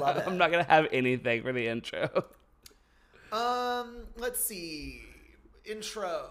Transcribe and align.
Love 0.00 0.16
it. 0.18 0.24
I'm 0.26 0.38
not 0.38 0.50
gonna 0.50 0.64
have 0.64 0.86
anything 0.92 1.42
for 1.42 1.52
the 1.52 1.68
intro. 1.68 2.08
Um, 3.32 4.06
let's 4.16 4.42
see. 4.42 5.02
Intro. 5.64 6.26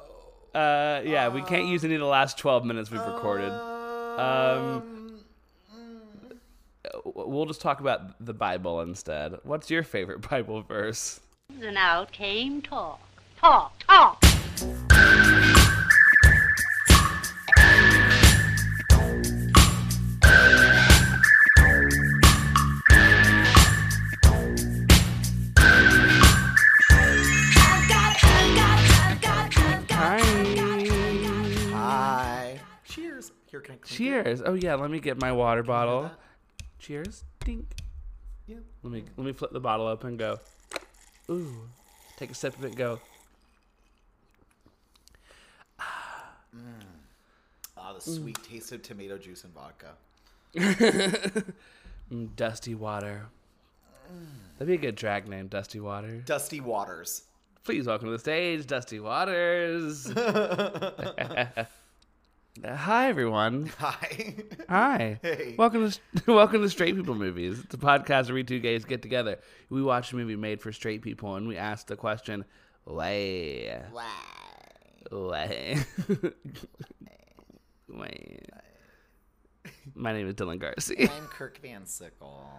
Uh, 0.54 1.02
yeah, 1.04 1.28
we 1.28 1.42
can't 1.42 1.68
use 1.68 1.84
any 1.84 1.96
of 1.96 2.00
the 2.00 2.06
last 2.08 2.38
12 2.38 2.64
minutes 2.64 2.90
we've 2.90 3.06
recorded. 3.06 3.52
Um, 3.52 4.96
We'll 7.04 7.46
just 7.46 7.62
talk 7.62 7.80
about 7.82 8.26
the 8.26 8.34
Bible 8.34 8.82
instead. 8.82 9.38
What's 9.44 9.70
your 9.70 9.84
favorite 9.84 10.28
Bible 10.30 10.62
verse? 10.62 11.20
And 11.62 11.78
out 11.78 12.12
came 12.12 12.62
talk. 12.62 13.00
Talk, 13.38 13.78
talk. 13.86 14.25
Cheers. 34.24 34.42
Oh 34.46 34.54
yeah, 34.54 34.76
let 34.76 34.90
me 34.90 35.02
get 35.02 35.20
my 35.20 35.34
water 35.34 35.62
bottle. 35.62 36.10
Cheers. 36.80 37.26
Dink. 37.44 37.68
Yeah. 38.48 38.58
Let 38.82 38.94
me 38.94 39.04
let 39.18 39.26
me 39.26 39.34
flip 39.34 39.52
the 39.52 39.60
bottle 39.60 39.88
up 39.88 40.06
and 40.06 40.18
go. 40.18 40.40
Ooh. 41.30 41.68
Take 42.16 42.32
a 42.32 42.34
sip 42.34 42.58
of 42.58 42.64
it. 42.64 42.76
Go. 42.76 43.02
Ah, 47.78 47.94
the 47.94 48.00
sweet 48.00 48.42
taste 48.42 48.72
of 48.72 48.82
tomato 48.84 49.18
juice 49.18 49.44
and 49.44 49.54
vodka. 49.54 49.94
Mm, 52.14 52.36
Dusty 52.36 52.76
water. 52.76 53.26
That'd 54.60 54.68
be 54.68 54.76
a 54.76 54.78
good 54.78 54.96
drag 54.96 55.28
name, 55.28 55.48
Dusty 55.48 55.80
Water. 55.80 56.22
Dusty 56.24 56.60
Waters. 56.60 57.24
Please 57.64 57.88
welcome 57.88 58.10
to 58.10 58.12
the 58.12 58.20
stage, 58.20 58.68
Dusty 58.68 59.00
Waters. 59.00 60.06
Hi 62.64 63.10
everyone. 63.10 63.66
Hi. 63.80 64.36
Hi. 64.70 65.20
Hey. 65.22 65.56
Welcome 65.58 65.92
to 65.92 66.00
welcome 66.34 66.62
to 66.62 66.70
Straight 66.70 66.96
People 66.96 67.16
Movies. 67.16 67.60
It's 67.60 67.74
a 67.74 67.78
podcast 67.78 68.28
where 68.28 68.36
we 68.36 68.44
two 68.46 68.60
gays 68.62 68.86
get 68.86 69.02
together. 69.02 69.40
We 69.70 69.82
watch 69.84 70.14
a 70.14 70.16
movie 70.16 70.38
made 70.38 70.62
for 70.62 70.72
straight 70.72 71.02
people, 71.02 71.36
and 71.36 71.50
we 71.50 71.58
ask 71.58 71.88
the 71.88 71.98
question, 71.98 72.46
"Why? 72.86 73.82
Why? 73.92 74.10
Why?" 75.12 75.86
My 79.94 80.14
name 80.14 80.28
is 80.28 80.36
Dylan 80.36 80.60
Garcia, 80.60 81.10
I'm 81.12 81.28
Kirk 81.28 81.60
Van 81.62 81.86
Sickle. 81.86 82.50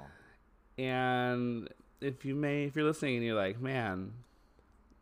and 0.79 1.69
if 2.03 2.25
you 2.25 2.35
may, 2.35 2.65
if 2.65 2.77
you're 2.77 2.85
listening 2.85 3.17
and 3.17 3.25
you're 3.25 3.35
like, 3.35 3.59
"Man, 3.61 4.13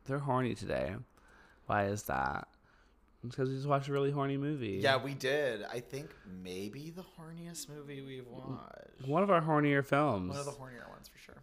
they're 0.04 0.20
horny 0.20 0.54
today," 0.54 0.94
why 1.66 1.86
is 1.86 2.04
that? 2.04 2.46
Because 3.28 3.48
we 3.48 3.54
just 3.56 3.66
watched 3.66 3.88
a 3.88 3.92
really 3.92 4.10
horny 4.10 4.36
movie. 4.36 4.78
Yeah, 4.82 4.96
we 5.02 5.14
did. 5.14 5.62
I 5.64 5.80
think 5.80 6.10
maybe 6.42 6.90
the 6.90 7.02
horniest 7.18 7.68
movie 7.70 8.02
we've 8.02 8.26
watched. 8.28 9.06
one 9.08 9.22
of 9.22 9.30
our 9.30 9.40
hornier 9.40 9.84
films. 9.84 10.28
One 10.30 10.38
of 10.38 10.44
the 10.44 10.50
hornier 10.52 10.88
ones 10.90 11.08
for 11.08 11.18
sure. 11.18 11.42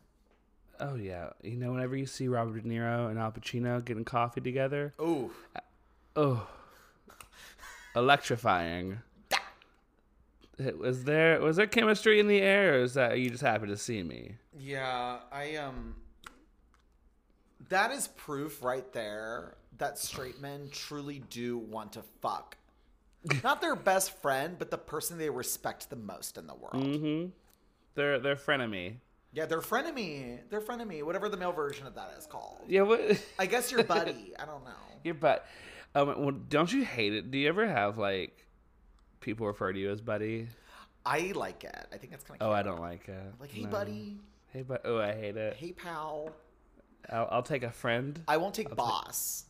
Oh 0.79 0.95
yeah, 0.95 1.29
you 1.43 1.57
know 1.57 1.71
whenever 1.71 1.95
you 1.95 2.05
see 2.05 2.27
Robert 2.27 2.63
De 2.63 2.69
Niro 2.69 3.09
and 3.09 3.19
Al 3.19 3.31
Pacino 3.31 3.83
getting 3.83 4.03
coffee 4.05 4.41
together, 4.41 4.93
Ooh. 4.99 5.31
oh, 6.15 6.47
electrifying. 7.95 8.99
It- 10.57 10.77
Was 10.77 11.03
there 11.05 11.39
was 11.41 11.57
there 11.57 11.67
chemistry 11.67 12.19
in 12.19 12.27
the 12.27 12.41
air, 12.41 12.75
or 12.75 12.83
is 12.83 12.93
that 12.95 13.17
you 13.19 13.29
just 13.29 13.41
happy 13.43 13.67
to 13.67 13.77
see 13.77 14.03
me? 14.03 14.35
Yeah, 14.57 15.17
I 15.31 15.55
um 15.55 15.95
that 17.71 17.91
is 17.91 18.07
proof 18.07 18.63
right 18.63 18.91
there 18.93 19.55
that 19.79 19.97
straight 19.97 20.39
men 20.39 20.69
truly 20.71 21.23
do 21.29 21.57
want 21.57 21.93
to 21.93 22.03
fuck. 22.21 22.55
Not 23.43 23.61
their 23.61 23.75
best 23.75 24.19
friend, 24.21 24.55
but 24.57 24.69
the 24.71 24.77
person 24.77 25.17
they 25.17 25.29
respect 25.29 25.89
the 25.89 25.95
most 25.95 26.37
in 26.37 26.47
the 26.47 26.55
world. 26.55 26.75
Mm-hmm. 26.75 27.29
They're 27.95 28.19
they're 28.19 28.35
frenemy. 28.35 28.95
Yeah, 29.33 29.45
they're 29.45 29.61
frenemy. 29.61 30.39
They're 30.49 30.61
frenemy, 30.61 31.03
whatever 31.03 31.29
the 31.29 31.37
male 31.37 31.51
version 31.51 31.87
of 31.87 31.95
that 31.95 32.13
is 32.17 32.25
called. 32.25 32.59
Yeah, 32.67 32.81
what? 32.81 33.01
I 33.39 33.45
guess 33.45 33.71
your 33.71 33.83
buddy. 33.95 34.33
I 34.39 34.45
don't 34.45 34.63
know. 34.63 34.71
Your 35.03 35.13
butt. 35.15 35.45
Um, 35.95 36.07
well, 36.23 36.31
don't 36.31 36.71
you 36.71 36.83
hate 36.85 37.13
it? 37.13 37.31
Do 37.31 37.37
you 37.37 37.47
ever 37.49 37.67
have 37.67 37.97
like 37.97 38.45
people 39.19 39.45
refer 39.47 39.71
to 39.73 39.79
you 39.79 39.89
as 39.91 40.01
buddy? 40.01 40.47
I 41.05 41.31
like 41.35 41.63
it. 41.63 41.87
I 41.93 41.97
think 41.97 42.13
it's 42.13 42.23
kind 42.23 42.41
of 42.41 42.47
Oh, 42.47 42.51
I 42.51 42.61
don't 42.63 42.79
like 42.79 43.07
it. 43.09 43.23
like, 43.39 43.51
hey 43.51 43.63
No. 43.63 43.69
buddy, 43.69 44.17
Hey, 44.53 44.61
but 44.63 44.81
oh, 44.85 44.99
I 44.99 45.13
hate 45.13 45.37
it. 45.37 45.55
hey 45.57 45.71
pal. 45.71 46.29
I'll, 47.09 47.27
I'll 47.31 47.43
take 47.43 47.63
a 47.63 47.71
friend. 47.71 48.21
I 48.27 48.37
won't 48.37 48.53
take 48.53 48.75
boss. 48.75 49.45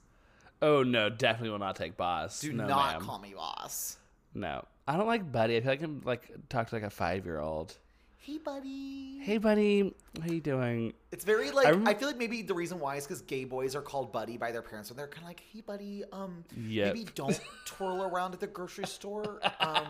Oh 0.62 0.84
no, 0.84 1.09
definitely 1.09 1.50
will 1.50 1.59
not 1.59 1.75
take 1.75 1.97
boss. 1.97 2.39
Do 2.41 2.53
no, 2.53 2.67
not 2.67 2.94
ma'am. 2.94 3.01
call 3.01 3.19
me 3.19 3.34
boss. 3.35 3.97
No, 4.34 4.63
I 4.88 4.95
don't 4.97 5.07
like 5.07 5.31
buddy. 5.31 5.57
I 5.57 5.61
feel 5.61 5.69
like 5.72 5.81
I'm 5.81 6.01
like 6.06 6.29
talk 6.50 6.69
to 6.69 6.75
like 6.75 6.84
a 6.84 6.90
five 6.90 7.25
year 7.25 7.40
old. 7.40 7.78
Hey 8.17 8.38
buddy. 8.38 9.17
Hey 9.19 9.40
buddy, 9.40 9.95
how 10.22 10.31
you 10.31 10.40
doing? 10.40 10.94
It's 11.11 11.25
very 11.25 11.50
like 11.50 11.66
I, 11.66 11.72
rem- 11.72 11.85
feel 11.97 12.07
like 12.07 12.17
maybe 12.19 12.44
the 12.44 12.53
reason 12.53 12.79
why 12.79 12.95
is 12.97 13.06
because 13.06 13.23
gay 13.23 13.45
boys 13.45 13.75
are 13.75 13.81
called 13.81 14.11
buddy 14.13 14.38
by 14.38 14.51
their 14.51 14.61
parents, 14.61 14.91
and 14.91 15.00
they're 15.00 15.07
kind 15.07 15.23
of 15.23 15.28
like, 15.29 15.41
"Hey, 15.51 15.61
buddy, 15.61 16.03
um, 16.11 16.44
Yep. 16.56 16.94
maybe 16.95 17.09
don't 17.16 17.40
twirl 17.66 18.03
around 18.03 18.35
at 18.35 18.40
the 18.40 18.45
grocery 18.47 18.85
store, 18.85 19.40
um, 19.59 19.88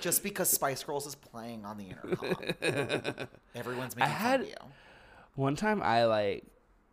just 0.00 0.24
because 0.24 0.50
Spice 0.50 0.82
Girls 0.82 1.06
is 1.06 1.14
playing 1.14 1.64
on 1.64 1.78
the 1.78 1.84
intercom. 1.84 2.36
Everyone's 3.54 3.94
making 3.96 4.10
had- 4.12 4.40
fun 4.40 4.42
of 4.42 4.46
you." 4.48 4.54
One 5.36 5.54
time 5.54 5.80
I 5.80 6.04
like 6.06 6.44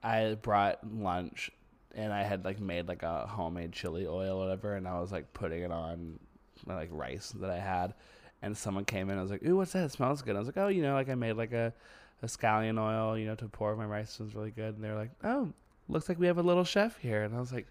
I 0.05 0.35
brought 0.35 0.79
lunch 0.89 1.49
and 1.95 2.13
I 2.13 2.23
had 2.23 2.45
like 2.45 2.59
made 2.59 2.87
like 2.87 3.03
a 3.03 3.25
homemade 3.25 3.71
chili 3.71 4.05
oil 4.05 4.37
or 4.37 4.39
whatever, 4.39 4.75
and 4.75 4.87
I 4.87 4.99
was 4.99 5.11
like 5.11 5.33
putting 5.33 5.63
it 5.63 5.71
on 5.71 6.19
my 6.65 6.75
like 6.75 6.89
rice 6.91 7.31
that 7.39 7.49
I 7.49 7.57
had, 7.59 7.93
and 8.41 8.55
someone 8.55 8.85
came 8.85 9.07
in. 9.07 9.11
and 9.11 9.19
I 9.19 9.23
was 9.23 9.31
like, 9.31 9.43
"Ooh, 9.45 9.57
what's 9.57 9.73
that? 9.73 9.85
It 9.85 9.91
smells 9.91 10.21
good." 10.21 10.35
I 10.35 10.39
was 10.39 10.47
like, 10.47 10.57
"Oh, 10.57 10.67
you 10.67 10.81
know, 10.83 10.93
like 10.93 11.09
I 11.09 11.15
made 11.15 11.33
like 11.33 11.53
a 11.53 11.73
a 12.21 12.27
scallion 12.27 12.79
oil, 12.79 13.17
you 13.17 13.25
know, 13.25 13.35
to 13.35 13.47
pour 13.47 13.75
my 13.75 13.85
rice. 13.85 14.19
It 14.19 14.23
was 14.23 14.35
really 14.35 14.51
good." 14.51 14.75
And 14.75 14.83
they're 14.83 14.95
like, 14.95 15.11
"Oh, 15.23 15.51
looks 15.87 16.07
like 16.09 16.19
we 16.19 16.27
have 16.27 16.37
a 16.37 16.43
little 16.43 16.63
chef 16.65 16.97
here," 16.97 17.23
and 17.23 17.35
I 17.35 17.39
was 17.39 17.51
like. 17.53 17.67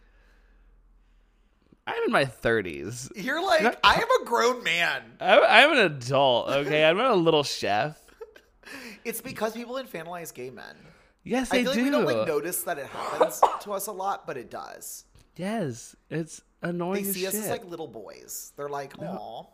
I'm 1.86 2.02
in 2.04 2.12
my 2.12 2.24
30s. 2.24 3.10
You're 3.14 3.44
like, 3.44 3.62
Not- 3.62 3.78
I 3.84 3.96
am 3.96 4.22
a 4.22 4.24
grown 4.24 4.64
man. 4.64 5.02
I'm, 5.20 5.42
I'm 5.46 5.72
an 5.72 5.78
adult, 5.84 6.48
okay? 6.48 6.82
I'm 6.82 6.96
not 6.96 7.10
a 7.10 7.14
little 7.14 7.42
chef. 7.42 7.98
It's 9.04 9.20
because 9.20 9.52
people 9.52 9.74
infantilize 9.74 10.32
gay 10.32 10.48
men. 10.48 10.74
Yes, 11.24 11.52
I 11.52 11.62
they 11.62 11.64
feel 11.64 11.70
like 11.70 11.78
do. 11.78 11.84
we 11.84 11.90
don't 11.90 12.04
like 12.04 12.26
notice 12.26 12.62
that 12.62 12.78
it 12.78 12.86
happens 12.86 13.40
to 13.62 13.72
us 13.72 13.86
a 13.86 13.92
lot, 13.92 14.26
but 14.26 14.36
it 14.36 14.50
does. 14.50 15.04
Yes, 15.36 15.96
it's 16.10 16.42
They 16.60 16.68
annoying 16.68 17.06
as 17.06 17.14
see 17.14 17.26
us 17.26 17.34
as 17.34 17.48
like 17.48 17.64
little 17.64 17.88
boys. 17.88 18.52
They're 18.56 18.68
like, 18.68 18.92
"Aw, 19.00 19.46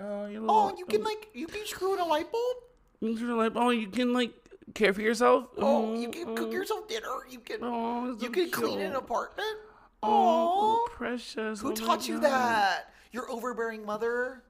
oh, 0.00 0.26
you 0.26 0.46
oh, 0.48 0.74
you 0.78 0.86
can 0.86 1.02
like 1.02 1.28
you 1.34 1.46
can 1.46 1.66
screw 1.66 1.94
in 1.94 2.00
a 2.00 2.06
light 2.06 2.30
bulb. 2.30 2.56
You 3.00 3.16
can 3.16 3.36
like, 3.36 3.52
oh, 3.56 3.70
you 3.70 3.88
can 3.88 4.12
like 4.12 4.32
care 4.74 4.92
for 4.94 5.02
yourself. 5.02 5.48
Oh, 5.58 5.98
you 5.98 6.08
can 6.08 6.26
mm-hmm. 6.26 6.34
cook 6.34 6.52
yourself 6.52 6.88
dinner. 6.88 7.26
You 7.28 7.40
can 7.40 7.58
Oh, 7.62 8.16
you 8.20 8.30
can 8.30 8.50
clean 8.50 8.80
an 8.80 8.94
apartment. 8.94 9.58
Oh, 10.02 10.08
Oh, 10.82 10.88
precious. 10.92 11.60
who 11.60 11.72
oh 11.72 11.74
taught 11.74 12.08
you 12.08 12.14
God. 12.14 12.24
that? 12.24 12.94
Your 13.12 13.30
overbearing 13.30 13.84
mother. 13.84 14.44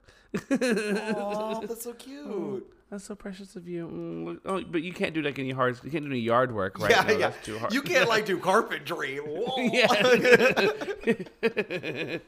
Oh, 0.49 1.61
that's 1.67 1.83
so 1.83 1.93
cute. 1.93 2.65
That's 2.89 3.05
so 3.05 3.15
precious 3.15 3.55
of 3.55 3.69
you. 3.69 3.87
Mm, 3.87 4.39
oh, 4.45 4.61
but 4.69 4.83
you 4.83 4.91
can't 4.91 5.13
do 5.13 5.21
like 5.21 5.39
any 5.39 5.51
hard. 5.51 5.79
You 5.83 5.89
can't 5.91 6.03
do 6.03 6.11
any 6.11 6.19
yard 6.19 6.53
work, 6.53 6.77
right? 6.77 6.91
yeah, 6.91 7.03
No, 7.03 7.17
yeah. 7.17 7.31
Too 7.41 7.57
hard. 7.57 7.73
You 7.73 7.81
can't 7.81 8.09
like 8.09 8.25
do 8.25 8.37
carpentry. 8.37 9.19
Yeah. 9.57 9.87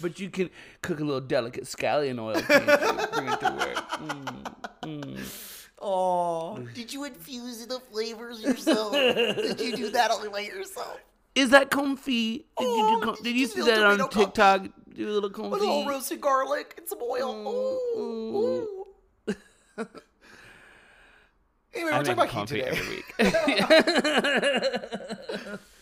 but 0.00 0.20
you 0.20 0.30
can 0.30 0.48
cook 0.82 1.00
a 1.00 1.04
little 1.04 1.20
delicate 1.20 1.64
scallion 1.64 2.20
oil. 2.20 2.34
Bring 2.34 3.28
it 3.28 3.40
to 3.40 3.52
work. 3.58 3.76
Mm. 4.82 5.18
Oh, 5.80 6.58
did 6.74 6.92
you 6.92 7.02
infuse 7.04 7.66
the 7.66 7.80
flavors 7.80 8.40
yourself? 8.42 8.92
did 8.92 9.60
you 9.60 9.74
do 9.76 9.88
that 9.90 10.10
all 10.12 10.28
by 10.30 10.40
yourself? 10.40 11.00
Is 11.34 11.50
that 11.50 11.70
confit? 11.70 12.04
Did 12.06 12.44
you 12.60 12.66
Oh, 12.68 13.00
do? 13.00 13.06
Com- 13.06 13.14
did 13.16 13.24
did 13.24 13.34
you 13.34 13.40
you 13.40 13.46
see 13.48 13.62
that 13.62 13.82
on 13.82 13.98
tomato 14.08 14.30
confit? 14.30 14.72
Do 14.94 15.08
a 15.08 15.10
little 15.10 15.30
confit. 15.30 15.52
With 15.52 15.62
a 15.62 15.64
little 15.64 15.86
roasted 15.86 16.20
garlic 16.20 16.74
and 16.78 16.88
some 16.88 16.98
oil. 17.02 17.48
Ooh, 17.96 18.36
ooh. 18.36 18.86
anyway, 21.74 21.92
I 21.92 21.98
we're 21.98 22.04
talking 22.04 22.12
about 22.12 22.28
heat 22.30 22.46
today. 22.48 22.64
every 22.64 22.96
week. 22.96 23.04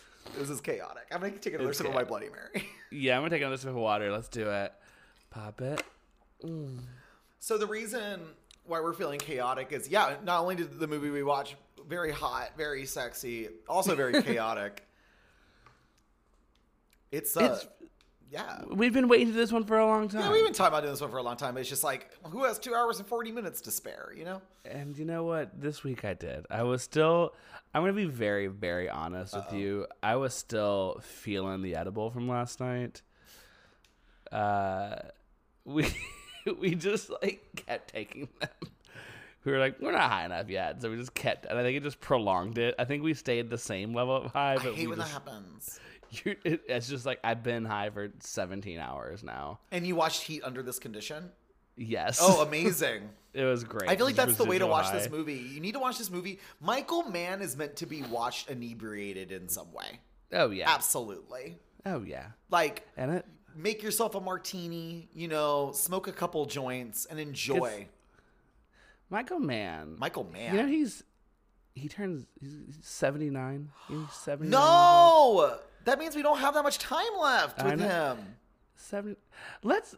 This 0.41 0.49
is 0.49 0.61
chaotic. 0.63 1.07
I'm 1.13 1.21
gonna 1.21 1.33
take 1.33 1.53
another 1.53 1.69
It's 1.69 1.79
sip 1.79 1.87
of 1.87 1.95
my 1.95 2.03
Bloody 2.03 2.29
Mary. 2.31 2.67
yeah, 2.91 3.17
I'm 3.17 3.21
gonna 3.21 3.31
take 3.31 3.43
another 3.43 3.59
sip 3.59 3.69
of 3.69 3.77
water. 3.77 4.11
Let's 4.11 4.29
do 4.29 4.49
it. 4.49 4.73
Pop 5.29 5.61
it. 5.61 5.83
So 7.41 7.59
the 7.59 7.67
reason 7.67 8.21
why 8.65 8.81
we're 8.81 8.95
feeling 8.95 9.19
chaotic 9.19 9.73
is 9.73 9.89
yeah, 9.89 10.17
not 10.25 10.41
only 10.41 10.55
did 10.55 10.79
the 10.79 10.87
movie 10.87 11.11
we 11.11 11.23
watched 11.23 11.57
very 11.87 12.11
hot, 12.11 12.53
very 12.57 12.87
sexy, 12.87 13.49
also 13.69 13.95
very 13.95 14.23
chaotic. 14.23 14.83
It's 17.13 17.37
uh, 17.37 17.59
It's 17.61 17.67
yeah. 18.31 18.63
We've 18.71 18.93
been 18.93 19.09
waiting 19.09 19.29
for 19.29 19.37
this 19.37 19.51
one 19.51 19.65
for 19.65 19.79
a 19.79 19.87
long 19.87 20.09
time. 20.09 20.23
Yeah, 20.23 20.33
we've 20.33 20.45
been 20.45 20.53
talking 20.53 20.69
about 20.69 20.83
doing 20.83 20.93
this 20.93 21.01
one 21.01 21.11
for 21.11 21.19
a 21.19 21.23
long 21.23 21.37
time. 21.37 21.55
But 21.55 21.61
it's 21.61 21.69
just 21.69 21.83
like, 21.83 22.11
who 22.31 22.45
has 22.45 22.59
two 22.59 22.75
hours 22.75 22.99
and 22.99 23.09
40 23.09 23.33
minutes 23.33 23.61
to 23.63 23.71
spare, 23.71 24.13
you 24.17 24.25
know? 24.25 24.41
And 24.65 24.97
you 24.97 25.05
know 25.05 25.25
what? 25.25 25.61
This 25.61 25.83
week 25.83 26.05
I 26.05 26.15
did. 26.15 26.47
I 26.51 26.63
was 26.63 26.83
still. 26.83 27.35
I'm 27.75 27.83
gonna 27.83 27.93
be 27.93 28.05
very, 28.05 28.47
very 28.47 28.89
honest 28.89 29.35
with 29.35 29.53
you. 29.53 29.87
I 30.03 30.17
was 30.17 30.35
still 30.35 31.01
feeling 31.03 31.63
the 31.63 31.77
edible 31.77 32.11
from 32.11 32.29
last 32.29 32.61
night. 32.61 33.03
Uh, 34.33 34.97
we 35.65 35.87
we 36.59 36.75
just 36.75 37.11
like 37.23 37.45
kept 37.67 37.93
taking 37.93 38.29
them. 38.41 38.51
We 39.45 39.53
were 39.53 39.59
like, 39.59 39.81
we're 39.81 39.93
not 39.93 40.11
high 40.11 40.27
enough 40.27 40.51
yet, 40.51 40.83
so 40.83 40.91
we 40.91 40.97
just 40.97 41.15
kept. 41.15 41.47
And 41.47 41.59
I 41.59 41.63
think 41.63 41.77
it 41.77 41.83
just 41.83 42.01
prolonged 42.01 42.59
it. 42.59 42.75
I 42.79 42.85
think 42.85 43.03
we 43.03 43.15
stayed 43.15 43.49
the 43.49 43.57
same 43.57 43.95
level 43.95 44.17
of 44.17 44.33
high, 44.33 44.55
I 44.55 44.59
hate 44.59 44.89
when 44.89 44.99
just, 44.99 45.13
that 45.13 45.25
happens. 45.25 45.81
you, 46.25 46.37
it, 46.45 46.63
it's 46.69 46.89
just 46.89 47.07
like 47.07 47.21
I've 47.25 47.43
been 47.43 47.65
high 47.65 47.91
for 47.91 48.11
17 48.21 48.79
hours 48.79 49.23
now. 49.23 49.61
And 49.71 49.87
you 49.87 49.97
watched 49.97 50.23
Heat 50.23 50.43
under 50.45 50.63
this 50.63 50.79
condition? 50.79 51.31
Yes. 51.77 52.19
Oh, 52.21 52.43
amazing. 52.47 53.09
it 53.33 53.45
was 53.45 53.65
great. 53.65 53.89
I 53.89 53.97
feel 53.97 54.07
like 54.07 54.17
that's 54.17 54.37
the 54.37 54.45
way 54.45 54.59
to 54.59 54.67
watch 54.67 54.93
this 54.93 55.11
movie. 55.11 55.35
You 55.35 55.61
need 55.61 55.73
to 55.73 55.81
watch 55.81 55.99
this 55.99 56.11
movie. 56.11 56.39
Michael 56.61 57.05
Mann 57.05 57.41
is 57.41 57.57
meant 57.57 57.77
to 57.77 57.87
be 57.87 58.03
watched 58.03 58.51
inebriated 58.51 59.33
in 59.33 59.49
some 59.49 59.73
way. 59.73 60.01
Oh 60.33 60.51
yeah. 60.51 60.71
Absolutely. 60.71 61.59
Oh 61.87 62.03
yeah. 62.03 62.27
Like, 62.51 62.87
And 62.97 63.13
it 63.13 63.27
make 63.57 63.83
yourself 63.83 64.15
a 64.15 64.21
martini, 64.21 65.09
you 65.15 65.29
know, 65.29 65.73
smoke 65.75 66.09
a 66.09 66.13
couple 66.13 66.45
joints 66.47 67.07
and 67.07 67.19
enjoy. 67.19 67.87
Michael 69.09 69.41
Mann. 69.41 69.97
Michael 69.99 70.29
Mann. 70.33 70.55
You 70.55 70.63
know 70.63 70.69
he's 70.69 71.03
he 71.75 71.89
turns 71.89 72.27
he's 72.41 72.79
79. 72.83 73.71
He's 73.89 74.13
79. 74.13 74.51
no! 74.51 75.59
That 75.85 75.99
means 75.99 76.15
we 76.17 76.23
don't 76.23 76.39
have 76.39 76.55
that 76.55 76.63
much 76.63 76.79
time 76.79 77.05
left 77.21 77.63
with 77.63 77.81
him. 77.81 78.19
Seven. 78.77 79.17
Let's 79.63 79.95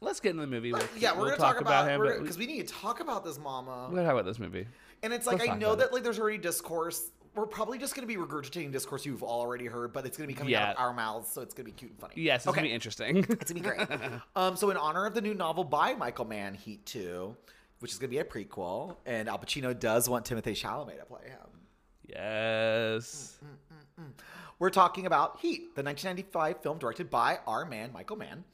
let's 0.00 0.20
get 0.20 0.30
in 0.30 0.36
the 0.36 0.46
movie. 0.46 0.72
We'll, 0.72 0.82
Yeah, 0.98 1.12
we're 1.12 1.18
we'll 1.18 1.24
gonna 1.36 1.36
talk, 1.38 1.60
about, 1.60 1.88
him, 1.88 2.00
because 2.22 2.38
we 2.38 2.46
need 2.46 2.66
to 2.66 2.74
talk 2.74 3.00
about 3.00 3.24
this, 3.24 3.38
Mama. 3.38 3.86
we're 3.88 3.96
gonna 3.96 4.04
talk 4.08 4.12
about 4.14 4.26
this 4.26 4.38
movie. 4.38 4.66
And 5.02 5.12
it's 5.12 5.26
like 5.26 5.38
Let's 5.40 5.50
I 5.50 5.56
know 5.56 5.74
that 5.74 5.88
it. 5.88 5.92
like 5.92 6.02
there's 6.04 6.18
already 6.18 6.38
discourse. 6.38 7.10
We're 7.34 7.46
probably 7.46 7.78
just 7.78 7.94
going 7.94 8.06
to 8.06 8.14
be 8.14 8.20
regurgitating 8.20 8.72
discourse 8.72 9.06
you've 9.06 9.22
already 9.22 9.64
heard, 9.64 9.94
but 9.94 10.04
it's 10.04 10.18
going 10.18 10.28
to 10.28 10.34
be 10.34 10.38
coming 10.38 10.54
out 10.54 10.74
of 10.76 10.78
our 10.78 10.92
mouths, 10.92 11.32
so 11.32 11.40
it's 11.40 11.54
going 11.54 11.64
to 11.64 11.72
be 11.72 11.74
cute 11.74 11.90
and 11.92 11.98
funny. 11.98 12.12
Yes, 12.14 12.42
it's 12.42 12.48
okay. 12.48 12.56
gonna 12.56 12.68
be 12.68 12.74
interesting. 12.74 13.16
It's 13.30 13.50
gonna 13.50 13.62
be 13.62 13.68
great. 13.86 13.88
um, 14.36 14.54
so 14.54 14.68
in 14.68 14.76
honor 14.76 15.06
of 15.06 15.14
the 15.14 15.22
new 15.22 15.32
novel 15.32 15.64
by 15.64 15.94
Michael 15.94 16.26
Mann, 16.26 16.52
Heat 16.54 16.84
Two, 16.84 17.34
which 17.80 17.90
is 17.90 17.98
gonna 17.98 18.10
be 18.10 18.18
a 18.18 18.24
prequel, 18.24 18.96
and 19.06 19.30
Al 19.30 19.38
Pacino 19.38 19.76
does 19.78 20.10
want 20.10 20.26
Timothée 20.26 20.52
Chalamet 20.52 20.98
to 21.00 21.06
play 21.06 21.24
him. 21.24 21.48
yes. 22.06 23.38
We're 24.58 24.70
talking 24.70 25.06
about 25.06 25.40
Heat, 25.40 25.74
the 25.74 25.82
1995 25.82 26.62
film 26.62 26.78
directed 26.78 27.10
by 27.10 27.40
our 27.46 27.64
man 27.64 27.92
Michael 27.92 28.16
Mann, 28.16 28.44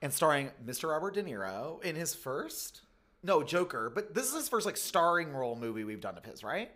and 0.00 0.12
starring 0.12 0.50
Mr. 0.64 0.90
Robert 0.90 1.14
De 1.14 1.22
Niro 1.22 1.82
in 1.84 1.94
his 1.96 2.14
first, 2.14 2.82
no 3.22 3.42
Joker, 3.42 3.90
but 3.94 4.14
this 4.14 4.28
is 4.28 4.34
his 4.34 4.48
first 4.48 4.66
like 4.66 4.76
starring 4.76 5.32
role 5.32 5.56
movie 5.56 5.84
we've 5.84 6.00
done 6.00 6.16
of 6.16 6.24
his, 6.24 6.42
right? 6.42 6.70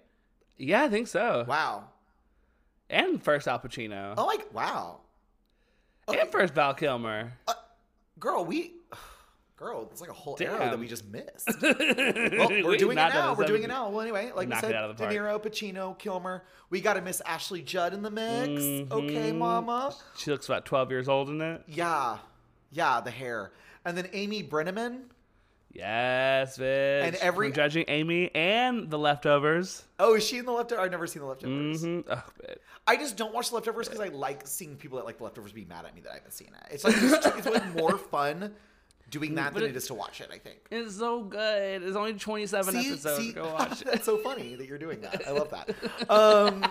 Yeah, 0.58 0.82
I 0.82 0.88
think 0.88 1.08
so. 1.08 1.44
Wow. 1.48 1.84
And 2.90 3.22
first 3.22 3.48
Al 3.48 3.58
Pacino. 3.58 4.14
Oh 4.16 4.26
like 4.26 4.52
wow. 4.52 5.00
Okay, 6.08 6.20
And 6.20 6.30
first 6.30 6.54
Val 6.54 6.74
Kilmer. 6.74 7.32
Uh, 7.46 7.54
girl, 8.18 8.44
we. 8.44 8.72
Girl, 9.62 9.88
it's 9.92 10.00
like 10.00 10.10
a 10.10 10.12
whole 10.12 10.36
era 10.40 10.58
Damn. 10.58 10.70
that 10.72 10.78
we 10.80 10.88
just 10.88 11.04
missed. 11.06 11.46
Well, 11.62 12.48
we're 12.64 12.76
doing 12.76 12.98
it 12.98 13.14
now. 13.14 13.34
We're 13.34 13.46
doing 13.46 13.62
it 13.62 13.68
now. 13.68 13.90
Well, 13.90 14.00
anyway, 14.00 14.26
like 14.34 14.46
we 14.48 14.50
Knocked 14.50 14.62
said, 14.62 14.74
out 14.74 14.90
of 14.90 14.96
the 14.96 15.06
De. 15.06 15.14
Niro, 15.14 15.40
Pacino, 15.40 15.96
Kilmer. 15.98 16.42
We 16.68 16.80
got 16.80 16.94
to 16.94 17.00
miss 17.00 17.20
Ashley 17.24 17.62
Judd 17.62 17.94
in 17.94 18.02
the 18.02 18.10
mix. 18.10 18.60
Okay, 18.92 19.30
Mhm. 19.30 19.38
Mama. 19.38 19.94
She 20.18 20.32
looks 20.32 20.46
about 20.46 20.64
12 20.64 20.90
years 20.90 21.08
old 21.08 21.28
in 21.28 21.40
it. 21.40 21.62
Yeah, 21.68 22.18
yeah, 22.72 23.00
the 23.00 23.12
hair, 23.12 23.52
and 23.84 23.96
then 23.96 24.08
Amy 24.12 24.42
Brenneman. 24.42 25.02
Yes, 25.72 26.58
bitch. 26.58 27.02
And 27.04 27.16
every- 27.16 27.48
From 27.48 27.54
judging 27.54 27.84
Amy 27.88 28.30
and 28.34 28.90
the 28.90 28.98
leftovers. 28.98 29.84
Oh, 29.98 30.14
is 30.16 30.26
she 30.26 30.38
in 30.38 30.44
the 30.44 30.52
leftovers? 30.52 30.84
I've 30.84 30.90
never 30.90 31.06
seen 31.06 31.22
the 31.22 31.28
leftovers. 31.28 31.82
hmm 31.82 32.00
Oh, 32.10 32.22
bitch. 32.42 32.56
I 32.86 32.96
just 32.96 33.16
don't 33.16 33.32
watch 33.32 33.48
the 33.50 33.54
leftovers 33.54 33.88
because 33.88 34.00
I 34.04 34.08
like 34.08 34.46
seeing 34.46 34.76
people 34.76 34.98
that 34.98 35.04
like 35.06 35.18
the 35.18 35.24
leftovers 35.24 35.52
be 35.52 35.64
mad 35.64 35.84
at 35.86 35.94
me 35.94 36.00
that 36.02 36.10
I 36.10 36.14
haven't 36.16 36.32
seen 36.32 36.48
it. 36.48 36.72
It's 36.74 36.84
like 36.84 36.94
just, 36.96 37.26
it's 37.38 37.46
like 37.46 37.74
more 37.76 37.96
fun 37.96 38.54
doing 39.12 39.36
that 39.36 39.52
But 39.52 39.60
than 39.60 39.68
it- 39.68 39.74
it 39.74 39.76
is 39.76 39.86
to 39.86 39.94
watch 39.94 40.20
it. 40.20 40.28
I 40.32 40.38
think. 40.38 40.58
It's 40.72 40.96
so 40.96 41.22
good. 41.22 41.82
It's 41.84 41.94
only 41.96 42.14
27 42.14 42.74
episodes. 42.76 43.16
see, 43.16 43.32
Go 43.32 43.52
watch 43.54 43.82
it. 43.82 43.86
that's 43.86 44.04
so 44.04 44.18
funny 44.18 44.56
that 44.56 44.66
you're 44.66 44.78
doing 44.78 45.00
that. 45.02 45.22
I 45.28 45.30
love 45.30 45.50
that. 45.50 45.70
Um, 46.10 46.64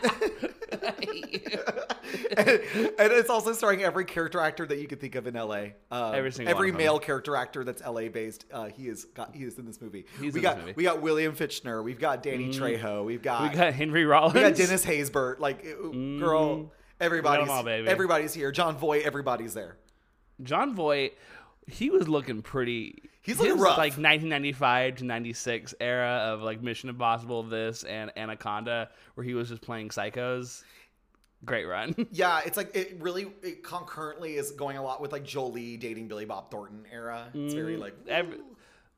and, 2.37 2.49
and 2.99 3.11
it's 3.11 3.29
also 3.29 3.53
starring 3.53 3.83
every 3.83 4.05
character 4.05 4.39
actor 4.39 4.65
that 4.65 4.77
you 4.79 4.87
could 4.87 4.99
think 4.99 5.15
of 5.15 5.27
in 5.27 5.33
LA. 5.35 5.67
Um, 5.91 6.15
Every 6.15 6.31
single 6.31 6.51
every 6.53 6.67
one 6.71 6.75
of 6.75 6.77
them. 6.79 6.85
male 6.85 6.99
character 6.99 7.35
actor 7.35 7.63
that's 7.63 7.81
LA 7.85 8.09
based. 8.09 8.45
Uh, 8.51 8.65
he 8.65 8.87
is 8.87 9.05
got 9.05 9.35
he 9.35 9.43
is 9.43 9.57
in 9.57 9.65
this 9.65 9.81
movie. 9.81 10.05
He's 10.19 10.33
we 10.33 10.41
got 10.41 10.59
movie. 10.59 10.73
we 10.75 10.83
got 10.83 11.01
William 11.01 11.35
Fichtner. 11.35 11.83
We've 11.83 11.99
got 11.99 12.23
Danny 12.23 12.49
Trejo. 12.49 13.05
We've 13.05 13.21
got 13.21 13.51
We 13.51 13.57
got 13.57 13.73
Henry 13.73 14.05
Rollins. 14.05 14.33
we 14.35 14.41
got 14.41 14.55
Dennis 14.55 14.85
Haysbert. 14.85 15.39
Like 15.39 15.63
girl, 16.19 16.71
everybody's 16.99 17.49
all, 17.49 17.67
everybody's 17.67 18.33
here. 18.33 18.51
Jon 18.51 18.77
Voight. 18.77 19.03
Everybody's 19.03 19.53
there. 19.53 19.77
Jon 20.43 20.73
Voight, 20.75 21.11
he 21.71 21.89
was 21.89 22.07
looking 22.07 22.41
pretty. 22.41 23.03
He's 23.21 23.37
looking 23.37 23.53
his, 23.53 23.61
rough. 23.61 23.77
Like 23.77 23.93
1995 23.93 24.97
to 24.97 25.05
96 25.05 25.75
era 25.79 26.31
of 26.33 26.41
like 26.41 26.61
Mission 26.61 26.89
Impossible, 26.89 27.43
this 27.43 27.83
and 27.83 28.11
Anaconda, 28.17 28.89
where 29.15 29.23
he 29.23 29.33
was 29.33 29.49
just 29.49 29.61
playing 29.61 29.89
psychos. 29.89 30.63
Great 31.43 31.65
run. 31.65 31.95
Yeah, 32.11 32.41
it's 32.45 32.57
like 32.57 32.75
it 32.75 32.97
really 32.99 33.27
it 33.41 33.63
concurrently 33.63 34.35
is 34.35 34.51
going 34.51 34.77
a 34.77 34.83
lot 34.83 35.01
with 35.01 35.11
like 35.11 35.23
Jolie 35.23 35.77
dating 35.77 36.07
Billy 36.07 36.25
Bob 36.25 36.51
Thornton 36.51 36.85
era. 36.91 37.29
It's 37.33 37.53
very 37.53 37.77
like 37.77 37.95
Every, 38.07 38.37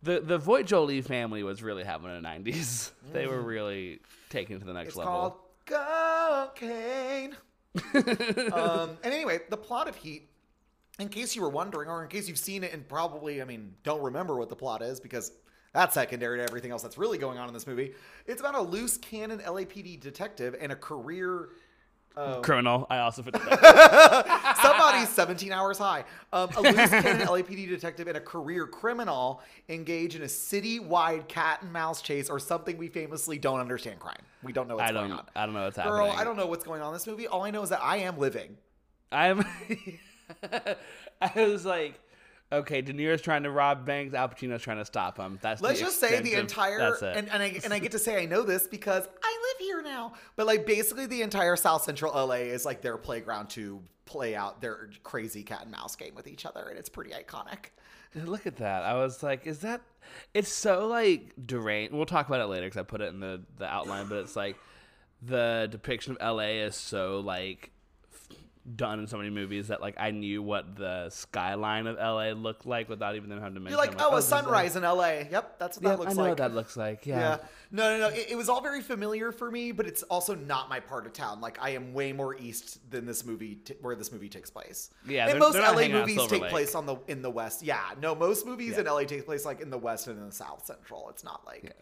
the 0.01 0.19
the 0.19 0.37
Voight 0.37 0.65
Jolie 0.65 1.01
family 1.01 1.43
was 1.43 1.63
really 1.63 1.83
having 1.83 2.11
a 2.11 2.19
90s. 2.19 2.91
They 3.13 3.27
were 3.27 3.41
really 3.41 3.99
taking 4.29 4.59
to 4.59 4.65
the 4.65 4.73
next 4.73 4.89
It's 4.89 4.97
level. 4.97 5.37
called 5.67 6.49
cocaine. 6.59 7.35
um, 8.53 8.97
and 9.03 9.13
anyway, 9.13 9.39
the 9.49 9.57
plot 9.57 9.87
of 9.87 9.95
Heat, 9.95 10.29
in 10.99 11.09
case 11.09 11.35
you 11.35 11.41
were 11.41 11.49
wondering, 11.49 11.89
or 11.89 12.03
in 12.03 12.09
case 12.09 12.27
you've 12.27 12.37
seen 12.37 12.63
it 12.63 12.73
and 12.73 12.87
probably, 12.87 13.41
I 13.41 13.45
mean, 13.45 13.73
don't 13.83 14.01
remember 14.01 14.35
what 14.35 14.49
the 14.49 14.55
plot 14.55 14.81
is 14.81 14.99
because 14.99 15.31
that's 15.73 15.95
secondary 15.95 16.37
to 16.37 16.43
everything 16.43 16.71
else 16.71 16.83
that's 16.83 16.97
really 16.97 17.17
going 17.17 17.39
on 17.39 17.47
in 17.47 17.53
this 17.53 17.65
movie. 17.65 17.93
It's 18.27 18.41
about 18.41 18.55
a 18.55 18.61
loose 18.61 18.97
cannon 18.97 19.39
LAPD 19.39 19.99
detective 19.99 20.55
and 20.59 20.71
a 20.71 20.75
career. 20.75 21.49
Criminal. 22.43 22.85
I 22.91 22.99
also 22.99 23.23
put 23.23 23.33
that. 23.33 24.55
Somebody's 24.61 25.09
17 25.09 25.51
hours 25.51 25.79
high. 25.79 26.05
Um, 26.31 26.47
a 26.55 26.61
loose 26.61 26.75
cannon 26.91 27.25
LAPD 27.25 27.67
detective 27.67 28.07
and 28.07 28.15
a 28.15 28.21
career 28.21 28.67
criminal 28.67 29.41
engage 29.67 30.15
in 30.15 30.21
a 30.21 30.29
city-wide 30.29 31.27
cat 31.27 31.63
and 31.63 31.73
mouse 31.73 32.03
chase, 32.03 32.29
or 32.29 32.37
something 32.37 32.77
we 32.77 32.87
famously 32.87 33.39
don't 33.39 33.59
understand 33.59 33.99
crime. 33.99 34.21
We 34.43 34.53
don't 34.53 34.67
know 34.67 34.75
what's 34.75 34.91
I 34.91 34.93
don't. 34.93 35.11
on. 35.11 35.25
I 35.35 35.47
don't 35.47 35.55
know 35.55 35.63
what's 35.63 35.77
Girl, 35.77 36.05
happening. 36.05 36.19
I 36.19 36.23
don't 36.23 36.37
know 36.37 36.45
what's 36.45 36.63
going 36.63 36.83
on 36.83 36.89
in 36.89 36.93
this 36.93 37.07
movie. 37.07 37.25
All 37.25 37.41
I 37.41 37.49
know 37.49 37.63
is 37.63 37.69
that 37.69 37.81
I 37.81 37.97
am 37.97 38.19
living. 38.19 38.57
I'm. 39.11 39.43
I 41.21 41.31
was 41.35 41.65
like, 41.65 41.99
okay, 42.51 42.81
De 42.81 42.93
Niro's 42.93 43.21
trying 43.21 43.43
to 43.43 43.51
rob 43.51 43.85
banks. 43.85 44.13
Al 44.13 44.29
Pacino's 44.29 44.61
trying 44.61 44.77
to 44.77 44.85
stop 44.85 45.17
him. 45.17 45.39
That's 45.41 45.61
Let's 45.61 45.79
just 45.79 45.99
say 45.99 46.21
the 46.21 46.33
of- 46.33 46.39
entire 46.41 46.93
it. 46.93 47.01
and, 47.03 47.29
and 47.29 47.41
I 47.43 47.59
and 47.63 47.73
I 47.73 47.79
get 47.79 47.91
to 47.93 47.99
say 47.99 48.21
I 48.21 48.25
know 48.25 48.43
this 48.43 48.67
because 48.67 49.07
I 49.23 49.39
live 49.59 49.67
here 49.67 49.81
now. 49.81 50.13
But 50.35 50.47
like 50.47 50.65
basically 50.65 51.05
the 51.05 51.21
entire 51.21 51.55
South 51.55 51.83
Central 51.83 52.13
LA 52.13 52.35
is 52.35 52.65
like 52.65 52.81
their 52.81 52.97
playground 52.97 53.49
to 53.51 53.81
play 54.05 54.35
out 54.35 54.61
their 54.61 54.89
crazy 55.03 55.43
cat 55.43 55.61
and 55.63 55.71
mouse 55.71 55.95
game 55.95 56.13
with 56.15 56.27
each 56.27 56.45
other, 56.45 56.67
and 56.69 56.77
it's 56.77 56.89
pretty 56.89 57.11
iconic. 57.11 57.67
Look 58.15 58.45
at 58.45 58.57
that. 58.57 58.83
I 58.83 58.93
was 58.95 59.23
like, 59.23 59.47
is 59.47 59.59
that? 59.59 59.81
It's 60.35 60.51
so 60.51 60.87
like 60.87 61.33
deranged. 61.43 61.93
We'll 61.93 62.05
talk 62.05 62.27
about 62.27 62.41
it 62.41 62.45
later 62.45 62.67
because 62.67 62.77
I 62.79 62.83
put 62.83 63.01
it 63.01 63.09
in 63.09 63.19
the 63.19 63.41
the 63.57 63.65
outline. 63.65 64.07
But 64.07 64.19
it's 64.19 64.35
like 64.35 64.57
the 65.23 65.67
depiction 65.71 66.15
of 66.19 66.35
LA 66.35 66.43
is 66.65 66.75
so 66.75 67.21
like 67.21 67.71
done 68.75 68.99
in 68.99 69.07
so 69.07 69.17
many 69.17 69.29
movies 69.29 69.67
that 69.67 69.81
like 69.81 69.95
I 69.97 70.11
knew 70.11 70.41
what 70.41 70.77
the 70.77 71.09
skyline 71.09 71.85
of 71.85 71.97
LA 71.97 72.29
looked 72.31 72.65
like 72.65 72.87
without 72.87 73.15
even 73.15 73.29
them 73.29 73.39
having 73.39 73.55
to 73.55 73.59
mention. 73.59 73.77
You're 73.77 73.85
like, 73.85 73.95
I'm 73.99 74.05
oh, 74.05 74.09
a 74.09 74.11
oh, 74.13 74.15
this 74.15 74.25
is 74.25 74.29
sunrise 74.29 74.75
in 74.77 74.83
LA. 74.83 75.23
Yep, 75.29 75.59
that's 75.59 75.77
what 75.77 75.83
Yeah, 75.83 75.89
that 75.89 75.99
looks 75.99 76.11
I 76.11 76.15
know 76.15 76.21
like. 76.21 76.29
what 76.29 76.37
that 76.37 76.53
looks 76.53 76.77
like. 76.77 77.05
Yeah. 77.05 77.19
Yeah. 77.19 77.37
No, 77.71 77.97
no, 77.97 78.09
no. 78.09 78.15
It, 78.15 78.27
it 78.31 78.35
was 78.35 78.47
all 78.47 78.61
very 78.61 78.81
familiar 78.81 79.31
for 79.31 79.51
me, 79.51 79.71
but 79.73 79.85
it's 79.85 80.03
also 80.03 80.33
not 80.35 80.69
my 80.69 80.79
part 80.79 81.05
of 81.05 81.13
town. 81.13 81.41
Like 81.41 81.57
I 81.61 81.71
am 81.71 81.93
way 81.93 82.13
more 82.13 82.37
east 82.37 82.89
than 82.89 83.05
this 83.05 83.25
movie, 83.25 83.55
t- 83.55 83.75
where 83.81 83.95
this 83.95 84.11
movie 84.11 84.29
takes 84.29 84.49
place. 84.49 84.91
Yeah, 85.05 85.23
and 85.23 85.33
they're- 85.33 85.39
most 85.39 85.53
they're 85.53 85.63
LA 85.63 85.77
hanging 85.81 85.95
out 85.97 86.07
in 86.09 86.15
movies 86.15 86.29
take 86.29 86.41
Lake. 86.43 86.51
place 86.51 86.75
on 86.75 86.85
the 86.85 86.95
in 87.07 87.21
the 87.21 87.29
west. 87.31 87.63
Yeah, 87.63 87.81
no, 88.01 88.15
most 88.15 88.45
movies 88.45 88.73
Yeah. 88.75 88.81
in 88.81 88.85
LA 88.87 89.03
take 89.03 89.25
place 89.25 89.43
like 89.45 89.59
in 89.59 89.69
the 89.69 89.77
west 89.77 90.07
and 90.07 90.17
in 90.17 90.25
the 90.25 90.31
south 90.31 90.65
central. 90.65 91.09
It's 91.09 91.23
not 91.23 91.45
like 91.45 91.75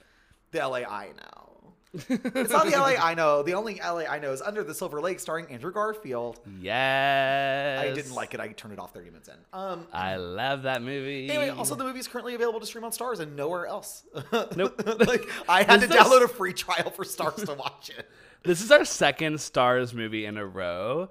the 0.52 0.60
LA 0.60 0.80
I 0.80 1.10
know. 1.18 1.51
It's 1.94 2.52
not 2.52 2.66
the 2.68 2.72
LA 2.78 2.96
I 3.00 3.14
know. 3.16 3.44
The 3.44 3.54
only 3.54 3.76
LA 3.84 4.04
I 4.10 4.20
know 4.20 4.32
is 4.32 4.42
Under 4.42 4.64
the 4.64 4.74
Silver 4.74 5.02
Lake, 5.02 5.20
starring 5.20 5.48
Andrew 5.48 5.72
Garfield. 5.74 6.40
Yes. 6.62 7.82
I 7.82 7.94
didn't 7.94 8.14
like 8.14 8.34
it. 8.34 8.40
I 8.40 8.48
turned 8.50 8.74
it 8.74 8.80
off 8.80 8.94
30 8.94 9.10
minutes 9.10 9.28
in. 9.28 9.36
Um. 9.54 9.88
I 9.92 10.16
love 10.16 10.64
that 10.64 10.82
movie. 10.82 11.30
Anyway, 11.30 11.50
also 11.50 11.76
the 11.76 11.84
movie 11.84 12.00
is 12.00 12.08
currently 12.08 12.34
available 12.36 12.60
to 12.62 12.66
stream 12.66 12.84
on 12.86 12.92
Starz 12.92 13.20
and 13.20 13.36
nowhere 13.36 13.66
else. 13.66 14.04
Nope. 14.56 14.82
like 15.08 15.30
I 15.50 15.64
had 15.64 15.82
to 15.82 15.88
this- 15.88 15.98
download 15.98 16.24
a 16.24 16.28
free 16.28 16.54
trial 16.54 16.90
for 16.92 17.04
Starz 17.04 17.46
to 17.46 17.54
watch 17.54 17.90
it. 17.90 18.08
This 18.44 18.62
is 18.64 18.72
our 18.72 18.86
second 18.86 19.36
Starz 19.36 19.94
movie 19.94 20.26
in 20.26 20.36
a 20.38 20.46
row. 20.46 21.10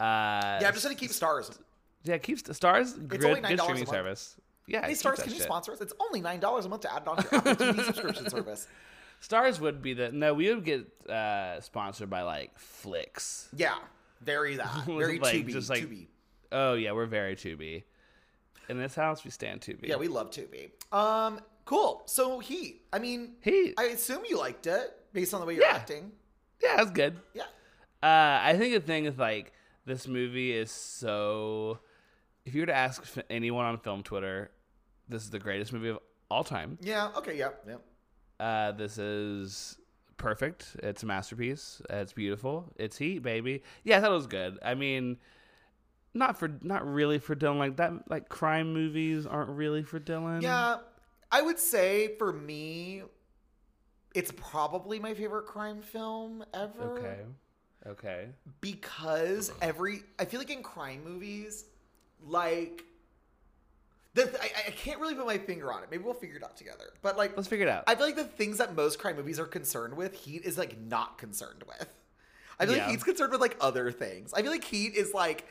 Uh, 0.00 0.04
Yeah, 0.60 0.62
I'm 0.68 0.72
just 0.72 0.82
gonna 0.84 0.94
keep 0.94 1.10
Starz. 1.10 1.58
Yeah, 2.04 2.16
keeps 2.16 2.40
the 2.40 2.54
Starz. 2.54 2.94
Only 2.94 3.06
good 3.08 3.20
$9 3.20 3.52
a 3.54 3.58
streaming 3.58 3.86
service. 3.86 4.36
Yeah, 4.66 4.86
Hey, 4.86 4.92
Starz, 4.92 5.16
can 5.22 5.30
you 5.32 5.36
shit. 5.36 5.42
sponsor 5.42 5.72
us? 5.72 5.82
It's 5.82 5.92
only 6.00 6.22
nine 6.22 6.40
dollars 6.40 6.64
a 6.64 6.68
month 6.70 6.82
to 6.82 6.94
add 6.94 7.02
it 7.02 7.08
on 7.08 7.16
your 7.18 7.34
Apple 7.34 7.54
TV 7.56 7.84
subscription 7.84 8.30
service. 8.30 8.68
Starz 9.22 9.60
would 9.60 9.80
be 9.82 9.94
the 9.94 10.10
no. 10.12 10.34
We 10.34 10.52
would 10.52 10.64
get 10.64 10.86
uh, 11.08 11.60
sponsored 11.60 12.10
by 12.10 12.22
like 12.22 12.58
Flicks. 12.58 13.48
Yeah, 13.54 13.76
very 14.20 14.56
that, 14.56 14.84
very 14.86 15.18
Like, 15.18 15.34
Tubi, 15.34 15.52
just 15.52 15.70
like- 15.70 15.84
Tubi. 15.84 16.06
Oh 16.50 16.74
yeah, 16.74 16.92
we're 16.92 17.06
very 17.06 17.36
Tubi. 17.36 17.84
In 18.68 18.78
this 18.78 18.94
house, 18.94 19.24
we 19.24 19.30
stand 19.30 19.60
Tubi. 19.60 19.88
Yeah, 19.88 19.96
we 19.96 20.08
love 20.08 20.30
Tubi. 20.30 20.70
Um, 20.96 21.40
cool. 21.64 22.02
So 22.06 22.38
Heat. 22.40 22.82
I 22.92 22.98
mean, 22.98 23.34
Heat. 23.40 23.74
I 23.78 23.84
assume 23.84 24.22
you 24.28 24.38
liked 24.38 24.66
it 24.66 24.92
based 25.12 25.34
on 25.34 25.40
the 25.40 25.46
way 25.46 25.54
you're 25.54 25.64
Yeah. 25.64 25.74
acting. 25.76 26.12
yeah, 26.62 26.76
that's 26.76 26.90
good. 26.90 27.16
Yeah. 27.34 27.42
Uh, 28.02 28.40
I 28.42 28.56
think 28.58 28.74
the 28.74 28.80
thing 28.80 29.04
is 29.04 29.16
like 29.18 29.52
this 29.86 30.06
movie 30.08 30.52
is 30.52 30.70
so. 30.70 31.78
If 32.44 32.54
you 32.54 32.62
were 32.62 32.66
to 32.66 32.74
ask 32.74 33.04
anyone 33.30 33.64
on 33.66 33.78
film 33.78 34.02
Twitter, 34.02 34.50
this 35.08 35.22
is 35.22 35.30
the 35.30 35.38
greatest 35.38 35.72
movie 35.72 35.90
of 35.90 36.00
all 36.28 36.42
time. 36.42 36.76
Yeah. 36.80 37.10
Okay. 37.18 37.38
Yeah. 37.38 37.50
Yeah. 37.68 37.76
Uh, 38.42 38.72
this 38.72 38.98
is 38.98 39.78
perfect. 40.16 40.76
It's 40.82 41.04
a 41.04 41.06
masterpiece. 41.06 41.80
It's 41.88 42.12
beautiful. 42.12 42.72
It's 42.76 42.98
Heat, 42.98 43.20
baby. 43.20 43.62
Yeah, 43.84 43.98
I 43.98 44.00
thought 44.00 44.10
it 44.10 44.14
was 44.14 44.26
good. 44.26 44.58
I 44.64 44.74
mean, 44.74 45.18
not 46.12 46.36
for 46.38 46.48
not 46.60 46.84
really 46.84 47.18
for 47.20 47.36
Dylan. 47.36 47.58
Like 47.58 47.76
that, 47.76 47.92
like 48.10 48.28
crime 48.28 48.72
movies 48.74 49.26
aren't 49.26 49.50
really 49.50 49.84
for 49.84 50.00
Dylan. 50.00 50.42
Yeah. 50.42 50.78
I 51.30 51.40
would 51.40 51.58
say 51.58 52.16
for 52.18 52.32
me, 52.32 53.02
it's 54.14 54.32
probably 54.36 54.98
my 54.98 55.14
favorite 55.14 55.46
crime 55.46 55.80
film 55.80 56.44
ever. 56.52 56.98
Okay. 56.98 57.16
Okay. 57.84 58.28
because 58.60 59.50
every 59.60 60.02
I 60.18 60.24
feel 60.24 60.38
like 60.40 60.50
in 60.50 60.62
crime 60.62 61.02
movies, 61.04 61.64
like 62.24 62.84
the 64.14 64.24
th- 64.24 64.36
I, 64.40 64.68
I 64.68 64.70
can't 64.72 65.00
really 65.00 65.14
put 65.14 65.26
my 65.26 65.38
finger 65.38 65.72
on 65.72 65.82
it. 65.82 65.88
Maybe 65.90 66.02
we'll 66.04 66.14
figure 66.14 66.36
it 66.36 66.44
out 66.44 66.56
together. 66.56 66.90
But 67.00 67.16
like, 67.16 67.36
Let's 67.36 67.48
figure 67.48 67.66
it 67.66 67.70
out. 67.70 67.84
I 67.86 67.94
feel 67.94 68.06
like 68.06 68.16
the 68.16 68.24
things 68.24 68.58
that 68.58 68.74
most 68.74 68.98
crime 68.98 69.16
movies 69.16 69.40
are 69.40 69.46
concerned 69.46 69.96
with, 69.96 70.14
Heat 70.14 70.44
is 70.44 70.58
like 70.58 70.78
not 70.78 71.18
concerned 71.18 71.64
with. 71.66 71.88
I 72.58 72.66
feel 72.66 72.76
Yeah. 72.76 72.82
like 72.82 72.90
Heat's 72.90 73.04
concerned 73.04 73.32
with 73.32 73.40
like 73.40 73.56
other 73.60 73.90
things. 73.90 74.34
I 74.34 74.42
feel 74.42 74.50
like 74.50 74.64
Heat 74.64 74.94
is 74.94 75.14
like, 75.14 75.46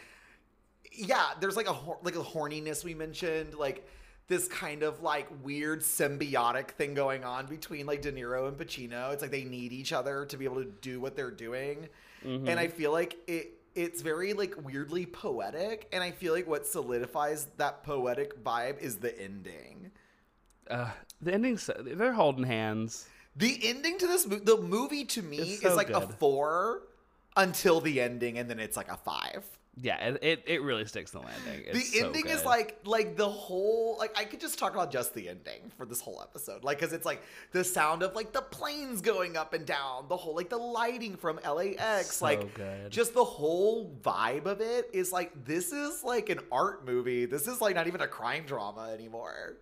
yeah, 0.92 1.32
there's 1.40 1.56
like 1.56 1.68
a 1.68 1.74
hor- 1.74 2.00
like 2.04 2.16
a 2.16 2.20
horniness 2.24 2.84
we 2.84 2.94
mentioned, 2.94 3.56
like 3.56 3.88
this 4.28 4.48
kind 4.48 4.84
of 4.84 5.02
like 5.02 5.28
weird 5.44 5.82
symbiotic 5.82 6.72
thing 6.72 6.94
going 6.94 7.24
on 7.24 7.48
between 7.48 7.86
like 7.86 8.02
De 8.02 8.12
Niro 8.12 8.48
and 8.48 8.58
Pacino. 8.58 9.12
It's 9.12 9.22
like 9.22 9.32
they 9.32 9.44
need 9.44 9.74
each 9.74 9.92
other 9.92 10.26
to 10.26 10.38
be 10.38 10.46
able 10.46 10.64
to 10.64 10.70
do 10.82 11.02
what 11.02 11.16
they're 11.16 11.32
doing, 11.32 11.90
mm-hmm. 12.24 12.48
and 12.48 12.60
I 12.60 12.68
feel 12.68 12.92
like 12.92 13.18
it. 13.28 13.58
It's 13.76 14.02
very 14.02 14.34
like 14.34 14.54
weirdly 14.64 15.06
poetic, 15.06 15.88
and 15.94 16.04
I 16.04 16.12
feel 16.12 16.34
like 16.34 16.48
what 16.48 16.66
solidifies 16.68 17.48
that 17.58 17.84
poetic 17.84 18.44
vibe 18.44 18.80
is 18.80 18.98
the 18.98 19.18
ending. 19.20 19.92
uh, 20.70 20.90
the 21.22 21.34
ending's 21.34 21.70
they're 21.80 22.14
holding 22.14 22.44
hands. 22.44 23.08
The 23.36 23.60
ending 23.64 23.98
to 24.00 24.08
this 24.08 24.28
movie, 24.28 24.44
the 24.44 24.58
movie 24.58 25.06
to 25.06 25.22
me 25.22 25.38
It's 25.38 25.52
is 25.52 25.62
so 25.62 25.76
like 25.76 25.90
a 25.90 26.02
four 26.02 26.84
until 27.38 27.80
the 27.80 28.02
ending, 28.02 28.38
and 28.38 28.50
then 28.50 28.60
it's 28.60 28.76
like 28.76 28.92
a 28.92 28.98
five. 28.98 29.46
Yeah, 29.84 29.98
it 29.98 30.20
it, 30.22 30.44
it 30.46 30.62
really 30.62 30.86
sticks 30.86 31.12
the 31.12 31.20
landing. 31.20 31.64
The 31.72 31.80
It's 31.80 31.98
so 31.98 32.06
ending 32.06 32.28
is 32.28 32.46
like 32.46 32.80
like 32.86 33.16
the 33.16 33.30
whole 33.30 33.96
like 33.98 34.18
I 34.18 34.26
could 34.26 34.40
just 34.40 34.60
talk 34.60 34.74
about 34.74 34.92
just 34.92 35.14
the 35.14 35.30
ending 35.30 35.72
for 35.76 35.86
this 35.86 36.00
whole 36.02 36.22
episode, 36.22 36.64
like 36.64 36.80
because 36.80 36.94
it's 36.94 37.06
like 37.06 37.24
the 37.52 37.64
sound 37.64 38.04
of 38.04 38.14
like 38.14 38.32
the 38.32 38.42
planes 38.42 39.02
going 39.02 39.38
up 39.38 39.54
and 39.54 39.66
down, 39.66 40.06
the 40.08 40.18
whole 40.18 40.36
like 40.36 40.50
the 40.50 40.58
lighting 40.58 41.16
from 41.16 41.40
LAX, 41.44 42.18
So 42.18 42.26
like 42.26 42.54
good. 42.54 42.92
just 42.92 43.14
the 43.14 43.24
whole 43.24 43.92
vibe 44.02 44.46
of 44.46 44.62
it 44.62 44.90
is 44.94 45.12
like 45.12 45.46
this 45.46 45.72
is 45.72 46.04
like 46.04 46.30
an 46.30 46.40
art 46.52 46.86
movie. 46.86 47.26
This 47.26 47.48
is 47.48 47.60
like 47.60 47.76
not 47.76 47.88
even 47.88 48.02
a 48.02 48.08
crime 48.08 48.44
drama 48.46 48.92
anymore. 48.94 49.58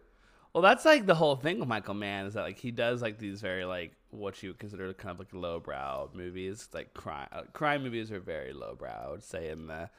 Well, 0.54 0.64
that's 0.64 0.84
like 0.84 1.06
the 1.06 1.16
whole 1.16 1.36
thing 1.36 1.60
with 1.60 1.70
Michael 1.70 1.94
Mann 1.94 2.26
is 2.26 2.34
that 2.34 2.42
like 2.42 2.58
he 2.58 2.72
does 2.72 3.02
like 3.02 3.20
these 3.20 3.40
very 3.40 3.66
like 3.66 3.94
what 4.10 4.42
you 4.42 4.50
would 4.50 4.60
consider 4.60 4.92
kind 4.94 5.12
of 5.12 5.20
like 5.20 5.34
lowbrow 5.34 6.10
movies. 6.14 6.68
Like 6.74 6.94
crime 6.94 7.28
uh, 7.32 7.44
crime 7.54 7.84
movies 7.84 8.12
are 8.12 8.20
very 8.20 8.52
lowbrow, 8.52 9.06
I 9.08 9.12
would 9.12 9.24
say, 9.24 9.50
in 9.50 9.68
the 9.68 9.90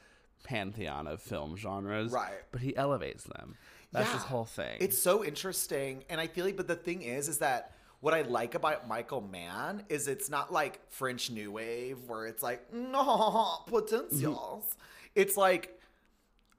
pantheon 0.43 1.07
of 1.07 1.21
film 1.21 1.55
genres. 1.57 2.11
Right. 2.11 2.33
But 2.51 2.61
he 2.61 2.75
elevates 2.75 3.23
them. 3.23 3.55
That's 3.91 4.11
his 4.11 4.23
whole 4.23 4.45
thing. 4.45 4.77
It's 4.79 4.97
so 4.97 5.23
interesting, 5.23 6.05
and 6.09 6.21
I 6.21 6.27
feel 6.27 6.45
like, 6.45 6.55
but 6.55 6.67
the 6.67 6.75
thing 6.75 7.01
is, 7.01 7.27
is 7.27 7.39
that 7.39 7.73
what 7.99 8.13
I 8.13 8.21
like 8.21 8.55
about 8.55 8.87
Michael 8.87 9.21
Mann 9.21 9.83
is 9.89 10.07
it's 10.07 10.29
not 10.29 10.51
like 10.51 10.79
French 10.89 11.29
New 11.29 11.51
Wave 11.51 11.97
where 12.07 12.25
it's 12.25 12.41
like 12.41 12.73
no 12.73 13.59
potentials. 13.67 14.75
it's 15.15 15.37
like 15.37 15.79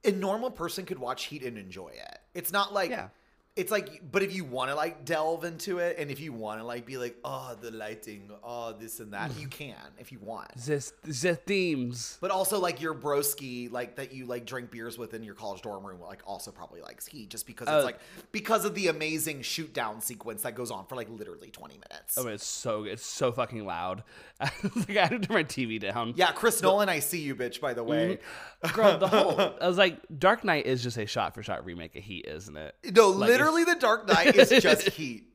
a 0.05 0.11
normal 0.11 0.51
person 0.51 0.85
could 0.85 0.99
watch 0.99 1.25
Heat 1.25 1.43
and 1.43 1.57
enjoy 1.57 1.89
it. 1.89 2.19
It's 2.33 2.51
not 2.51 2.73
like 2.73 2.91
Yeah. 2.91 3.09
It's 3.55 3.71
like, 3.71 4.01
but 4.11 4.23
if 4.23 4.33
you 4.33 4.43
want 4.45 4.71
to 4.71 4.75
like 4.75 5.05
delve 5.05 5.43
into 5.43 5.77
it, 5.77 5.97
and 5.99 6.09
if 6.09 6.19
you 6.19 6.33
want 6.33 6.59
to 6.59 6.65
like 6.65 6.87
be 6.87 6.97
like, 6.97 7.17
oh, 7.23 7.55
the 7.61 7.69
lighting, 7.69 8.31
oh, 8.43 8.73
this 8.73 8.99
and 8.99 9.13
that, 9.13 9.37
you 9.39 9.47
can 9.49 9.75
if 9.99 10.11
you 10.11 10.17
want. 10.19 10.55
the, 10.55 10.91
the 11.03 11.35
themes. 11.35 12.17
But 12.19 12.31
also 12.31 12.59
like 12.59 12.81
your 12.81 12.95
broski, 12.95 13.71
like 13.71 13.97
that 13.97 14.11
you 14.11 14.25
like 14.25 14.45
drink 14.47 14.71
beers 14.71 14.97
with 14.97 15.13
in 15.13 15.21
your 15.21 15.35
college 15.35 15.61
dorm 15.61 15.85
room, 15.85 16.01
like 16.01 16.23
also 16.25 16.49
probably 16.49 16.81
likes 16.81 17.05
Heat, 17.05 17.29
just 17.29 17.45
because 17.45 17.67
it's 17.67 17.75
Oh. 17.75 17.85
like 17.85 17.99
because 18.31 18.65
of 18.65 18.73
the 18.73 18.87
amazing 18.87 19.43
shoot 19.43 19.71
down 19.71 20.01
sequence 20.01 20.41
that 20.41 20.55
goes 20.55 20.71
on 20.71 20.87
for 20.87 20.95
like 20.95 21.09
literally 21.09 21.51
twenty 21.51 21.75
minutes. 21.75 22.17
Oh, 22.17 22.27
it's 22.27 22.45
so 22.45 22.85
it's 22.85 23.05
so 23.05 23.31
fucking 23.31 23.65
loud. 23.67 24.03
I 24.39 24.49
had 24.89 25.09
to 25.11 25.19
turn 25.19 25.35
my 25.35 25.43
TV 25.43 25.79
down. 25.79 26.13
yeah, 26.15 26.31
Chris 26.31 26.59
Nolan, 26.63 26.89
I 26.89 26.99
see 26.99 27.19
you, 27.21 27.35
bitch. 27.35 27.61
By 27.61 27.75
the 27.75 27.83
way, 27.83 28.17
mm-hmm. 28.63 28.75
Girl, 28.75 28.97
the 28.97 29.07
whole 29.07 29.39
I 29.61 29.67
was 29.67 29.77
like, 29.77 29.99
Dark 30.17 30.43
Knight 30.43 30.65
is 30.65 30.81
just 30.81 30.97
a 30.97 31.05
shot 31.05 31.35
for 31.35 31.43
shot 31.43 31.63
remake 31.65 31.95
of 31.95 32.03
Heat, 32.03 32.25
isn't 32.27 32.57
it? 32.57 32.75
no, 32.95 33.09
Like, 33.09 33.29
literally, 33.29 33.42
The 33.51 33.75
Dark 33.79 34.07
Knight 34.07 34.35
is 34.35 34.49
just 34.61 34.87
Heat. 34.89 35.25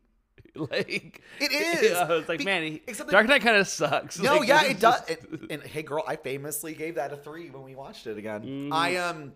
like 0.55 1.21
It 1.41 1.53
is. 1.83 1.97
I 1.97 2.09
was 2.09 2.29
like, 2.29 2.39
Be- 2.39 2.45
man, 2.45 2.63
he, 2.63 2.83
except 2.87 3.11
Dark 3.11 3.27
Knight 3.29 3.43
kind 3.43 3.57
of 3.57 3.69
sucks. 3.69 4.19
No, 4.19 4.37
Like, 4.39 4.49
yeah, 4.49 4.63
it 4.65 4.81
does. 4.81 5.01
just- 5.07 5.21
And, 5.25 5.47
and 5.51 5.63
hey, 5.63 5.83
girl, 5.83 6.03
I 6.07 6.17
famously 6.17 6.75
gave 6.75 6.97
that 6.97 7.13
a 7.13 7.17
three 7.17 7.51
when 7.51 7.63
we 7.63 7.75
watched 7.75 8.07
it 8.07 8.19
again. 8.19 8.43
Mm. 8.43 8.73
I 8.73 8.97
um, 8.97 9.33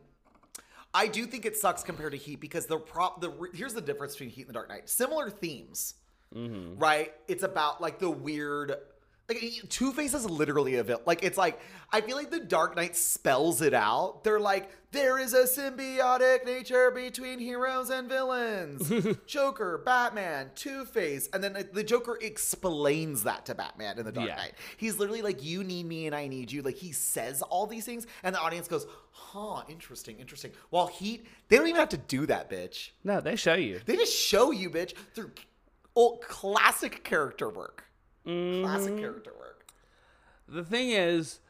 I 0.94 1.06
do 1.06 1.24
think 1.26 1.46
it 1.46 1.56
sucks 1.56 1.82
compared 1.82 2.12
to 2.12 2.18
Heat 2.18 2.40
because 2.40 2.66
the 2.66 2.78
prop 2.78 3.20
the 3.20 3.32
here's 3.54 3.74
the 3.74 3.80
difference 3.80 4.14
between 4.14 4.30
Heat 4.30 4.42
and 4.42 4.48
the 4.50 4.54
Dark 4.54 4.68
Knight. 4.68 4.88
Similar 4.88 5.30
themes, 5.30 5.94
Mm-hmm. 6.34 6.78
right? 6.78 7.12
It's 7.28 7.42
about 7.42 7.80
like 7.82 7.98
the 7.98 8.10
weird. 8.10 8.74
Like 9.28 9.38
Two 9.68 9.92
Face 9.92 10.14
is 10.14 10.28
literally 10.28 10.76
a 10.76 10.82
villain. 10.82 11.04
Like 11.06 11.22
it's 11.22 11.38
like 11.38 11.60
I 11.92 12.00
feel 12.00 12.16
like 12.16 12.30
the 12.30 12.40
Dark 12.40 12.74
Knight 12.76 12.96
spells 12.96 13.62
it 13.62 13.72
out. 13.74 14.24
They're 14.24 14.40
like 14.40 14.70
there 14.92 15.18
is 15.18 15.32
a 15.34 15.44
symbiotic 15.44 16.44
nature 16.44 16.90
between 16.90 17.38
heroes 17.38 17.90
and 17.90 18.08
villains. 18.08 18.92
Joker, 19.26 19.82
Batman, 19.84 20.50
Two 20.54 20.84
Face, 20.84 21.28
and 21.32 21.42
then 21.42 21.66
the 21.72 21.82
Joker 21.82 22.18
explains 22.20 23.24
that 23.24 23.46
to 23.46 23.54
Batman 23.54 23.98
in 23.98 24.04
the 24.04 24.12
Dark 24.12 24.28
Yeah. 24.28 24.36
Knight. 24.36 24.52
He's 24.76 24.98
literally 24.98 25.22
like, 25.22 25.42
"You 25.42 25.64
need 25.64 25.86
me, 25.86 26.06
and 26.06 26.14
I 26.14 26.28
need 26.28 26.52
you." 26.52 26.62
Like 26.62 26.76
he 26.76 26.92
says 26.92 27.42
all 27.42 27.66
these 27.66 27.84
things, 27.84 28.06
and 28.22 28.34
the 28.34 28.40
audience 28.40 28.68
goes, 28.68 28.86
"Huh, 29.10 29.62
interesting, 29.68 30.18
interesting." 30.20 30.52
While 30.70 30.86
Heat, 30.88 31.26
they 31.48 31.56
don't 31.56 31.66
even 31.66 31.80
have 31.80 31.88
to 31.90 31.96
do 31.96 32.26
that, 32.26 32.50
bitch. 32.50 32.90
no, 33.02 33.20
they 33.20 33.36
show 33.36 33.54
you. 33.54 33.80
They 33.84 33.96
just 33.96 34.14
show 34.14 34.50
you, 34.50 34.70
bitch, 34.70 34.94
through 35.14 35.32
old 35.94 36.20
classic 36.22 37.02
character 37.04 37.48
work. 37.48 37.84
Mm-hmm. 38.26 38.62
Classic 38.64 38.96
character 38.98 39.32
work. 39.38 39.66
The 40.48 40.64
thing 40.64 40.90
is, 40.90 41.40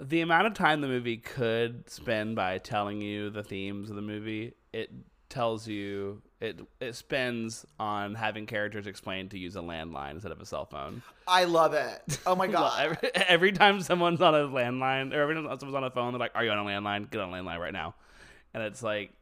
the 0.00 0.20
amount 0.20 0.46
of 0.46 0.54
time 0.54 0.80
the 0.80 0.88
movie 0.88 1.16
could 1.18 1.88
spend 1.90 2.36
by 2.36 2.58
telling 2.58 3.00
you 3.00 3.30
the 3.30 3.42
themes 3.42 3.90
of 3.90 3.96
the 3.96 4.02
movie, 4.02 4.54
it 4.72 4.90
tells 5.28 5.66
you 5.66 6.20
it 6.40 6.60
it 6.80 6.94
spends 6.94 7.64
on 7.80 8.14
having 8.14 8.44
characters 8.44 8.86
explain 8.86 9.28
to 9.30 9.38
use 9.38 9.56
a 9.56 9.60
landline 9.60 10.12
instead 10.12 10.32
of 10.32 10.40
a 10.40 10.46
cell 10.46 10.66
phone. 10.66 11.02
I 11.26 11.44
love 11.44 11.72
it. 11.72 12.18
Oh 12.26 12.34
my 12.34 12.46
god. 12.48 12.80
Every, 12.80 13.14
every 13.14 13.52
time 13.52 13.80
someone's 13.80 14.20
on 14.20 14.34
a 14.34 14.46
landline, 14.46 15.14
or 15.14 15.22
every 15.22 15.34
time 15.34 15.44
someone's 15.58 15.74
on 15.74 15.84
a 15.84 15.90
phone, 15.90 16.12
they're 16.12 16.20
like, 16.20 16.32
"Are 16.34 16.44
you 16.44 16.50
on 16.50 16.58
a 16.58 16.64
landline? 16.64 17.10
Get 17.10 17.20
on 17.20 17.32
a 17.32 17.32
landline 17.32 17.58
right 17.58 17.72
now." 17.72 17.94
And 18.54 18.62
it's 18.62 18.82
like, 18.82 19.12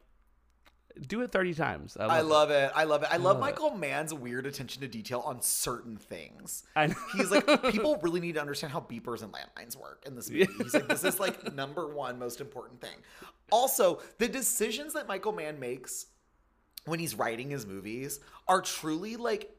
do 0.99 1.21
it 1.21 1.31
thirty 1.31 1.53
times. 1.53 1.97
I 1.97 2.19
it. 2.19 2.23
love 2.23 2.51
it. 2.51 2.71
I 2.75 2.83
love 2.83 3.03
it. 3.03 3.09
I 3.11 3.17
love 3.17 3.23
love 3.23 3.37
it. 3.37 3.39
Michael 3.39 3.71
Mann's 3.71 4.13
weird 4.13 4.45
attention 4.45 4.81
to 4.81 4.87
detail 4.87 5.21
on 5.25 5.41
certain 5.41 5.97
things. 5.97 6.63
I 6.75 6.87
know. 6.87 6.95
He's 7.15 7.31
like, 7.31 7.45
people 7.71 7.97
really 8.01 8.19
need 8.19 8.35
to 8.35 8.41
understand 8.41 8.73
how 8.73 8.81
beepers 8.81 9.23
and 9.23 9.33
landlines 9.33 9.75
work 9.75 10.03
in 10.05 10.15
this 10.15 10.29
movie. 10.29 10.47
He's 10.57 10.73
like, 10.73 10.87
this 10.87 11.03
is 11.03 11.19
like 11.19 11.53
number 11.55 11.87
one 11.87 12.19
most 12.19 12.41
important 12.41 12.81
thing. 12.81 12.97
Also, 13.51 14.01
the 14.17 14.27
decisions 14.27 14.93
that 14.93 15.07
Michael 15.07 15.33
Mann 15.33 15.59
makes 15.59 16.07
when 16.85 16.99
he's 16.99 17.15
writing 17.15 17.49
his 17.49 17.65
movies 17.65 18.19
are 18.47 18.61
truly 18.61 19.15
like, 19.17 19.49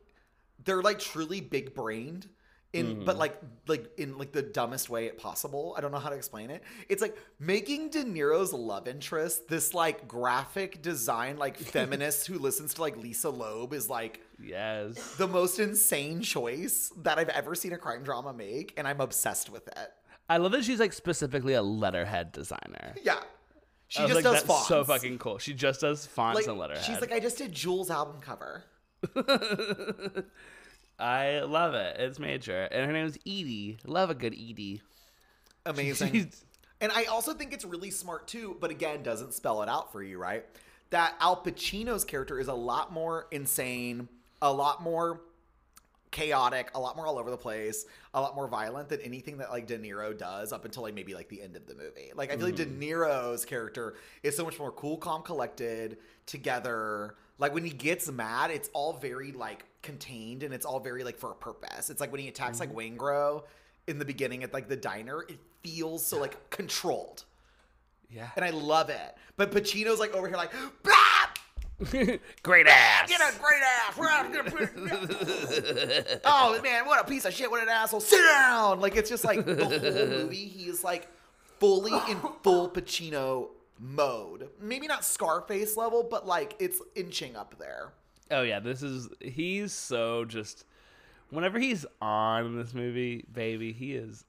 they're 0.64 0.82
like 0.82 0.98
truly 0.98 1.40
big 1.40 1.74
brained. 1.74 2.28
In, 2.72 3.04
but 3.04 3.12
mm-hmm. 3.12 3.20
like 3.20 3.40
like 3.66 3.98
in 3.98 4.16
like 4.16 4.32
the 4.32 4.40
dumbest 4.40 4.88
way 4.88 5.10
possible. 5.10 5.74
I 5.76 5.82
don't 5.82 5.92
know 5.92 5.98
how 5.98 6.08
to 6.08 6.16
explain 6.16 6.50
it. 6.50 6.62
It's 6.88 7.02
like 7.02 7.16
making 7.38 7.90
De 7.90 8.02
Niro's 8.02 8.52
love 8.54 8.88
interest 8.88 9.46
this 9.48 9.74
like 9.74 10.08
graphic 10.08 10.80
design 10.80 11.36
like 11.36 11.58
feminist 11.58 12.26
who 12.26 12.38
listens 12.38 12.74
to 12.74 12.80
like 12.80 12.96
Lisa 12.96 13.28
Loeb 13.28 13.74
is 13.74 13.90
like 13.90 14.22
Yes. 14.42 15.16
the 15.16 15.28
most 15.28 15.58
insane 15.58 16.22
choice 16.22 16.92
that 17.02 17.18
I've 17.18 17.28
ever 17.28 17.54
seen 17.54 17.72
a 17.72 17.78
crime 17.78 18.02
drama 18.02 18.32
make, 18.32 18.72
and 18.76 18.88
I'm 18.88 19.00
obsessed 19.00 19.50
with 19.50 19.68
it. 19.68 19.92
I 20.28 20.38
love 20.38 20.52
that 20.52 20.64
she's 20.64 20.80
like 20.80 20.92
specifically 20.92 21.54
a 21.54 21.62
letterhead 21.62 22.32
designer. 22.32 22.94
Yeah. 23.02 23.20
She 23.88 24.00
just 24.04 24.14
like, 24.14 24.24
does 24.24 24.42
That's 24.42 24.68
so 24.68 24.84
fucking 24.84 25.18
cool. 25.18 25.36
She 25.36 25.52
just 25.52 25.82
does 25.82 26.06
fonts 26.06 26.36
like 26.36 26.46
and 26.46 26.58
letterhead. 26.58 26.82
she's 26.82 26.98
like, 27.02 27.12
I 27.12 27.20
just 27.20 27.36
did 27.36 27.52
Jules' 27.52 27.90
album 27.90 28.22
cover. 28.22 28.64
I 31.02 31.40
love 31.40 31.74
it. 31.74 31.96
It's 31.98 32.20
major, 32.20 32.68
and 32.70 32.86
her 32.86 32.92
name 32.92 33.06
is 33.06 33.18
Eady. 33.24 33.78
Love 33.84 34.10
a 34.10 34.14
good 34.14 34.34
Edie. 34.34 34.80
Amazing. 35.66 36.32
And 36.82 36.90
I 36.90 37.04
also 37.04 37.32
think 37.32 37.52
it's 37.52 37.64
really 37.64 37.92
smart 37.92 38.26
too, 38.26 38.56
but 38.60 38.72
again, 38.72 39.04
doesn't 39.04 39.34
spell 39.34 39.62
it 39.62 39.68
out 39.68 39.92
for 39.92 40.02
you, 40.02 40.18
right? 40.18 40.44
That 40.90 41.14
Al 41.20 41.36
Pacino's 41.36 42.04
character 42.04 42.40
is 42.40 42.48
a 42.48 42.54
lot 42.54 42.92
more 42.92 43.28
insane, 43.30 44.08
a 44.42 44.52
lot 44.52 44.82
more 44.82 45.20
chaotic, 46.10 46.72
a 46.74 46.80
lot 46.80 46.96
more 46.96 47.06
all 47.06 47.18
over 47.20 47.30
the 47.30 47.36
place, 47.36 47.86
a 48.14 48.20
lot 48.20 48.34
more 48.34 48.48
violent 48.48 48.88
than 48.88 49.00
anything 49.02 49.38
that 49.38 49.52
like 49.52 49.68
De 49.68 49.78
Niro 49.78 50.18
does 50.18 50.52
up 50.52 50.64
until 50.64 50.82
like 50.82 50.94
maybe 50.94 51.14
like 51.14 51.28
the 51.28 51.40
end 51.40 51.54
of 51.54 51.68
the 51.68 51.74
movie. 51.76 52.10
Like 52.16 52.32
I 52.32 52.36
feel 52.36 52.46
like 52.46 52.56
De 52.56 52.66
mm-hmm. 52.66 52.82
Niro's 52.82 53.44
character 53.44 53.94
is 54.24 54.36
so 54.36 54.44
much 54.44 54.58
more 54.58 54.72
cool, 54.72 54.96
calm, 54.96 55.22
collected, 55.22 55.98
together. 56.26 57.14
Like 57.38 57.54
when 57.54 57.64
he 57.64 57.70
gets 57.70 58.10
mad, 58.10 58.50
it's 58.50 58.70
all 58.72 58.94
very 58.94 59.30
like 59.30 59.66
contained 59.82 60.42
and 60.42 60.54
it's 60.54 60.64
all 60.64 60.80
very 60.80 61.04
like 61.04 61.18
for 61.18 61.30
a 61.30 61.34
purpose. 61.34 61.90
It's 61.90 62.00
like 62.00 62.12
when 62.12 62.20
he 62.20 62.28
attacks 62.28 62.60
like 62.60 62.72
mm-hmm. 62.72 62.98
Waingro 62.98 63.42
in 63.86 63.98
the 63.98 64.04
beginning 64.04 64.42
at 64.42 64.52
like 64.52 64.68
the 64.68 64.76
diner, 64.76 65.22
it 65.22 65.38
feels 65.62 66.04
so 66.06 66.18
like 66.18 66.50
controlled. 66.50 67.24
yeah, 68.10 68.30
And 68.36 68.44
I 68.44 68.50
love 68.50 68.90
it. 68.90 69.16
But 69.36 69.50
Pacino's 69.50 69.98
like 69.98 70.14
over 70.14 70.28
here 70.28 70.36
like, 70.36 70.52
great 72.42 72.66
ass. 72.66 73.08
Get 73.08 73.20
a 73.20 73.38
great 73.40 73.62
ass. 73.62 73.96
oh 76.24 76.60
man, 76.62 76.86
what 76.86 77.00
a 77.00 77.04
piece 77.04 77.24
of 77.24 77.32
shit! 77.32 77.50
What 77.50 77.62
an 77.62 77.68
asshole! 77.68 78.00
Sit 78.00 78.22
down. 78.22 78.80
Like 78.80 78.96
it's 78.96 79.10
just 79.10 79.24
like 79.24 79.44
the 79.44 79.64
whole 79.64 79.80
movie. 80.06 80.36
He 80.46 80.68
is 80.68 80.84
like 80.84 81.08
fully 81.58 81.92
in 82.10 82.20
full 82.42 82.68
Pacino 82.70 83.48
mode. 83.78 84.48
Maybe 84.60 84.86
not 84.86 85.04
Scarface 85.04 85.76
level, 85.76 86.06
but 86.08 86.26
like 86.26 86.54
it's 86.58 86.80
inching 86.94 87.36
up 87.36 87.56
there. 87.58 87.92
Oh 88.30 88.42
yeah, 88.42 88.60
this 88.60 88.82
is 88.82 89.08
he's 89.20 89.72
so 89.72 90.24
just. 90.24 90.64
Whenever 91.30 91.58
he's 91.58 91.86
on 92.02 92.44
in 92.44 92.56
this 92.58 92.74
movie, 92.74 93.24
baby, 93.32 93.72
he 93.72 93.94
is 93.94 94.22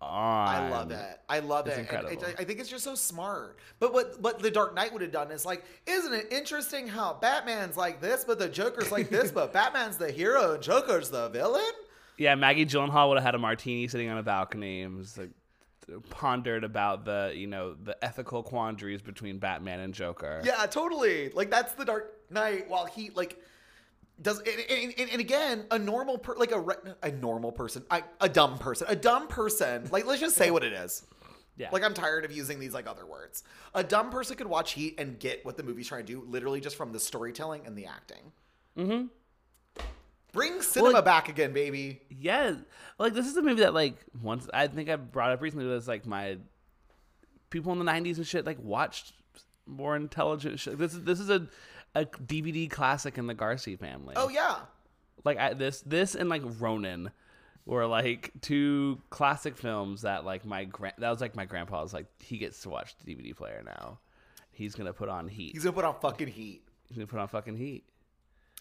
on. 0.00 0.48
I 0.48 0.68
love 0.70 0.90
it. 0.90 1.20
I 1.28 1.40
love 1.40 1.66
It's 1.66 1.76
it. 1.76 1.80
Incredible. 1.80 2.24
I, 2.26 2.40
I 2.42 2.44
think 2.44 2.58
it's 2.60 2.70
just 2.70 2.84
so 2.84 2.94
smart. 2.94 3.58
But 3.78 3.92
what 3.92 4.18
what 4.20 4.38
the 4.38 4.50
Dark 4.50 4.74
Knight 4.74 4.92
would 4.92 5.02
have 5.02 5.12
done 5.12 5.30
is 5.30 5.44
like, 5.44 5.64
isn't 5.86 6.12
it 6.12 6.28
interesting 6.32 6.88
how 6.88 7.18
Batman's 7.20 7.76
like 7.76 8.00
this, 8.00 8.24
but 8.24 8.38
the 8.38 8.48
Joker's 8.48 8.90
like 8.90 9.10
this, 9.10 9.30
but 9.30 9.52
Batman's 9.52 9.98
the 9.98 10.10
hero 10.10 10.54
and 10.54 10.62
Joker's 10.62 11.10
the 11.10 11.28
villain? 11.28 11.62
Yeah, 12.16 12.34
Maggie 12.34 12.66
Gyllenhaal 12.66 13.08
would 13.10 13.18
have 13.18 13.24
had 13.24 13.34
a 13.34 13.38
martini 13.38 13.86
sitting 13.86 14.08
on 14.08 14.18
a 14.18 14.22
balcony 14.22 14.82
and 14.82 14.96
was 14.96 15.18
like 15.18 15.30
pondered 16.10 16.64
about 16.64 17.04
the 17.04 17.32
you 17.34 17.46
know 17.46 17.74
the 17.74 18.02
ethical 18.04 18.42
quandaries 18.42 19.02
between 19.02 19.38
Batman 19.38 19.80
and 19.80 19.94
Joker. 19.94 20.40
Yeah, 20.44 20.64
totally. 20.66 21.30
Like 21.30 21.50
that's 21.50 21.74
the 21.74 21.84
Dark 21.84 22.14
Knight. 22.30 22.68
While 22.68 22.86
he 22.86 23.10
like 23.10 23.40
does, 24.20 24.38
and, 24.40 24.92
and, 24.98 25.10
and, 25.10 25.20
again, 25.20 25.64
a 25.70 25.78
normal 25.78 26.18
per, 26.18 26.34
like 26.36 26.52
a 26.52 26.64
a 27.02 27.12
normal 27.12 27.52
person, 27.52 27.84
I, 27.90 28.04
a 28.20 28.28
dumb 28.28 28.58
person, 28.58 28.86
a 28.90 28.96
dumb 28.96 29.28
person. 29.28 29.88
Like 29.90 30.06
let's 30.06 30.20
just 30.20 30.36
say 30.36 30.50
what 30.50 30.64
it 30.64 30.72
is. 30.72 31.06
Yeah. 31.56 31.70
Like 31.72 31.82
I'm 31.82 31.94
tired 31.94 32.24
of 32.24 32.32
using 32.32 32.60
these 32.60 32.72
like 32.72 32.86
other 32.86 33.04
words. 33.04 33.42
A 33.74 33.82
dumb 33.82 34.10
person 34.10 34.36
could 34.36 34.46
watch 34.46 34.72
Heat 34.72 34.94
and 34.98 35.18
get 35.18 35.44
what 35.44 35.56
the 35.56 35.62
movie's 35.64 35.88
trying 35.88 36.06
to 36.06 36.12
do, 36.12 36.24
literally 36.28 36.60
just 36.60 36.76
from 36.76 36.92
the 36.92 37.00
storytelling 37.00 37.66
and 37.66 37.76
the 37.76 37.86
acting. 37.86 38.32
Mm-hmm. 38.76 39.06
Bring 40.32 40.60
cinema 40.62 40.92
Well, 40.94 41.02
back 41.02 41.28
again, 41.28 41.52
baby. 41.52 42.00
yeah, 42.10 42.54
like 42.98 43.14
this 43.14 43.26
is 43.26 43.36
a 43.36 43.42
movie 43.42 43.62
that 43.62 43.74
like 43.74 43.96
once 44.22 44.48
I 44.52 44.66
think 44.68 44.88
I 44.88 44.96
brought 44.96 45.30
up 45.32 45.40
recently 45.40 45.66
was 45.66 45.88
like 45.88 46.06
my 46.06 46.36
people 47.50 47.72
in 47.72 47.78
the 47.78 47.84
'90s 47.84 48.18
and 48.18 48.26
shit 48.26 48.44
like 48.46 48.58
watched 48.62 49.14
more 49.66 49.96
intelligent 49.96 50.60
shit. 50.60 50.78
This 50.78 50.94
is 50.94 51.02
this 51.02 51.18
is 51.18 51.30
a 51.30 51.46
a 51.94 52.04
DVD 52.04 52.70
classic 52.70 53.18
in 53.18 53.26
the 53.26 53.34
Garcia 53.34 53.76
family. 53.76 54.14
Oh 54.16 54.28
yeah. 54.28 54.56
like 55.24 55.38
I, 55.38 55.54
this 55.54 55.80
this 55.82 56.14
and 56.14 56.28
like 56.28 56.42
Ronin 56.58 57.10
were 57.66 57.86
like 57.86 58.32
two 58.40 59.00
classic 59.10 59.56
films 59.56 60.02
that 60.02 60.24
like 60.24 60.44
my 60.44 60.64
grand 60.64 60.94
that 60.98 61.10
was 61.10 61.20
like 61.20 61.36
my 61.36 61.44
grandpa's 61.44 61.92
like 61.92 62.06
he 62.20 62.38
gets 62.38 62.62
to 62.62 62.70
watch 62.70 62.94
the 62.96 63.14
DVD 63.14 63.36
player 63.36 63.62
now. 63.64 63.98
He's 64.52 64.74
gonna 64.74 64.92
put 64.92 65.08
on 65.08 65.28
Heat. 65.28 65.52
He's 65.52 65.64
gonna 65.64 65.74
put 65.74 65.84
on 65.84 65.94
fucking 66.00 66.28
Heat. 66.28 66.62
He's 66.88 66.96
gonna 66.96 67.06
put 67.06 67.20
on 67.20 67.28
fucking 67.28 67.56
Heat. 67.56 67.84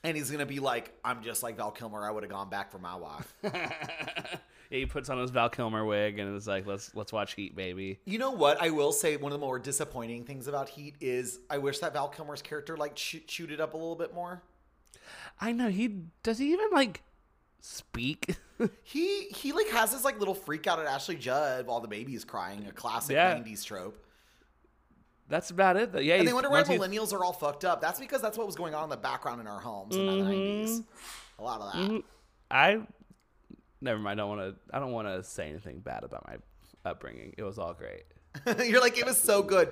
And 0.04 0.16
he's 0.16 0.30
gonna 0.30 0.46
be 0.46 0.60
like, 0.60 0.94
I'm 1.04 1.24
just 1.24 1.42
like 1.42 1.58
Val 1.58 1.72
Kilmer. 1.72 2.06
I 2.06 2.12
would 2.12 2.24
have 2.24 2.32
gone 2.32 2.50
back 2.50 2.72
for 2.72 2.80
my 2.80 2.96
wife. 2.96 3.34
He 4.70 4.86
puts 4.86 5.10
on 5.10 5.18
his 5.18 5.32
Val 5.32 5.50
Kilmer 5.50 5.86
wig 5.86 6.20
and 6.20 6.36
is 6.36 6.48
like, 6.48 6.66
"Let's 6.68 6.94
let's 6.94 7.14
watch 7.14 7.36
Heat, 7.36 7.56
baby." 7.56 8.00
You 8.06 8.20
know 8.20 8.32
what? 8.32 8.62
I 8.62 8.70
will 8.72 8.92
say 8.92 9.16
one 9.18 9.32
of 9.32 9.40
the 9.40 9.46
more 9.46 9.60
disappointing 9.60 10.26
things 10.26 10.48
about 10.48 10.68
Heat 10.70 10.96
is 11.00 11.40
I 11.50 11.58
wish 11.58 11.80
that 11.80 11.94
Val 11.94 12.10
Kilmer's 12.10 12.42
character 12.42 12.76
like 12.76 12.96
ch- 12.96 13.24
chewed 13.28 13.52
it 13.52 13.60
up 13.62 13.74
a 13.74 13.78
little 13.78 13.96
bit 13.96 14.14
more. 14.14 14.42
I 15.40 15.52
know 15.54 15.70
he 15.70 15.88
does. 16.24 16.38
He 16.40 16.52
even 16.54 16.68
like 16.72 17.02
speak. 17.62 18.36
He 18.84 19.26
he 19.26 19.52
like 19.52 19.68
has 19.70 19.92
this 19.92 20.04
like 20.04 20.18
little 20.18 20.34
freak 20.34 20.66
out 20.66 20.80
at 20.80 20.88
Ashley 20.88 21.16
Judd 21.16 21.68
while 21.68 21.80
the 21.80 21.88
baby 21.88 22.16
is 22.16 22.26
crying, 22.26 22.66
a 22.68 22.72
classic 22.72 23.14
Yeah. 23.14 23.36
'90s 23.38 23.64
trope. 23.64 24.04
That's 25.30 25.52
about 25.52 25.78
it. 25.78 25.92
Though. 25.92 26.00
Yeah, 26.00 26.16
And 26.16 26.28
they 26.28 26.34
wonder 26.34 26.50
why 26.50 26.64
millennials 26.64 27.14
are 27.14 27.24
all 27.24 27.34
fucked 27.34 27.66
up. 27.66 27.82
That's 27.82 28.00
because 28.00 28.20
that's 28.20 28.36
what 28.36 28.48
was 28.48 28.56
going 28.56 28.74
on 28.74 28.86
in 28.86 28.90
the 28.90 28.98
background 28.98 29.42
in 29.42 29.48
our 29.48 29.60
homes 29.60 29.96
in 29.96 30.08
the 30.08 30.12
Mm-hmm. 30.12 30.32
'90s. 30.32 30.84
A 31.38 31.44
lot 31.44 31.62
of 31.62 31.74
that. 31.74 32.04
I 32.50 32.82
never 33.82 34.00
mind. 34.00 34.20
I 34.20 34.24
don't 34.24 34.38
want 34.38 34.56
to. 34.56 34.76
I 34.76 34.80
don't 34.80 34.92
want 34.92 35.08
to 35.08 35.24
say 35.24 35.50
anything 35.50 35.80
bad 35.80 36.04
about 36.04 36.26
my 36.28 36.38
upbringing. 36.90 37.34
It 37.38 37.44
was 37.44 37.58
all 37.58 37.74
great. 37.74 38.04
You're 38.68 38.82
like, 38.82 38.98
it 38.98 39.06
was 39.06 39.18
so 39.18 39.42
good. 39.44 39.70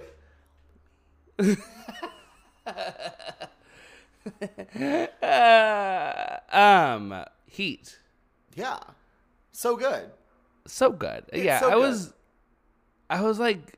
Uh, 5.21 6.37
um, 6.51 7.25
Heat. 7.47 7.99
Yeah, 8.55 8.79
so 9.51 9.75
good. 9.75 10.09
so 10.65 10.91
good. 10.91 11.25
yeah, 11.33 11.59
so 11.59 11.67
I 11.67 11.71
good. 11.71 11.79
was, 11.79 12.13
I 13.09 13.21
was 13.21 13.39
like, 13.39 13.77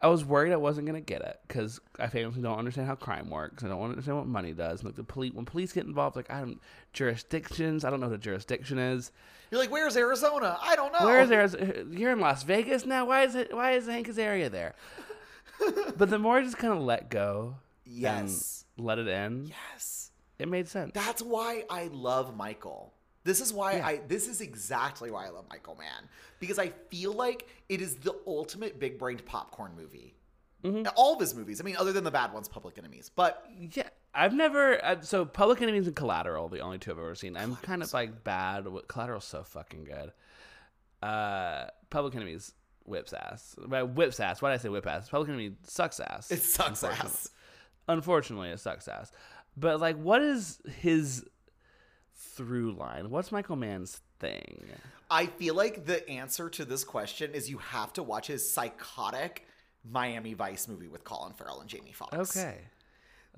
I 0.00 0.06
was 0.08 0.24
worried 0.24 0.52
I 0.52 0.56
wasn't 0.56 0.86
gonna 0.86 1.00
get 1.00 1.22
it 1.22 1.40
because 1.48 1.80
I 1.98 2.06
famously 2.06 2.40
don't 2.42 2.58
understand 2.58 2.86
how 2.86 2.94
crime 2.94 3.30
works. 3.30 3.64
I 3.64 3.68
don't 3.68 3.82
understand 3.82 4.16
what 4.16 4.26
money 4.28 4.52
does. 4.52 4.80
And 4.80 4.88
like 4.88 4.94
the 4.96 5.02
police, 5.02 5.32
when 5.34 5.44
police 5.44 5.72
get 5.72 5.86
involved, 5.86 6.14
like 6.14 6.30
I 6.30 6.38
don't 6.40 6.60
jurisdictions. 6.92 7.84
I 7.84 7.90
don't 7.90 8.00
know 8.00 8.06
what 8.08 8.14
a 8.14 8.18
jurisdiction 8.18 8.78
is. 8.78 9.10
You're 9.50 9.60
like, 9.60 9.70
where's 9.72 9.96
Arizona? 9.96 10.56
I 10.62 10.76
don't 10.76 10.92
know. 10.92 11.04
Where 11.04 11.20
is 11.20 11.30
Arizona? 11.32 11.84
You're 11.90 12.12
in 12.12 12.20
Las 12.20 12.42
Vegas 12.44 12.86
now. 12.86 13.06
Why 13.06 13.22
is 13.24 13.34
it? 13.34 13.52
Why 13.54 13.72
is 13.72 13.86
Hanna's 13.86 14.18
area 14.18 14.48
there? 14.48 14.74
but 15.96 16.10
the 16.10 16.18
more 16.18 16.36
I 16.38 16.44
just 16.44 16.58
kind 16.58 16.72
of 16.72 16.80
let 16.80 17.10
go, 17.10 17.56
Yes. 17.84 18.64
let 18.76 18.98
it 18.98 19.08
in, 19.08 19.46
Yes. 19.74 20.12
it 20.38 20.46
made 20.48 20.68
sense. 20.68 20.92
That's 20.94 21.22
why 21.22 21.64
I 21.68 21.88
love 21.92 22.36
Michael. 22.36 22.92
This 23.28 23.42
is 23.42 23.52
why 23.52 23.72
I 23.82 24.00
this 24.08 24.26
is 24.26 24.40
exactly 24.40 25.10
why 25.10 25.26
I 25.26 25.28
love 25.28 25.44
Michael 25.50 25.74
Mann. 25.74 26.08
Because 26.40 26.58
I 26.58 26.68
feel 26.88 27.12
like 27.12 27.46
it 27.68 27.82
is 27.82 27.96
the 27.96 28.14
ultimate 28.26 28.80
big 28.80 28.98
brained 28.98 29.26
popcorn 29.26 29.72
movie. 29.76 30.14
All 30.96 31.12
of 31.12 31.20
his 31.20 31.34
movies. 31.34 31.60
I 31.60 31.64
mean, 31.64 31.76
other 31.76 31.92
than 31.92 32.04
the 32.04 32.10
bad 32.10 32.32
ones, 32.32 32.48
Public 32.48 32.78
Enemies. 32.78 33.10
But 33.14 33.44
Yeah, 33.74 33.90
I've 34.14 34.32
never. 34.32 34.82
Uh, 34.82 35.02
so 35.02 35.26
Public 35.26 35.60
Enemies 35.60 35.86
and 35.86 35.94
Collateral, 35.94 36.48
the 36.48 36.60
only 36.60 36.78
two 36.78 36.90
I've 36.90 36.98
ever 36.98 37.14
seen. 37.14 37.36
I'm 37.36 37.56
kind 37.56 37.82
of 37.82 37.92
like 37.92 38.24
bad. 38.24 38.66
with 38.66 38.88
Collateral's 38.88 39.26
so 39.26 39.42
fucking 39.42 39.84
good. 39.84 40.12
Uh, 41.06 41.66
Public 41.90 42.14
Enemies 42.14 42.54
whips 42.86 43.12
ass. 43.12 43.54
Whips 43.58 44.20
ass. 44.20 44.40
Why 44.40 44.50
did 44.52 44.60
I 44.60 44.62
say 44.62 44.68
whip 44.70 44.86
ass? 44.86 45.10
Public 45.10 45.28
Enemy 45.28 45.52
sucks 45.64 46.00
ass. 46.00 46.30
it 46.30 46.42
sucks 46.42 46.82
unfortunately. 46.82 47.10
ass. 47.10 47.30
Unfortunately, 47.88 48.48
it 48.48 48.60
sucks 48.60 48.88
ass. 48.88 49.12
But 49.54 49.80
like, 49.80 49.96
what 49.98 50.22
is 50.22 50.60
his 50.80 51.24
through 52.18 52.72
line? 52.72 53.10
What's 53.10 53.32
Michael 53.32 53.56
Mann's 53.56 54.00
thing? 54.18 54.64
I 55.10 55.26
feel 55.26 55.54
like 55.54 55.86
the 55.86 56.06
answer 56.08 56.50
to 56.50 56.64
this 56.64 56.84
question 56.84 57.32
is 57.32 57.48
you 57.48 57.58
have 57.58 57.92
to 57.94 58.02
watch 58.02 58.26
his 58.26 58.50
psychotic 58.50 59.46
Miami 59.84 60.34
Vice 60.34 60.68
movie 60.68 60.88
with 60.88 61.04
Colin 61.04 61.32
Farrell 61.32 61.60
and 61.60 61.68
Jamie 61.68 61.92
Foxx. 61.92 62.36
Okay. 62.36 62.58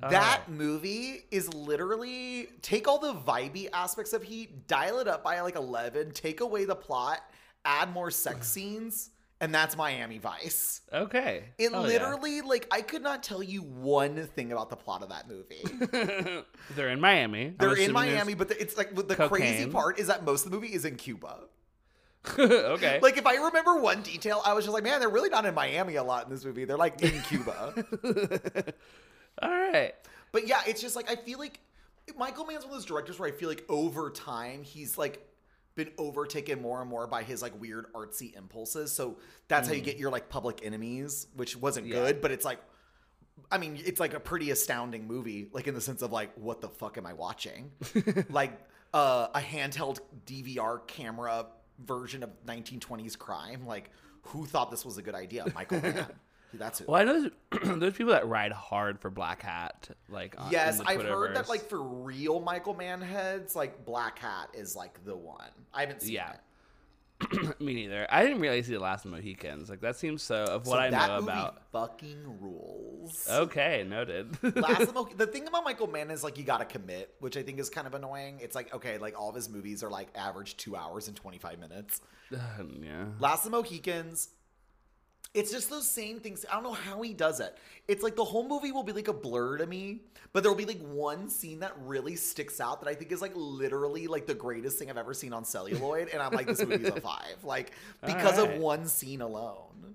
That 0.01 0.43
oh. 0.49 0.51
movie 0.51 1.25
is 1.31 1.53
literally 1.53 2.49
take 2.63 2.89
all 2.89 2.99
the 2.99 3.15
vibey 3.15 3.69
aspects 3.73 4.13
of 4.13 4.23
Heat, 4.23 4.67
dial 4.67 4.99
it 4.99 5.09
up 5.09 5.23
by 5.23 5.41
like 5.41 5.57
11, 5.57 6.13
take 6.13 6.41
away 6.41 6.65
the 6.65 6.75
plot, 6.75 7.21
add 7.65 7.93
more 7.93 8.11
sex 8.11 8.49
scenes, 8.53 9.11
and 9.41 9.55
that's 9.55 9.77
Miami 9.77 10.19
Vice. 10.19 10.83
Okay. 10.93 11.45
It 11.59 11.73
Hell 11.73 11.83
yeah. 11.83 11.89
literally, 11.89 12.41
like, 12.43 12.69
I 12.71 12.83
could 12.83 13.03
not 13.03 13.23
tell 13.23 13.43
you 13.43 13.63
one 13.63 14.27
thing 14.29 14.53
about 14.53 14.69
the 14.69 14.77
plot 14.77 15.03
of 15.03 15.09
that 15.09 15.29
movie. 15.29 16.45
They're 16.77 16.91
in 16.91 17.01
Miami. 17.01 17.55
They're 17.59 17.75
in 17.75 17.93
Miami, 17.93 18.35
but 18.35 18.49
the, 18.49 18.61
it's 18.61 18.77
like 18.77 18.95
the 18.95 19.17
crazy 19.17 19.67
part 19.67 19.99
is 19.99 20.09
that 20.09 20.25
most 20.25 20.45
of 20.45 20.51
the 20.51 20.57
movie 20.57 20.75
is 20.75 20.85
in 20.85 20.97
Cuba. 20.97 21.39
okay. 22.39 23.01
Like, 23.01 23.17
if 23.17 23.27
I 23.27 23.37
remember 23.37 23.81
one 23.81 24.03
detail, 24.03 24.43
I 24.45 24.53
was 24.53 24.67
just 24.67 24.75
like, 24.75 24.85
man, 24.85 25.01
they're 25.01 25.09
really 25.09 25.31
not 25.31 25.47
in 25.47 25.55
Miami 25.55 25.97
a 25.97 26.03
lot 26.03 26.25
in 26.25 26.31
this 26.31 26.45
movie. 26.45 26.67
They're 26.67 26.77
like 26.77 27.01
in 27.03 27.21
Cuba. 27.23 27.75
All 29.43 29.51
right. 29.51 29.95
But 30.33 30.47
yeah, 30.47 30.61
it's 30.67 30.83
just 30.83 30.97
like 30.97 31.11
I 31.11 31.17
feel 31.17 31.39
like 31.39 31.61
Michael 32.17 32.45
Mann's 32.45 32.65
one 32.65 32.73
of 32.75 32.79
those 32.79 32.85
directors 32.85 33.19
where 33.19 33.29
I 33.29 33.33
feel 33.33 33.49
like 33.49 33.65
over 33.69 34.11
time 34.11 34.63
he's 34.63 34.99
like 34.99 35.27
been 35.85 35.93
overtaken 35.99 36.61
more 36.63 36.81
and 36.81 36.89
more 36.91 37.07
by 37.07 37.23
his 37.23 37.43
like 37.43 37.59
weird 37.61 37.93
artsy 37.93 38.37
impulses. 38.37 38.93
So 38.93 39.17
that's 39.49 39.69
how 39.69 39.75
you 39.75 39.81
get 39.81 39.97
your 39.99 40.11
like 40.11 40.29
public 40.29 40.61
enemies, 40.65 41.27
which 41.35 41.57
wasn't 41.57 41.87
Yeah. 41.87 41.97
good, 41.97 42.21
but 42.21 42.31
it's 42.31 42.45
like 42.45 42.61
I 43.51 43.59
mean, 43.59 43.79
it's 43.85 43.99
like 43.99 44.13
a 44.15 44.21
pretty 44.21 44.51
astounding 44.51 45.07
movie, 45.07 45.49
like 45.53 45.67
in 45.67 45.75
the 45.75 45.81
sense 45.81 46.03
of 46.03 46.13
like, 46.13 46.31
what 46.37 46.61
the 46.61 46.69
fuck 46.69 46.99
am 46.99 47.07
I 47.07 47.15
watching? 47.15 47.71
like 48.31 48.53
uh, 48.93 49.29
a 49.35 49.41
handheld 49.41 50.01
DVR 50.27 50.87
camera 50.87 51.47
version 51.85 52.23
of 52.23 52.31
1920s 52.47 53.17
crime. 53.19 53.67
Like, 53.67 53.91
who 54.23 54.45
thought 54.45 54.71
this 54.71 54.85
was 54.85 54.99
a 54.99 55.03
good 55.03 55.15
idea? 55.15 55.47
Michael 55.55 55.81
Mann. 55.81 56.07
That's 56.55 56.81
it. 56.81 56.89
Well, 56.89 57.01
I 57.01 57.05
know 57.05 57.29
there's, 57.53 57.79
there's 57.81 57.95
people 57.95 58.13
that 58.13 58.27
ride 58.27 58.53
hard 58.53 59.01
for 59.01 59.11
Blackhat. 59.11 59.91
Like, 60.09 60.35
on, 60.39 60.51
Yes, 60.51 60.81
in 60.81 60.87
I've 60.87 61.03
heard 61.03 61.37
that 61.37 61.49
like 61.49 61.69
for 61.69 61.81
real 61.83 62.41
Michael 62.41 62.75
Mann 62.75 63.01
heads, 63.01 63.55
like 63.55 63.85
Blackhat 63.85 64.55
is 64.55 64.75
like 64.75 65.05
the 65.05 65.17
one. 65.17 65.51
I 65.73 65.81
haven't 65.83 66.03
seen 66.03 66.13
Yeah. 66.15 66.33
it. 66.33 66.41
Me 67.61 67.75
neither. 67.75 68.07
I 68.11 68.23
didn't 68.25 68.41
really 68.41 68.63
see 68.63 68.73
the 68.73 68.81
last 68.81 69.05
of 69.05 69.11
the 69.11 69.19
Mohicans. 69.19 69.69
Like 69.69 69.83
that 69.83 69.95
seems 69.97 70.23
so 70.23 70.37
of 70.45 70.67
what 70.67 70.77
So 70.77 70.81
I 70.81 70.89
that 70.91 71.09
know 71.09 71.19
about. 71.19 71.63
fucking 71.71 72.41
rules. 72.41 73.27
Okay, 73.31 73.85
noted. 73.87 74.39
Last 74.57 74.95
Mo- 74.95 75.07
the 75.15 75.27
thing 75.27 75.47
about 75.47 75.63
Michael 75.65 75.87
Mann 75.87 76.11
is 76.11 76.25
like 76.25 76.39
you 76.39 76.45
gotta 76.45 76.65
commit, 76.65 77.15
which 77.21 77.37
I 77.37 77.43
think 77.43 77.59
is 77.59 77.69
kind 77.69 77.87
of 77.87 77.93
annoying. 77.95 78.39
It's 78.41 78.55
like 78.55 78.73
okay, 78.75 78.97
like 78.97 79.21
all 79.21 79.29
of 79.29 79.35
his 79.35 79.51
movies 79.51 79.83
are 79.83 79.91
like 79.91 80.09
average 80.15 80.57
two 80.57 80.77
hours 80.77 81.09
and 81.09 81.17
twenty 81.17 81.37
five 81.39 81.59
minutes. 81.59 82.01
yeah. 82.31 83.05
Last 83.19 83.45
of 83.45 83.51
the 83.53 83.57
Mohicans, 83.59 84.31
it's 85.33 85.53
just 85.53 85.71
those 85.71 85.89
same 85.89 86.19
things. 86.19 86.45
I 86.51 86.55
don't 86.55 86.65
know 86.65 86.73
how 86.73 87.03
he 87.03 87.15
does 87.15 87.41
it. 87.41 87.57
It's 87.87 88.03
like 88.03 88.17
the 88.17 88.25
whole 88.25 88.47
movie 88.47 88.73
will 88.73 88.83
be 88.83 88.93
like 88.93 89.09
a 89.09 89.13
blur 89.13 89.59
to 89.59 89.67
me, 89.67 90.01
but 90.33 90.43
there 90.43 90.51
will 90.51 90.59
be 90.59 90.67
like 90.67 90.81
one 90.81 91.29
scene 91.29 91.61
that 91.61 91.73
really 91.83 92.17
sticks 92.17 92.61
out 92.61 92.81
that 92.81 92.89
I 92.89 92.95
think 92.95 93.13
is 93.13 93.23
like 93.23 93.33
literally 93.35 94.09
like 94.09 94.27
the 94.27 94.35
greatest 94.35 94.79
thing 94.79 94.91
I've 94.91 94.99
ever 94.99 95.15
seen 95.15 95.33
on 95.33 95.45
celluloid, 95.45 96.09
and 96.09 96.21
I'm 96.21 96.33
like, 96.33 96.47
this 96.47 96.65
movie's 96.65 96.89
a 96.89 97.01
five, 97.01 97.45
like 97.45 97.73
because 98.05 98.39
of 98.39 98.57
one 98.57 98.87
scene 98.87 99.21
alone. 99.21 99.95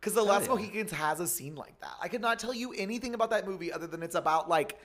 Because 0.00 0.14
the 0.14 0.22
Last 0.22 0.44
yeah. 0.44 0.54
Mohicans 0.54 0.92
has 0.92 1.20
a 1.20 1.26
scene 1.26 1.56
like 1.56 1.78
that. 1.80 1.92
I 2.00 2.08
could 2.08 2.22
not 2.22 2.38
tell 2.38 2.54
you 2.54 2.72
anything 2.72 3.12
about 3.14 3.30
that 3.30 3.46
movie 3.46 3.70
other 3.70 3.86
than 3.86 4.02
it's 4.02 4.14
about 4.14 4.48
like, 4.48 4.78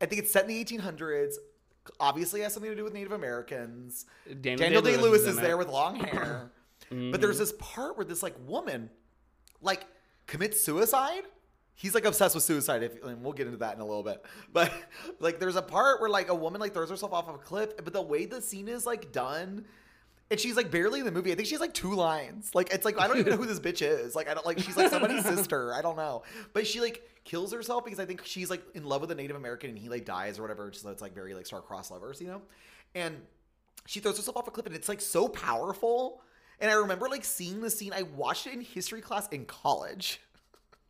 I 0.00 0.06
think 0.06 0.22
it's 0.22 0.32
set 0.32 0.48
in 0.48 0.48
the 0.48 0.64
1800s. 0.64 1.34
Obviously, 1.98 2.40
it 2.40 2.44
has 2.44 2.54
something 2.54 2.70
to 2.70 2.76
do 2.76 2.84
with 2.84 2.94
Native 2.94 3.10
Americans. 3.10 4.06
Daniel 4.26 4.58
Daniel 4.58 4.82
Day 4.82 4.92
Day-Lewis 4.92 5.22
is 5.22 5.28
is 5.28 5.36
there 5.38 5.56
with 5.56 5.68
long 5.68 5.96
hair. 6.04 6.52
But 6.88 6.96
mm-hmm. 6.96 7.20
there's 7.20 7.38
this 7.38 7.52
part 7.58 7.96
where 7.96 8.04
this 8.04 8.22
like 8.22 8.36
woman 8.46 8.90
like 9.62 9.86
commits 10.26 10.60
suicide. 10.60 11.22
He's 11.74 11.94
like 11.94 12.04
obsessed 12.04 12.34
with 12.34 12.44
suicide, 12.44 12.82
if, 12.82 13.02
and 13.02 13.22
we'll 13.22 13.32
get 13.32 13.46
into 13.46 13.58
that 13.58 13.74
in 13.74 13.80
a 13.80 13.86
little 13.86 14.02
bit. 14.02 14.22
But 14.52 14.72
like, 15.18 15.40
there's 15.40 15.56
a 15.56 15.62
part 15.62 16.00
where 16.00 16.10
like 16.10 16.28
a 16.28 16.34
woman 16.34 16.60
like 16.60 16.74
throws 16.74 16.90
herself 16.90 17.12
off 17.12 17.28
of 17.28 17.36
a 17.36 17.38
cliff, 17.38 17.70
but 17.76 17.92
the 17.92 18.02
way 18.02 18.26
the 18.26 18.42
scene 18.42 18.68
is 18.68 18.84
like 18.84 19.12
done, 19.12 19.64
and 20.30 20.38
she's 20.38 20.56
like 20.56 20.70
barely 20.70 21.00
in 21.00 21.06
the 21.06 21.12
movie. 21.12 21.32
I 21.32 21.34
think 21.34 21.48
she's 21.48 21.60
like 21.60 21.74
two 21.74 21.94
lines. 21.94 22.54
Like 22.54 22.72
it's 22.72 22.84
like 22.84 23.00
I 23.00 23.08
don't 23.08 23.18
even 23.18 23.32
know 23.32 23.38
who 23.38 23.46
this 23.46 23.60
bitch 23.60 23.82
is. 23.82 24.14
Like 24.14 24.28
I 24.28 24.34
don't 24.34 24.46
like 24.46 24.58
she's 24.58 24.76
like 24.76 24.90
somebody's 24.90 25.24
sister. 25.24 25.74
I 25.74 25.82
don't 25.82 25.96
know. 25.96 26.22
But 26.52 26.66
she 26.66 26.80
like 26.80 27.02
kills 27.24 27.52
herself 27.52 27.84
because 27.84 27.98
I 27.98 28.06
think 28.06 28.24
she's 28.24 28.50
like 28.50 28.62
in 28.74 28.84
love 28.84 29.00
with 29.00 29.10
a 29.10 29.14
Native 29.14 29.36
American 29.36 29.70
and 29.70 29.78
he 29.78 29.88
like 29.88 30.04
dies 30.04 30.38
or 30.38 30.42
whatever. 30.42 30.70
So 30.72 30.90
it's 30.90 31.02
like 31.02 31.14
very 31.14 31.34
like 31.34 31.46
star-crossed 31.46 31.90
lovers, 31.90 32.20
you 32.20 32.28
know. 32.28 32.42
And 32.94 33.16
she 33.86 34.00
throws 34.00 34.16
herself 34.16 34.36
off 34.36 34.46
a 34.46 34.50
cliff 34.50 34.66
and 34.66 34.74
it's 34.74 34.88
like 34.88 35.00
so 35.00 35.28
powerful. 35.28 36.22
And 36.60 36.70
I 36.70 36.74
remember 36.74 37.08
like 37.08 37.24
seeing 37.24 37.60
the 37.60 37.70
scene. 37.70 37.92
I 37.94 38.02
watched 38.02 38.46
it 38.46 38.52
in 38.52 38.60
history 38.60 39.00
class 39.00 39.28
in 39.28 39.46
college. 39.46 40.20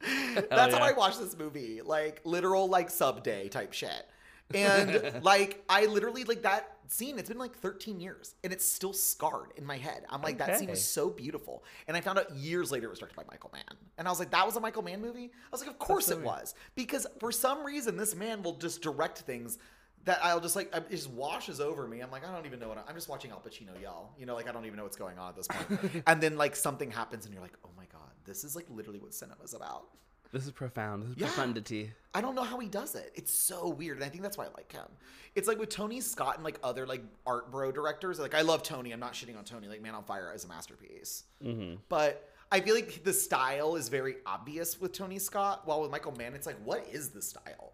That's 0.34 0.74
oh, 0.74 0.78
how. 0.78 0.84
I 0.84 0.92
watched 0.92 1.20
this 1.20 1.36
movie. 1.38 1.80
Like 1.84 2.20
literal 2.24 2.68
like 2.68 2.90
sub 2.90 3.22
day 3.22 3.48
type 3.48 3.72
shit. 3.72 4.06
And 4.54 5.20
like 5.22 5.62
I 5.68 5.86
literally 5.86 6.24
like 6.24 6.42
that 6.42 6.76
scene, 6.88 7.18
it's 7.18 7.28
been 7.28 7.38
like 7.38 7.54
13 7.54 8.00
years 8.00 8.34
and 8.42 8.52
it's 8.52 8.64
still 8.64 8.92
scarred 8.92 9.52
in 9.56 9.64
my 9.64 9.76
head. 9.76 10.04
I'm 10.10 10.22
like, 10.22 10.38
that 10.38 10.58
scene 10.58 10.64
Okay. 10.64 10.72
was 10.72 10.84
so 10.84 11.08
beautiful. 11.10 11.62
And 11.86 11.96
I 11.96 12.00
found 12.00 12.18
out 12.18 12.34
years 12.34 12.72
later 12.72 12.86
it 12.86 12.90
was 12.90 12.98
directed 12.98 13.16
by 13.16 13.24
Michael 13.30 13.50
Mann. 13.52 13.76
And 13.96 14.08
I 14.08 14.10
was 14.10 14.18
like, 14.18 14.30
that 14.32 14.44
was 14.44 14.56
a 14.56 14.60
Michael 14.60 14.82
Mann 14.82 15.00
movie? 15.00 15.30
I 15.32 15.48
was 15.52 15.60
like, 15.60 15.70
of 15.70 15.78
course 15.78 16.10
it 16.10 16.20
was. 16.20 16.54
Because 16.74 17.06
for 17.20 17.30
some 17.30 17.64
reason 17.64 17.96
this 17.96 18.16
man 18.16 18.42
will 18.42 18.54
just 18.54 18.82
direct 18.82 19.18
things 19.20 19.58
that 20.04 20.18
I'll 20.22 20.40
just 20.40 20.56
like 20.56 20.74
it 20.74 20.90
just 20.90 21.10
washes 21.10 21.60
over 21.60 21.86
me. 21.86 22.00
I'm 22.00 22.10
like, 22.10 22.26
I 22.26 22.32
don't 22.34 22.46
even 22.46 22.58
know 22.60 22.68
what 22.68 22.78
I, 22.78 22.82
I'm 22.88 22.94
just 22.94 23.08
watching 23.08 23.30
Al 23.30 23.40
Pacino 23.40 23.80
yell. 23.80 24.14
You 24.18 24.26
know, 24.26 24.34
like 24.34 24.48
I 24.48 24.52
don't 24.52 24.64
even 24.66 24.76
know 24.76 24.84
what's 24.84 24.96
going 24.96 25.18
on 25.18 25.28
at 25.30 25.36
this 25.36 25.46
point. 25.48 26.02
and 26.06 26.20
then 26.20 26.36
like 26.36 26.56
something 26.56 26.90
happens 26.90 27.24
and 27.26 27.34
you're 27.34 27.42
like, 27.42 27.56
oh 27.64 27.70
my 27.76 27.84
god, 27.92 28.10
this 28.24 28.44
is 28.44 28.56
like 28.56 28.66
literally 28.70 28.98
what 28.98 29.12
cinema's 29.14 29.54
about. 29.54 29.84
This 30.32 30.44
is 30.44 30.52
profound. 30.52 31.02
This 31.02 31.10
is 31.10 31.16
Yeah. 31.16 31.26
profundity. 31.26 31.92
I 32.14 32.20
don't 32.20 32.36
know 32.36 32.44
how 32.44 32.58
he 32.60 32.68
does 32.68 32.94
it. 32.94 33.10
It's 33.16 33.32
so 33.34 33.68
weird, 33.68 33.96
and 33.96 34.04
I 34.04 34.08
think 34.08 34.22
that's 34.22 34.38
why 34.38 34.44
I 34.44 34.48
like 34.56 34.70
him. 34.70 34.86
It's 35.34 35.48
like 35.48 35.58
with 35.58 35.70
Tony 35.70 36.00
Scott 36.00 36.36
and 36.36 36.44
like 36.44 36.58
other 36.62 36.86
like 36.86 37.02
art 37.26 37.50
bro 37.50 37.72
directors. 37.72 38.18
Like 38.20 38.34
I 38.34 38.42
love 38.42 38.62
Tony. 38.62 38.92
I'm 38.92 39.00
not 39.00 39.12
shitting 39.14 39.36
on 39.36 39.44
Tony. 39.44 39.66
Like 39.68 39.82
Man 39.82 39.94
on 39.94 40.04
Fire 40.04 40.32
is 40.34 40.44
a 40.44 40.48
masterpiece. 40.48 41.24
Mm-hmm. 41.44 41.76
But 41.88 42.28
I 42.52 42.60
feel 42.60 42.74
like 42.76 43.02
the 43.04 43.12
style 43.12 43.74
is 43.76 43.88
very 43.88 44.16
obvious 44.24 44.80
with 44.80 44.92
Tony 44.92 45.18
Scott. 45.18 45.66
While 45.66 45.82
with 45.82 45.90
Michael 45.90 46.12
Mann, 46.16 46.34
it's 46.34 46.46
like, 46.46 46.58
what 46.64 46.86
is 46.92 47.10
the 47.10 47.22
style? 47.22 47.72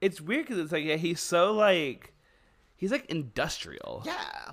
It's 0.00 0.20
weird 0.20 0.46
because 0.46 0.58
it's 0.58 0.72
like 0.72 0.84
yeah, 0.84 0.96
he's 0.96 1.20
so 1.20 1.52
like 1.52 2.12
he's 2.76 2.90
like 2.90 3.06
industrial. 3.06 4.02
Yeah, 4.06 4.52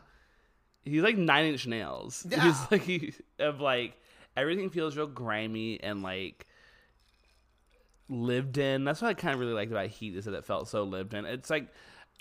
He's 0.88 1.04
like 1.04 1.18
Nine 1.18 1.46
Inch 1.46 1.68
Nails. 1.68 2.26
Yeah. 2.30 2.44
He's 2.44 2.58
like 2.72 2.82
he, 2.84 3.14
of 3.40 3.60
like 3.60 4.00
everything 4.36 4.70
feels 4.70 4.96
real 4.96 5.08
grimy 5.08 5.82
and 5.82 6.02
like 6.02 6.46
lived 8.10 8.58
in. 8.58 8.84
That's 8.84 9.02
what 9.02 9.10
I 9.10 9.14
kind 9.14 9.34
of 9.34 9.40
really 9.40 9.54
liked 9.54 9.72
about 9.72 9.88
Heat 9.88 10.16
is 10.16 10.26
that 10.26 10.34
it 10.34 10.46
felt 10.46 10.68
so 10.68 10.84
lived 10.84 11.14
in. 11.14 11.26
It's 11.26 11.50
like 11.50 11.68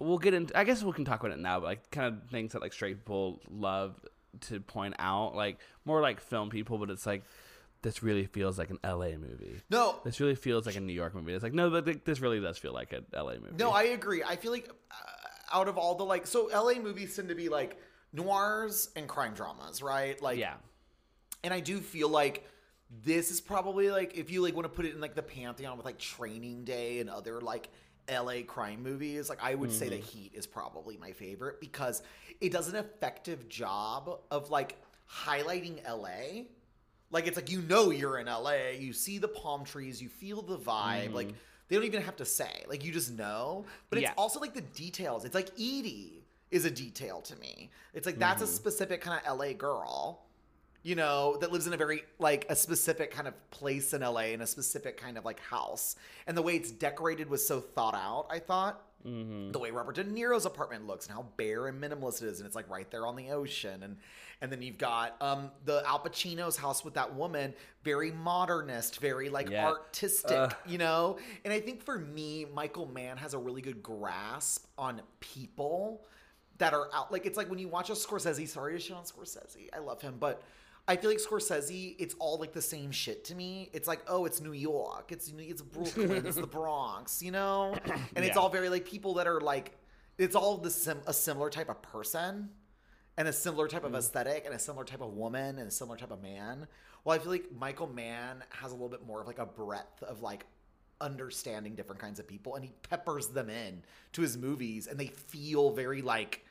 we'll 0.00 0.18
get 0.18 0.34
into. 0.34 0.56
I 0.58 0.64
guess 0.64 0.82
we 0.82 0.92
can 0.92 1.04
talk 1.04 1.20
about 1.20 1.32
it 1.32 1.38
now, 1.38 1.60
but 1.60 1.66
like 1.66 1.90
kind 1.90 2.14
of 2.14 2.30
things 2.30 2.52
that 2.52 2.62
like 2.62 2.72
straight 2.72 2.98
people 2.98 3.40
love 3.50 3.94
to 4.42 4.60
point 4.60 4.94
out, 4.98 5.34
like 5.34 5.58
more 5.84 6.00
like 6.00 6.20
film 6.20 6.50
people, 6.50 6.78
but 6.78 6.90
it's 6.90 7.06
like 7.06 7.24
this 7.86 8.02
really 8.02 8.26
feels 8.26 8.58
like 8.58 8.70
an 8.70 8.80
LA 8.82 9.10
movie. 9.16 9.60
no, 9.70 10.00
This 10.02 10.18
really 10.18 10.34
feels 10.34 10.66
like 10.66 10.74
a 10.74 10.80
New 10.80 10.92
York 10.92 11.14
movie. 11.14 11.32
It's 11.32 11.44
like 11.44 11.54
no, 11.54 11.70
but 11.70 12.04
this 12.04 12.18
really 12.18 12.40
does 12.40 12.58
feel 12.58 12.72
like 12.72 12.92
an 12.92 13.06
LA 13.14 13.34
movie. 13.34 13.54
no, 13.56 13.70
I 13.70 13.84
agree. 13.84 14.24
I 14.24 14.34
feel 14.34 14.50
like 14.50 14.68
uh, 14.90 15.56
out 15.56 15.68
of 15.68 15.78
all 15.78 15.94
the 15.94 16.02
like, 16.04 16.26
so 16.26 16.46
LA 16.52 16.80
movies 16.80 17.14
tend 17.14 17.28
to 17.28 17.36
be 17.36 17.48
like 17.48 17.78
noirs 18.12 18.90
and 18.96 19.08
crime 19.08 19.34
dramas, 19.34 19.82
right? 19.82 20.20
Like, 20.20 20.36
yeah, 20.36 20.54
and 21.44 21.54
I 21.54 21.60
do 21.60 21.78
feel 21.78 22.08
like 22.08 22.42
this 23.04 23.30
is 23.30 23.40
probably 23.40 23.88
like 23.88 24.18
if 24.18 24.32
you 24.32 24.42
like 24.42 24.54
want 24.54 24.64
to 24.64 24.68
put 24.68 24.84
it 24.84 24.92
in 24.92 25.00
like 25.00 25.14
the 25.14 25.22
pantheon 25.22 25.76
with 25.76 25.86
like 25.86 25.98
Training 25.98 26.64
Day 26.64 26.98
and 26.98 27.08
other 27.08 27.40
like 27.40 27.68
LA 28.10 28.42
crime 28.44 28.82
movies, 28.82 29.28
like 29.28 29.38
I 29.40 29.54
would 29.54 29.70
say 29.70 29.88
that 29.90 30.00
Heat 30.00 30.32
is 30.34 30.44
probably 30.44 30.96
my 30.96 31.12
favorite 31.12 31.60
because 31.60 32.02
it 32.40 32.50
does 32.50 32.68
an 32.68 32.74
effective 32.74 33.48
job 33.48 34.20
of 34.32 34.50
like 34.50 34.76
highlighting 35.08 35.78
LA. 35.88 36.46
Like 37.10 37.26
it's 37.26 37.36
like 37.36 37.50
you 37.50 37.62
know 37.62 37.90
you're 37.90 38.18
in 38.18 38.26
LA, 38.26 38.70
you 38.78 38.92
see 38.92 39.18
the 39.18 39.28
palm 39.28 39.64
trees, 39.64 40.02
you 40.02 40.08
feel 40.08 40.42
the 40.42 40.58
vibe, 40.58 41.12
like 41.12 41.28
mm-hmm. 41.28 41.36
they 41.68 41.76
don't 41.76 41.84
even 41.84 42.02
have 42.02 42.16
to 42.16 42.24
say. 42.24 42.64
Like 42.68 42.84
you 42.84 42.92
just 42.92 43.16
know. 43.16 43.64
But 43.90 43.98
it's 43.98 44.04
Yeah. 44.04 44.14
also 44.16 44.40
like 44.40 44.54
the 44.54 44.60
details. 44.60 45.24
It's 45.24 45.34
like 45.34 45.50
Eady 45.56 46.24
is 46.50 46.64
a 46.64 46.70
detail 46.70 47.20
to 47.22 47.36
me. 47.36 47.70
It's 47.94 48.06
like 48.06 48.18
that's 48.18 48.42
a 48.42 48.44
mm-hmm. 48.44 48.54
specific 48.54 49.00
kind 49.00 49.20
of 49.24 49.38
LA 49.38 49.52
girl 49.52 50.26
you 50.86 50.94
know, 50.94 51.36
that 51.38 51.50
lives 51.50 51.66
in 51.66 51.72
a 51.72 51.76
very 51.76 52.04
like 52.20 52.46
a 52.48 52.54
specific 52.54 53.10
kind 53.10 53.26
of 53.26 53.50
place 53.50 53.92
in 53.92 54.02
LA 54.02 54.26
in 54.26 54.40
a 54.40 54.46
specific 54.46 54.96
kind 54.96 55.18
of 55.18 55.24
like 55.24 55.40
house. 55.40 55.96
And 56.28 56.36
the 56.36 56.42
way 56.42 56.54
it's 56.54 56.70
decorated 56.70 57.28
was 57.28 57.44
so 57.44 57.58
thought 57.58 57.96
out, 57.96 58.28
I 58.30 58.38
thought. 58.38 58.85
The 59.06 59.58
way 59.58 59.70
Robert 59.70 59.94
De 59.94 60.04
Niro's 60.04 60.46
apartment 60.46 60.86
looks 60.86 61.06
and 61.06 61.14
how 61.14 61.26
bare 61.36 61.68
and 61.68 61.80
minimalist 61.80 62.22
it 62.22 62.26
is, 62.28 62.40
and 62.40 62.46
it's 62.46 62.56
like 62.56 62.68
right 62.68 62.90
there 62.90 63.06
on 63.06 63.14
the 63.14 63.30
ocean, 63.30 63.84
and 63.84 63.96
and 64.40 64.50
then 64.50 64.62
you've 64.62 64.78
got 64.78 65.16
um 65.22 65.50
the 65.64 65.82
Al 65.86 66.00
Pacino's 66.00 66.56
house 66.56 66.84
with 66.84 66.94
that 66.94 67.14
woman, 67.14 67.54
very 67.84 68.10
modernist, 68.10 68.98
very 69.00 69.28
like 69.28 69.48
Yeah. 69.48 69.66
artistic, 69.68 70.32
Ugh. 70.36 70.54
you 70.66 70.78
know. 70.78 71.18
And 71.44 71.52
I 71.54 71.60
think 71.60 71.82
for 71.84 71.98
me, 71.98 72.46
Michael 72.52 72.86
Mann 72.86 73.16
has 73.18 73.32
a 73.34 73.38
really 73.38 73.62
good 73.62 73.80
grasp 73.82 74.66
on 74.76 75.00
people 75.20 76.04
that 76.58 76.74
are 76.74 76.88
out. 76.92 77.12
Like 77.12 77.26
it's 77.26 77.36
like 77.36 77.48
when 77.48 77.60
you 77.60 77.68
watch 77.68 77.90
a 77.90 77.92
Scorsese. 77.92 78.48
Sorry 78.48 78.72
to 78.72 78.80
shit 78.80 78.96
on 78.96 79.04
Scorsese. 79.04 79.68
I 79.72 79.78
love 79.78 80.02
him, 80.02 80.16
but 80.18 80.42
I 80.88 80.96
feel 80.96 81.10
like 81.10 81.18
Scorsese. 81.18 81.96
It's 81.98 82.14
all 82.18 82.38
like 82.38 82.52
the 82.52 82.62
same 82.62 82.90
shit 82.92 83.24
to 83.24 83.34
me. 83.34 83.70
It's 83.72 83.88
like 83.88 84.02
oh, 84.08 84.24
it's 84.24 84.40
New 84.40 84.52
York. 84.52 85.10
It's 85.10 85.32
it's 85.36 85.62
Brooklyn. 85.62 86.26
it's 86.26 86.36
the 86.36 86.46
Bronx. 86.58 87.22
You 87.22 87.32
know, 87.32 87.76
and 88.14 88.24
it's 88.24 88.36
Yeah. 88.36 88.40
all 88.42 88.48
very 88.48 88.68
like 88.68 88.84
people 88.84 89.14
that 89.14 89.26
are 89.26 89.40
like. 89.40 89.72
It's 90.18 90.34
all 90.34 90.56
the 90.56 90.70
sim- 90.70 91.02
a 91.06 91.12
similar 91.12 91.50
type 91.50 91.68
of 91.68 91.82
person, 91.82 92.48
and 93.18 93.28
a 93.28 93.32
similar 93.32 93.68
type 93.68 93.84
of 93.84 93.92
mm. 93.92 93.98
aesthetic, 93.98 94.46
and 94.46 94.54
a 94.54 94.58
similar 94.58 94.84
type 94.84 95.02
of 95.02 95.12
woman, 95.12 95.58
and 95.58 95.68
a 95.68 95.70
similar 95.70 95.98
type 95.98 96.10
of 96.10 96.22
man. 96.22 96.66
Well, 97.04 97.14
I 97.14 97.18
feel 97.18 97.30
like 97.30 97.52
Michael 97.52 97.86
Mann 97.86 98.42
has 98.48 98.70
a 98.70 98.74
little 98.74 98.88
bit 98.88 99.06
more 99.06 99.20
of 99.20 99.26
like 99.26 99.38
a 99.38 99.46
breadth 99.46 100.02
of 100.02 100.22
like 100.22 100.46
understanding 101.00 101.74
different 101.74 102.00
kinds 102.00 102.18
of 102.18 102.26
people 102.26 102.54
and 102.54 102.64
he 102.64 102.72
peppers 102.88 103.28
them 103.28 103.50
in 103.50 103.82
to 104.12 104.22
his 104.22 104.38
movies 104.38 104.86
and 104.86 104.98
they 104.98 105.08
feel 105.08 105.70
very 105.70 106.00
like 106.00 106.42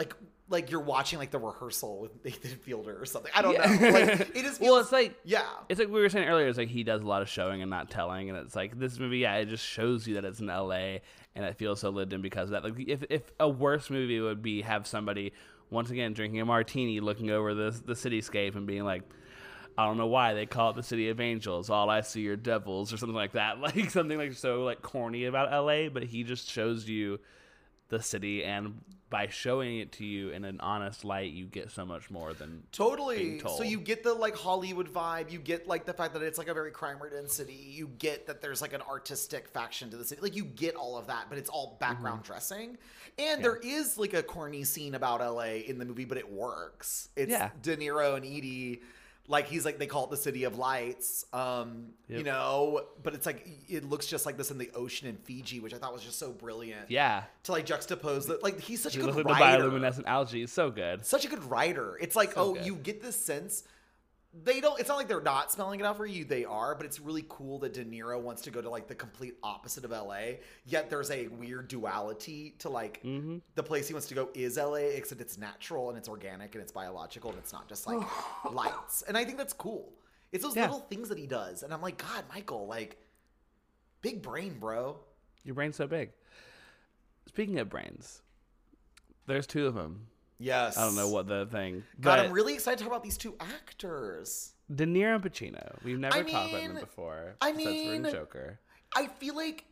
like 0.00 0.14
like 0.48 0.70
you're 0.72 0.80
watching 0.80 1.18
like 1.20 1.30
the 1.30 1.38
rehearsal 1.38 2.00
with 2.00 2.10
Nathan 2.24 2.58
Fielder 2.58 3.00
or 3.00 3.06
something. 3.06 3.30
I 3.34 3.42
don't 3.42 3.52
Yeah. 3.54 3.66
know. 3.66 3.88
Like 3.90 4.20
it 4.34 4.34
just 4.42 4.58
feels 4.58 4.60
well, 4.60 4.78
it's 4.78 4.90
like 4.92 5.14
yeah. 5.24 5.44
It's 5.68 5.78
like 5.78 5.88
we 5.88 6.00
were 6.00 6.08
saying 6.08 6.28
earlier. 6.28 6.48
It's 6.48 6.58
like 6.58 6.68
he 6.68 6.82
does 6.82 7.02
a 7.02 7.06
lot 7.06 7.22
of 7.22 7.28
showing 7.28 7.62
and 7.62 7.70
not 7.70 7.90
telling, 7.90 8.28
and 8.30 8.38
it's 8.38 8.56
like 8.56 8.78
this 8.78 8.98
movie. 8.98 9.18
Yeah, 9.18 9.36
it 9.36 9.46
just 9.46 9.64
shows 9.64 10.06
you 10.08 10.14
that 10.14 10.24
it's 10.24 10.40
in 10.40 10.50
L.A. 10.50 11.02
and 11.36 11.44
it 11.44 11.56
feels 11.56 11.80
so 11.80 11.90
lived 11.90 12.12
in 12.12 12.20
because 12.22 12.50
of 12.50 12.62
that. 12.62 12.64
Like 12.64 12.88
if 12.88 13.04
if 13.10 13.22
a 13.38 13.48
worse 13.48 13.90
movie 13.90 14.18
would 14.20 14.42
be 14.42 14.62
have 14.62 14.86
somebody 14.88 15.32
once 15.70 15.90
again 15.90 16.12
drinking 16.14 16.40
a 16.40 16.44
martini, 16.44 16.98
looking 17.00 17.30
over 17.30 17.54
the 17.54 17.70
the 17.70 17.92
cityscape 17.94 18.56
and 18.56 18.66
being 18.66 18.82
like, 18.84 19.02
I 19.78 19.86
don't 19.86 19.98
know 19.98 20.08
why 20.08 20.34
they 20.34 20.46
call 20.46 20.70
it 20.70 20.76
the 20.76 20.82
city 20.82 21.10
of 21.10 21.20
angels. 21.20 21.70
All 21.70 21.88
I 21.88 22.00
see 22.00 22.26
are 22.28 22.34
devils 22.36 22.92
or 22.92 22.96
something 22.96 23.14
like 23.14 23.32
that. 23.32 23.58
Like 23.60 23.88
something 23.90 24.18
like 24.18 24.32
so 24.32 24.64
like 24.64 24.82
corny 24.82 25.26
about 25.26 25.52
LA, 25.64 25.88
but 25.90 26.02
he 26.02 26.24
just 26.24 26.50
shows 26.50 26.88
you 26.88 27.20
the 27.90 28.02
city 28.02 28.42
and 28.44 28.80
by 29.10 29.26
showing 29.26 29.78
it 29.80 29.90
to 29.90 30.04
you 30.04 30.30
in 30.30 30.44
an 30.44 30.60
honest 30.60 31.04
light, 31.04 31.32
you 31.32 31.44
get 31.46 31.72
so 31.72 31.84
much 31.84 32.12
more 32.12 32.32
than 32.32 32.62
Totally. 32.70 33.40
So 33.40 33.64
you 33.64 33.80
get 33.80 34.04
the 34.04 34.14
like 34.14 34.36
Hollywood 34.36 34.86
vibe. 34.92 35.32
You 35.32 35.40
get 35.40 35.66
like 35.66 35.84
the 35.84 35.92
fact 35.92 36.14
that 36.14 36.22
it's 36.22 36.38
like 36.38 36.46
a 36.46 36.54
very 36.54 36.70
crime 36.70 37.02
ridden 37.02 37.28
city. 37.28 37.52
You 37.54 37.90
get 37.98 38.28
that 38.28 38.40
there's 38.40 38.62
like 38.62 38.72
an 38.72 38.82
artistic 38.82 39.48
faction 39.48 39.90
to 39.90 39.96
the 39.96 40.04
city. 40.04 40.20
Like 40.22 40.36
you 40.36 40.44
get 40.44 40.76
all 40.76 40.96
of 40.96 41.08
that, 41.08 41.24
but 41.28 41.38
it's 41.38 41.50
all 41.50 41.76
background 41.80 42.20
Mm-hmm. 42.22 42.32
dressing. 42.32 42.78
And 43.18 43.44
there 43.44 43.56
is 43.56 43.98
like 43.98 44.14
a 44.14 44.22
corny 44.22 44.62
scene 44.62 44.94
about 44.94 45.18
LA 45.20 45.54
in 45.66 45.78
the 45.78 45.84
movie, 45.84 46.04
but 46.04 46.16
it 46.16 46.30
works. 46.30 47.08
It's 47.16 47.32
Yeah. 47.32 47.50
De 47.62 47.76
Niro 47.76 48.14
and 48.16 48.24
Eady. 48.24 48.80
Like 49.28 49.46
he's 49.46 49.64
like 49.64 49.78
they 49.78 49.86
call 49.86 50.04
it 50.04 50.10
the 50.10 50.16
city 50.16 50.42
of 50.42 50.58
lights, 50.58 51.24
um, 51.32 51.90
you 52.08 52.24
know, 52.24 52.82
but 53.02 53.14
it's 53.14 53.26
like 53.26 53.46
it 53.68 53.84
looks 53.84 54.06
just 54.06 54.26
like 54.26 54.36
this 54.36 54.50
in 54.50 54.58
the 54.58 54.70
ocean 54.74 55.06
in 55.06 55.16
Fiji, 55.18 55.60
which 55.60 55.72
I 55.72 55.78
thought 55.78 55.92
was 55.92 56.02
just 56.02 56.18
so 56.18 56.32
brilliant. 56.32 56.90
Yeah. 56.90 57.22
to 57.44 57.52
like 57.52 57.64
juxtapose 57.64 58.26
that. 58.26 58.42
Like 58.42 58.58
he's 58.60 58.82
such 58.82 58.96
a 58.96 58.98
You 58.98 59.04
good 59.04 59.18
at 59.18 59.26
the 59.26 59.32
bioluminescent 59.32 60.06
algae, 60.06 60.42
is 60.42 60.50
so 60.52 60.70
good. 60.70 61.06
such 61.06 61.24
a 61.24 61.28
good 61.28 61.44
writer. 61.44 61.96
It's 62.00 62.16
like, 62.16 62.32
So 62.32 62.40
oh, 62.40 62.54
good. 62.54 62.66
you 62.66 62.74
get 62.74 63.02
this 63.02 63.14
sense 63.14 63.62
they 64.32 64.60
don't. 64.60 64.78
It's 64.78 64.88
not 64.88 64.96
like 64.96 65.08
they're 65.08 65.20
not 65.20 65.50
spelling 65.50 65.80
it 65.80 65.86
out 65.86 65.96
for 65.96 66.06
you. 66.06 66.24
They 66.24 66.44
are, 66.44 66.74
but 66.76 66.86
it's 66.86 67.00
really 67.00 67.24
cool 67.28 67.58
that 67.60 67.72
De 67.74 67.84
Niro 67.84 68.20
wants 68.20 68.42
to 68.42 68.50
go 68.52 68.60
to 68.62 68.70
like 68.70 68.86
the 68.86 68.94
complete 68.94 69.34
opposite 69.42 69.84
of 69.84 69.92
L.A. 69.92 70.38
Yet 70.64 70.88
there's 70.88 71.10
a 71.10 71.26
weird 71.28 71.66
duality 71.68 72.54
to 72.60 72.68
like 72.68 73.02
Mm-hmm. 73.02 73.38
the 73.56 73.62
place 73.62 73.88
he 73.88 73.94
wants 73.94 74.06
to 74.08 74.14
go 74.14 74.28
is 74.34 74.56
L.A. 74.56 74.96
Except 74.96 75.20
it's 75.20 75.36
natural 75.36 75.88
and 75.88 75.98
it's 75.98 76.08
organic 76.08 76.54
and 76.54 76.62
it's 76.62 76.70
biological 76.72 77.30
and 77.30 77.38
it's 77.40 77.52
not 77.52 77.68
just 77.68 77.86
like 77.88 78.00
lights. 78.52 79.02
And 79.08 79.16
I 79.18 79.24
think 79.24 79.36
that's 79.36 79.52
cool. 79.52 79.92
It's 80.32 80.44
those 80.44 80.54
Yeah. 80.54 80.62
little 80.66 80.80
things 80.80 81.08
that 81.08 81.18
he 81.18 81.26
does, 81.26 81.64
and 81.64 81.74
I'm 81.74 81.82
like, 81.82 81.98
God, 81.98 82.22
Michael, 82.32 82.68
like, 82.68 82.98
big 84.00 84.22
brain, 84.22 84.58
bro. 84.60 84.96
Your 85.42 85.56
brain's 85.56 85.74
so 85.74 85.88
big. 85.88 86.10
Speaking 87.26 87.58
of 87.58 87.68
brains, 87.68 88.22
there's 89.26 89.46
two 89.48 89.66
of 89.66 89.74
them. 89.74 90.06
Yes. 90.40 90.76
I 90.78 90.86
don't 90.86 90.96
know 90.96 91.08
what 91.10 91.28
the 91.28 91.46
thing. 91.46 91.84
God, 92.00 92.16
but 92.16 92.18
I'm 92.26 92.32
really 92.32 92.54
excited 92.54 92.78
to 92.78 92.84
talk 92.84 92.92
about 92.92 93.04
these 93.04 93.18
two 93.18 93.36
actors. 93.38 94.52
De 94.74 94.86
Niro 94.86 95.16
and 95.16 95.22
Pacino. 95.24 95.76
We've 95.84 95.98
never 95.98 96.16
I 96.16 96.22
talked 96.22 96.50
about 96.50 96.52
them 96.62 96.74
before. 96.80 97.34
I 97.40 97.52
mean- 97.52 98.04
Joker. 98.10 98.58
I 98.96 99.06
feel 99.06 99.36
like 99.36 99.66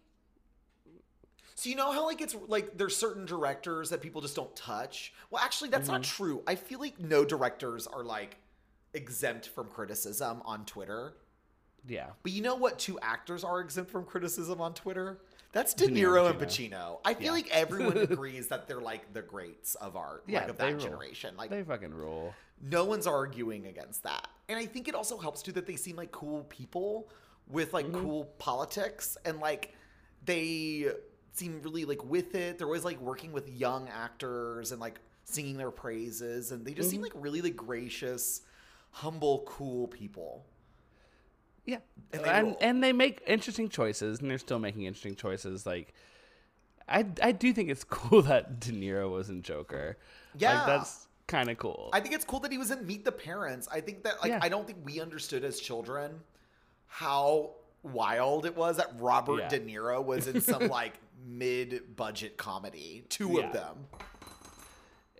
so 1.54 1.68
you 1.68 1.74
know 1.74 1.90
how 1.90 2.06
like 2.06 2.20
it's 2.20 2.36
like 2.46 2.76
there's 2.78 2.94
certain 2.96 3.26
directors 3.26 3.90
that 3.90 4.00
people 4.00 4.20
just 4.20 4.36
don't 4.36 4.54
touch. 4.54 5.12
Well, 5.30 5.42
actually, 5.42 5.70
that's 5.70 5.88
not 5.88 6.02
Mm-hmm. 6.02 6.22
true. 6.24 6.42
I 6.46 6.54
feel 6.54 6.78
like 6.78 7.00
no 7.00 7.24
directors 7.24 7.88
are 7.88 8.04
like 8.04 8.36
exempt 8.94 9.48
from 9.48 9.66
criticism 9.68 10.40
on 10.44 10.64
Twitter. 10.66 11.14
Yeah. 11.86 12.10
But 12.22 12.30
you 12.32 12.42
know 12.42 12.54
what? 12.54 12.78
Two 12.78 12.98
actors 13.00 13.42
are 13.42 13.60
exempt 13.60 13.90
from 13.90 14.04
criticism 14.04 14.60
on 14.60 14.74
Twitter. 14.74 15.18
That's 15.52 15.72
De 15.74 15.86
De 15.86 15.92
Niro 15.92 15.96
Niro 16.24 16.30
and 16.30 16.40
and 16.40 16.48
Pacino. 16.50 16.98
I 17.04 17.14
feel 17.14 17.26
Yeah. 17.26 17.30
like 17.32 17.48
everyone 17.50 17.96
agrees 18.10 18.48
that 18.48 18.68
they're 18.68 18.80
like 18.80 19.12
the 19.14 19.22
greats 19.22 19.74
of 19.76 19.96
art, 19.96 20.24
Yeah, 20.26 20.40
like 20.40 20.50
of 20.50 20.58
that 20.58 20.72
rule. 20.72 20.80
generation. 20.80 21.36
Like 21.36 21.50
They 21.50 21.62
fucking 21.62 21.94
rule. 21.94 22.34
no 22.62 22.84
one's 22.84 23.06
arguing 23.06 23.66
against 23.66 24.02
that. 24.02 24.28
And 24.48 24.58
I 24.58 24.66
think 24.66 24.88
it 24.88 24.94
also 24.94 25.16
helps 25.18 25.42
too 25.42 25.52
that 25.52 25.66
they 25.66 25.76
seem 25.76 25.96
like 25.96 26.12
cool 26.12 26.44
people 26.44 27.08
with 27.48 27.72
like 27.72 27.86
Mm-hmm. 27.86 28.00
cool 28.02 28.24
politics 28.38 29.16
and 29.24 29.38
like 29.40 29.74
they 30.24 30.90
seem 31.32 31.60
really 31.62 31.84
like 31.84 32.04
with 32.04 32.34
it. 32.34 32.58
They're 32.58 32.66
always 32.66 32.84
like 32.84 33.00
working 33.00 33.32
with 33.32 33.48
young 33.48 33.88
actors 33.88 34.72
and 34.72 34.80
like 34.80 35.00
singing 35.24 35.56
their 35.56 35.70
praises 35.70 36.52
and 36.52 36.64
they 36.66 36.72
just 36.72 36.88
Mm-hmm. 36.88 36.96
seem 36.96 37.02
like 37.02 37.12
really 37.14 37.40
like 37.40 37.56
gracious, 37.56 38.42
humble, 38.90 39.44
cool 39.46 39.88
people. 39.88 40.44
Yeah. 41.68 41.78
And 42.12 42.22
And 42.22 42.24
they 42.24 42.30
and, 42.30 42.56
and 42.60 42.82
they 42.84 42.92
make 42.92 43.20
interesting 43.26 43.68
choices, 43.68 44.20
and 44.20 44.30
they're 44.30 44.38
still 44.38 44.58
making 44.58 44.84
interesting 44.84 45.14
choices. 45.14 45.66
Like, 45.66 45.92
I, 46.88 47.04
I 47.22 47.32
do 47.32 47.52
think 47.52 47.68
it's 47.68 47.84
cool 47.88 48.22
that 48.22 48.58
De 48.60 48.72
Niro 48.72 49.10
was 49.10 49.28
in 49.28 49.42
Joker. 49.42 49.98
Yeah. 50.36 50.54
Like, 50.58 50.66
that's 50.66 51.06
kind 51.26 51.50
of 51.50 51.58
cool. 51.58 51.90
I 51.92 52.00
think 52.00 52.14
it's 52.14 52.24
cool 52.24 52.40
that 52.40 52.50
he 52.52 52.56
was 52.58 52.70
in 52.70 52.86
Meet 52.86 53.04
the 53.04 53.12
Parents. 53.12 53.68
I 53.70 53.80
think 53.82 54.02
that 54.04 54.20
like 54.22 54.30
Yeah. 54.30 54.38
I 54.40 54.48
don't 54.48 54.66
think 54.66 54.78
we 54.82 54.98
understood 55.00 55.44
as 55.44 55.60
children 55.60 56.20
how 56.86 57.50
wild 57.82 58.46
it 58.46 58.56
was 58.56 58.78
that 58.78 58.90
Robert 58.98 59.40
Yeah. 59.40 59.48
De 59.48 59.60
Niro 59.60 60.02
was 60.02 60.26
in 60.26 60.40
some 60.40 60.68
like 60.80 60.94
mid-budget 61.26 62.38
comedy. 62.38 63.04
Two 63.10 63.32
Yeah. 63.32 63.46
of 63.48 63.52
them. 63.52 63.76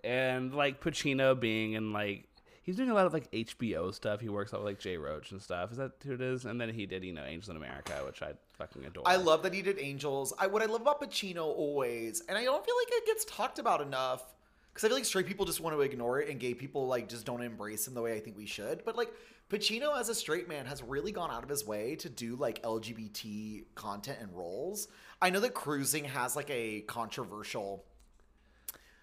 and 0.03 0.53
like 0.55 0.81
Pacino 0.81 1.37
being 1.39 1.73
in 1.73 1.91
like 1.93 2.25
he's 2.69 2.75
doing 2.75 2.91
a 2.91 2.93
lot 2.93 3.07
of 3.07 3.13
like 3.13 3.31
HBO 3.31 3.91
stuff. 3.91 4.21
He 4.21 4.29
works 4.29 4.53
out 4.53 4.59
with 4.59 4.67
like 4.67 4.79
Jay 4.79 4.95
Roach 4.95 5.31
and 5.31 5.41
stuff. 5.41 5.71
Is 5.71 5.77
that 5.77 5.93
who 6.05 6.13
it 6.13 6.21
is? 6.21 6.45
And 6.45 6.61
then 6.61 6.69
he 6.69 6.85
did 6.85 7.03
you 7.03 7.13
know 7.13 7.23
Angels 7.23 7.49
in 7.49 7.57
America, 7.57 7.93
which 8.05 8.21
I 8.21 8.33
fucking 8.59 8.85
adore. 8.85 9.03
I 9.07 9.15
love 9.15 9.41
that 9.41 9.55
he 9.55 9.63
did 9.63 9.79
Angels. 9.79 10.33
I 10.37 10.45
what 10.45 10.61
I 10.61 10.65
love 10.65 10.81
about 10.81 11.01
Pacino 11.01 11.45
always, 11.45 12.21
and 12.29 12.37
I 12.37 12.43
don't 12.43 12.63
feel 12.63 12.75
like 12.75 12.87
it 12.91 13.05
gets 13.07 13.25
talked 13.25 13.57
about 13.57 13.81
enough 13.81 14.23
because 14.71 14.83
I 14.83 14.87
feel 14.87 14.97
like 14.97 15.05
straight 15.05 15.25
people 15.25 15.47
just 15.47 15.61
want 15.61 15.75
to 15.75 15.81
ignore 15.81 16.21
it, 16.21 16.29
and 16.29 16.39
gay 16.39 16.53
people 16.53 16.85
like 16.85 17.09
just 17.09 17.25
don't 17.25 17.41
embrace 17.41 17.87
him 17.87 17.95
the 17.95 18.03
way 18.03 18.15
I 18.15 18.19
think 18.19 18.37
we 18.37 18.45
should. 18.45 18.85
But 18.85 18.95
like 18.95 19.11
Pacino 19.49 19.99
as 19.99 20.09
a 20.09 20.15
straight 20.15 20.47
man 20.47 20.67
has 20.67 20.83
really 20.83 21.11
gone 21.11 21.31
out 21.31 21.41
of 21.41 21.49
his 21.49 21.65
way 21.65 21.95
to 21.95 22.09
do 22.09 22.35
like 22.35 22.61
LGBT 22.61 23.65
content 23.73 24.19
and 24.21 24.31
roles. 24.37 24.89
I 25.19 25.31
know 25.31 25.39
that 25.39 25.55
Cruising 25.55 26.05
has 26.05 26.35
like 26.35 26.51
a 26.51 26.81
controversial. 26.81 27.83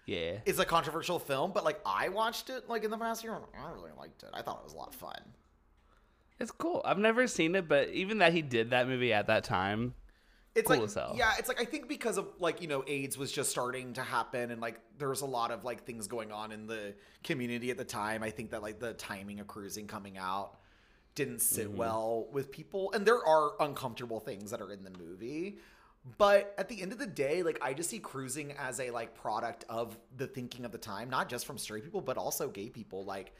Yeah. 0.07 0.39
It's 0.45 0.57
a 0.57 0.65
controversial 0.65 1.19
film, 1.19 1.51
but 1.53 1.63
like 1.63 1.79
I 1.85 2.09
watched 2.09 2.49
it 2.49 2.67
like 2.67 2.83
in 2.83 2.89
the 2.89 2.97
past 2.97 3.23
year, 3.23 3.33
and 3.35 3.43
I 3.63 3.69
really 3.71 3.91
liked 3.99 4.23
it. 4.23 4.29
I 4.33 4.41
thought 4.41 4.57
it 4.61 4.63
was 4.63 4.73
a 4.73 4.77
lot 4.77 4.87
of 4.89 4.95
fun. 4.95 5.21
It's 6.39 6.51
cool. 6.51 6.81
I've 6.85 6.97
never 6.99 7.27
seen 7.27 7.53
it, 7.55 7.67
but 7.67 7.89
even 7.89 8.19
that 8.19 8.33
he 8.33 8.41
did 8.41 8.69
that 8.71 8.87
movie 8.87 9.11
at 9.13 9.27
that 9.27 9.43
time, 9.43 9.93
it's 10.55 10.67
Cool 10.67 10.77
like 10.77 10.85
as 10.85 10.93
hell. 10.95 11.13
yeah 11.15 11.33
it's 11.37 11.47
like 11.47 11.61
i 11.61 11.65
think 11.65 11.87
because 11.87 12.17
of 12.17 12.25
like 12.39 12.63
you 12.63 12.67
know 12.67 12.83
aids 12.87 13.15
was 13.15 13.31
just 13.31 13.51
starting 13.51 13.93
to 13.93 14.01
happen 14.01 14.49
and 14.49 14.59
like 14.59 14.79
there 14.97 15.07
was 15.09 15.21
a 15.21 15.25
lot 15.27 15.51
of 15.51 15.63
like 15.63 15.83
things 15.85 16.07
going 16.07 16.31
on 16.31 16.51
in 16.51 16.65
the 16.65 16.95
community 17.23 17.69
at 17.69 17.77
the 17.77 17.83
time 17.85 18.23
i 18.23 18.31
think 18.31 18.49
that 18.49 18.63
like 18.63 18.79
the 18.79 18.93
timing 18.93 19.39
of 19.39 19.45
cruising 19.45 19.85
coming 19.85 20.17
out 20.17 20.57
didn't 21.13 21.41
sit 21.43 21.67
Mm-hmm. 21.67 21.77
well 21.77 22.27
with 22.31 22.51
people 22.51 22.91
and 22.93 23.05
there 23.05 23.23
are 23.23 23.51
uncomfortable 23.59 24.19
things 24.19 24.49
that 24.49 24.59
are 24.59 24.71
in 24.71 24.83
the 24.83 24.89
movie 24.97 25.59
but 26.17 26.53
at 26.57 26.69
the 26.69 26.81
end 26.81 26.91
of 26.91 26.99
the 26.99 27.07
day 27.07 27.43
like 27.43 27.57
i 27.61 27.73
just 27.73 27.89
see 27.89 27.99
cruising 27.99 28.53
as 28.53 28.79
a 28.79 28.89
like 28.91 29.13
product 29.13 29.65
of 29.67 29.97
the 30.15 30.27
thinking 30.27 30.63
of 30.63 30.71
the 30.71 30.77
time 30.77 31.09
not 31.09 31.27
just 31.27 31.45
from 31.45 31.57
straight 31.57 31.83
people 31.83 32.01
but 32.01 32.17
also 32.17 32.47
gay 32.47 32.69
people 32.69 33.03
like 33.03 33.33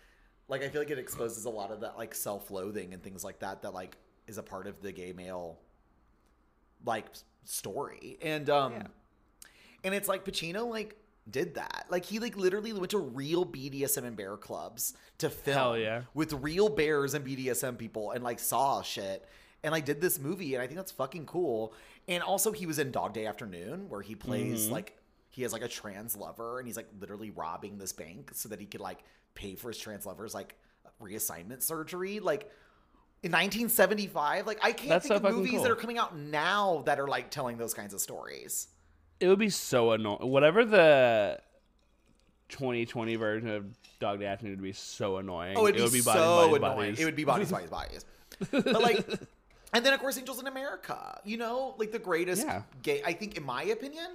like 0.47 0.63
i 0.63 0.67
feel 0.69 0.81
like 0.81 0.91
it 0.91 0.99
exposes 0.99 1.45
a 1.45 1.49
lot 1.49 1.71
of 1.71 1.79
that 1.81 1.97
like 1.97 2.13
self-loathing 2.13 2.93
and 2.93 3.01
things 3.03 3.23
like 3.23 3.39
that 3.39 3.61
that 3.61 3.73
like 3.73 3.95
is 4.27 4.37
a 4.37 4.43
part 4.43 4.67
of 4.67 4.81
the 4.81 4.91
gay 4.91 5.13
male 5.13 5.59
like 6.85 7.05
story 7.45 8.17
and 8.21 8.49
um 8.49 8.73
Yeah. 8.73 8.83
and 9.83 9.93
it's 9.93 10.07
like 10.07 10.25
Pacino 10.25 10.69
like 10.69 10.97
did 11.29 11.55
that 11.55 11.85
like 11.89 12.05
he 12.05 12.19
like 12.19 12.37
literally 12.37 12.71
went 12.73 12.91
to 12.91 12.99
real 12.99 13.45
BDSM 13.45 14.03
and 14.05 14.15
bear 14.15 14.37
clubs 14.37 14.93
to 15.17 15.29
film 15.29 15.79
yeah. 15.79 16.01
with 16.13 16.33
real 16.33 16.69
bears 16.69 17.13
and 17.13 17.25
BDSM 17.25 17.77
people 17.77 18.11
and 18.11 18.23
like 18.23 18.39
saw 18.39 18.81
shit 18.81 19.25
and 19.63 19.73
I 19.75 19.79
did 19.79 19.99
this 20.01 20.19
movie 20.19 20.53
and 20.53 20.61
I 20.63 20.67
think 20.67 20.77
that's 20.77 20.91
fucking 20.91 21.25
cool 21.25 21.73
and 22.07 22.21
also 22.23 22.51
he 22.51 22.65
was 22.65 22.79
in 22.79 22.91
Dog 22.91 23.13
Day 23.13 23.25
Afternoon 23.25 23.89
where 23.89 24.01
he 24.01 24.15
plays 24.15 24.65
Mm-hmm. 24.65 24.73
like 24.73 24.97
he 25.29 25.43
has 25.43 25.53
like 25.53 25.61
a 25.61 25.67
trans 25.67 26.15
lover 26.15 26.59
and 26.59 26.67
he's 26.67 26.77
like 26.77 26.87
literally 26.99 27.31
robbing 27.31 27.77
this 27.77 27.91
bank 27.93 28.31
so 28.33 28.49
that 28.49 28.59
he 28.59 28.65
could 28.65 28.81
like 28.81 28.99
pay 29.35 29.55
for 29.55 29.67
his 29.69 29.77
trans 29.77 30.05
lover's 30.05 30.33
like 30.33 30.55
reassignment 31.01 31.61
surgery 31.61 32.19
like 32.19 32.49
in 33.23 33.31
1975 33.31 34.47
like 34.47 34.57
i 34.63 34.71
can't 34.71 34.89
That's 34.89 35.07
think 35.07 35.21
so 35.21 35.27
of 35.27 35.35
movies 35.35 35.51
cool. 35.53 35.63
that 35.63 35.71
are 35.71 35.75
coming 35.75 35.97
out 35.97 36.17
now 36.17 36.81
that 36.85 36.99
are 36.99 37.07
like 37.07 37.29
telling 37.29 37.57
those 37.57 37.73
kinds 37.73 37.93
of 37.93 37.99
stories 38.01 38.67
it 39.19 39.27
would 39.27 39.39
be 39.39 39.49
so 39.49 39.91
annoying. 39.93 40.19
Whatever 40.29 40.63
the 40.63 41.39
2020 42.49 43.15
version 43.15 43.49
of 43.49 43.65
Dog 43.99 44.19
Day 44.19 44.25
Afternoon 44.27 44.57
would 44.57 44.63
be 44.63 44.71
so 44.73 45.17
annoying. 45.17 45.57
oh 45.57 45.67
it'd 45.67 45.79
it 45.79 45.83
would 45.83 45.91
be, 45.91 45.99
be 45.99 46.03
bodies, 46.05 46.21
so 46.21 46.35
bodies, 46.35 46.55
annoying 46.57 46.75
bodies. 46.77 46.99
it 46.99 47.05
would 47.05 47.15
be 47.15 47.23
bodies 47.25 47.51
bodies 47.51 47.69
bodies 47.69 48.05
but 48.51 48.81
like 48.81 49.05
and 49.73 49.85
then 49.85 49.93
of 49.93 49.99
course 49.99 50.17
angels 50.17 50.39
in 50.39 50.47
america 50.47 51.19
you 51.25 51.37
know 51.37 51.75
like 51.77 51.91
the 51.91 51.99
greatest 51.99 52.45
Yeah. 52.45 52.61
gay 52.83 53.01
i 53.05 53.13
think 53.13 53.37
in 53.37 53.43
my 53.43 53.63
opinion 53.63 54.07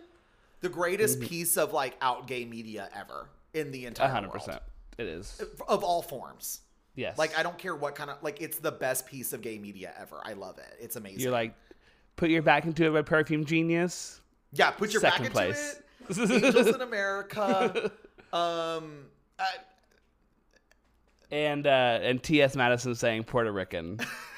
the 0.61 0.69
greatest 0.69 1.21
piece 1.21 1.57
of 1.57 1.73
like 1.73 1.97
out 2.01 2.27
gay 2.27 2.45
media 2.45 2.89
ever 2.95 3.29
in 3.55 3.71
the 3.73 3.87
entire 3.87 4.09
hundred 4.09 4.29
world. 4.29 4.45
percent. 4.45 4.63
It 4.99 5.07
is. 5.07 5.43
of 5.69 5.83
all 5.85 6.03
forms 6.03 6.61
Yes. 6.95 7.17
like 7.19 7.37
i 7.39 7.43
don't 7.43 7.59
care 7.59 7.75
what 7.75 7.95
kind 7.95 8.11
of 8.11 8.23
like 8.23 8.41
it's 8.41 8.59
the 8.59 8.73
best 8.73 9.07
piece 9.07 9.33
of 9.33 9.41
gay 9.43 9.59
media 9.59 9.93
ever 9.99 10.21
i 10.25 10.33
love 10.35 10.59
it 10.59 10.77
it's 10.81 10.97
amazing 10.97 11.21
You're 11.21 11.33
like, 11.33 11.55
put 12.17 12.29
your 12.31 12.43
back 12.43 12.65
into 12.67 12.85
it 12.87 12.93
by 12.93 13.03
Perfume 13.03 13.45
Genius. 13.45 14.21
Yeah, 14.53 14.71
put 14.71 14.93
your 14.93 15.01
Second 15.01 15.25
back 15.25 15.33
place. 15.33 15.81
into 16.11 16.23
it. 16.25 16.45
Angels 16.45 16.67
in 16.75 16.81
America. 16.83 17.91
Um, 18.35 19.05
uh, 19.39 19.45
And 21.31 21.67
uh, 21.67 21.99
and 22.03 22.23
T.S. 22.23 22.57
Madison 22.57 22.95
saying 22.95 23.25
Puerto 23.25 23.53
Rican. 23.53 23.99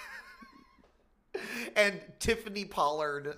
and 1.77 2.01
Tiffany 2.19 2.65
Pollard 2.65 3.37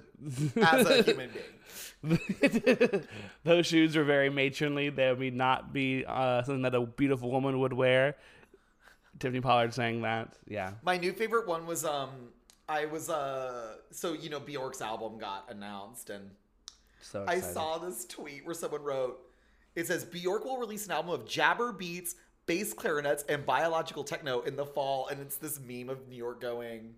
as 0.57 0.87
a 0.87 1.03
human 1.03 1.31
being. 1.31 3.03
Those 3.45 3.67
shoes 3.67 3.97
are 3.97 4.05
very 4.05 4.31
matronly. 4.31 4.91
They 4.91 5.13
would 5.13 5.35
not 5.35 5.73
be 5.73 6.05
uh, 6.07 6.43
something 6.43 6.63
that 6.63 6.75
a 6.75 6.81
beautiful 6.81 7.31
woman 7.31 7.59
would 7.61 7.73
wear. 7.73 8.17
Tiffany 9.19 9.41
Pollard 9.41 9.75
saying 9.75 10.03
that. 10.03 10.35
Yeah. 10.47 10.73
My 10.83 10.97
new 10.99 11.13
favorite 11.13 11.47
one 11.47 11.67
was 11.67 11.85
um 11.85 12.11
I 12.69 12.85
was 12.87 13.09
uh 13.09 13.77
so 13.91 14.13
you 14.13 14.29
know 14.29 14.41
Bjork's 14.41 14.83
album 14.83 15.19
got 15.19 15.47
announced 15.51 16.11
and 16.11 16.31
So 17.01 17.25
I 17.27 17.41
saw 17.41 17.79
this 17.79 18.05
tweet 18.05 18.45
where 18.45 18.55
someone 18.55 18.83
wrote 18.83 19.21
it 19.77 19.87
says 19.87 20.05
Bjork 20.05 20.45
will 20.45 20.59
release 20.59 20.87
an 20.87 20.93
album 20.93 21.13
of 21.13 21.27
gabber 21.27 21.77
beats, 21.77 22.17
bass 22.47 22.73
clarinets, 22.73 23.25
and 23.29 23.45
biological 23.45 24.05
techno 24.05 24.41
in 24.41 24.57
the 24.57 24.65
fall, 24.65 25.07
and 25.09 25.21
it's 25.21 25.37
this 25.37 25.61
meme 25.61 25.91
of 25.91 26.09
New 26.09 26.17
York 26.17 26.41
going. 26.41 26.95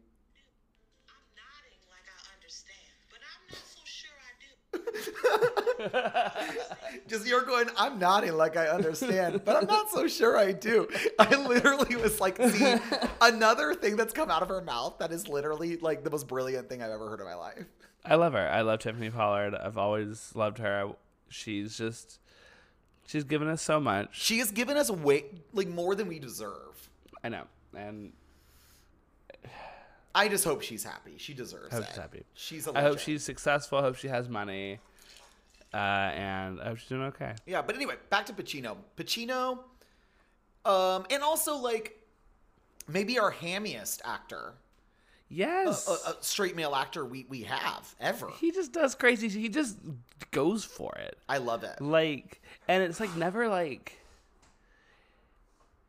Just 7.06 7.26
you're 7.26 7.42
going, 7.44 7.68
I'm 7.76 7.98
nodding 7.98 8.32
like 8.34 8.56
I 8.56 8.66
understand, 8.66 9.42
but 9.44 9.56
I'm 9.56 9.66
not 9.66 9.90
so 9.90 10.08
sure 10.08 10.36
I 10.36 10.52
do. 10.52 10.88
I 11.18 11.34
literally 11.36 11.96
was 11.96 12.20
like, 12.20 12.36
see, 12.50 12.76
another 13.20 13.74
thing 13.74 13.96
that's 13.96 14.12
come 14.12 14.30
out 14.30 14.42
of 14.42 14.48
her 14.48 14.60
mouth 14.60 14.98
that 14.98 15.12
is 15.12 15.28
literally 15.28 15.76
like 15.76 16.04
the 16.04 16.10
most 16.10 16.26
brilliant 16.26 16.68
thing 16.68 16.82
I've 16.82 16.90
ever 16.90 17.08
heard 17.08 17.20
in 17.20 17.26
my 17.26 17.34
life. 17.34 17.64
I 18.04 18.14
love 18.16 18.32
her. 18.32 18.48
I 18.48 18.62
love 18.62 18.80
Tiffany 18.80 19.10
Pollard. 19.10 19.54
I've 19.54 19.78
always 19.78 20.32
loved 20.34 20.58
her. 20.58 20.92
She's 21.28 21.76
just, 21.76 22.20
she's 23.06 23.24
given 23.24 23.48
us 23.48 23.62
so 23.62 23.80
much. 23.80 24.10
She 24.12 24.38
has 24.38 24.50
given 24.50 24.76
us 24.76 24.90
way 24.90 25.26
like 25.52 25.68
more 25.68 25.94
than 25.94 26.08
we 26.08 26.18
deserve. 26.18 26.88
I 27.22 27.28
know. 27.28 27.44
And 27.76 28.12
I 30.14 30.28
just 30.28 30.44
hope 30.44 30.62
she's 30.62 30.84
happy. 30.84 31.14
She 31.18 31.34
deserves 31.34 31.72
I 31.72 31.76
hope 31.76 31.84
it. 31.84 31.88
she's 31.88 31.96
happy. 31.96 32.24
She's 32.34 32.66
a 32.66 32.76
I 32.78 32.82
hope 32.82 32.98
she's 32.98 33.22
successful. 33.22 33.78
I 33.78 33.82
hope 33.82 33.96
she 33.96 34.08
has 34.08 34.28
money. 34.28 34.80
Uh, 35.72 35.76
and 35.76 36.60
I 36.60 36.70
was 36.70 36.82
doing 36.84 37.02
okay. 37.02 37.34
Yeah, 37.46 37.60
but 37.62 37.74
anyway, 37.76 37.94
back 38.10 38.26
to 38.26 38.32
Pacino. 38.32 38.76
Pacino, 38.96 39.58
um, 40.64 41.04
and 41.10 41.22
also 41.22 41.56
like 41.56 41.98
maybe 42.86 43.18
our 43.18 43.30
hammiest 43.32 44.00
actor, 44.04 44.54
Yes. 45.28 45.86
a, 45.86 46.10
a 46.10 46.16
straight 46.22 46.56
male 46.56 46.74
actor 46.74 47.04
we 47.04 47.26
we 47.28 47.42
have 47.42 47.94
ever. 48.00 48.30
he 48.40 48.50
just 48.50 48.72
does 48.72 48.94
crazy. 48.94 49.28
He 49.28 49.50
just 49.50 49.76
goes 50.30 50.64
for 50.64 50.94
it. 50.96 51.18
I 51.28 51.36
love 51.38 51.64
it. 51.64 51.80
Like, 51.82 52.40
and 52.66 52.82
it's 52.82 52.98
like 52.98 53.14
never 53.14 53.48
like. 53.48 53.98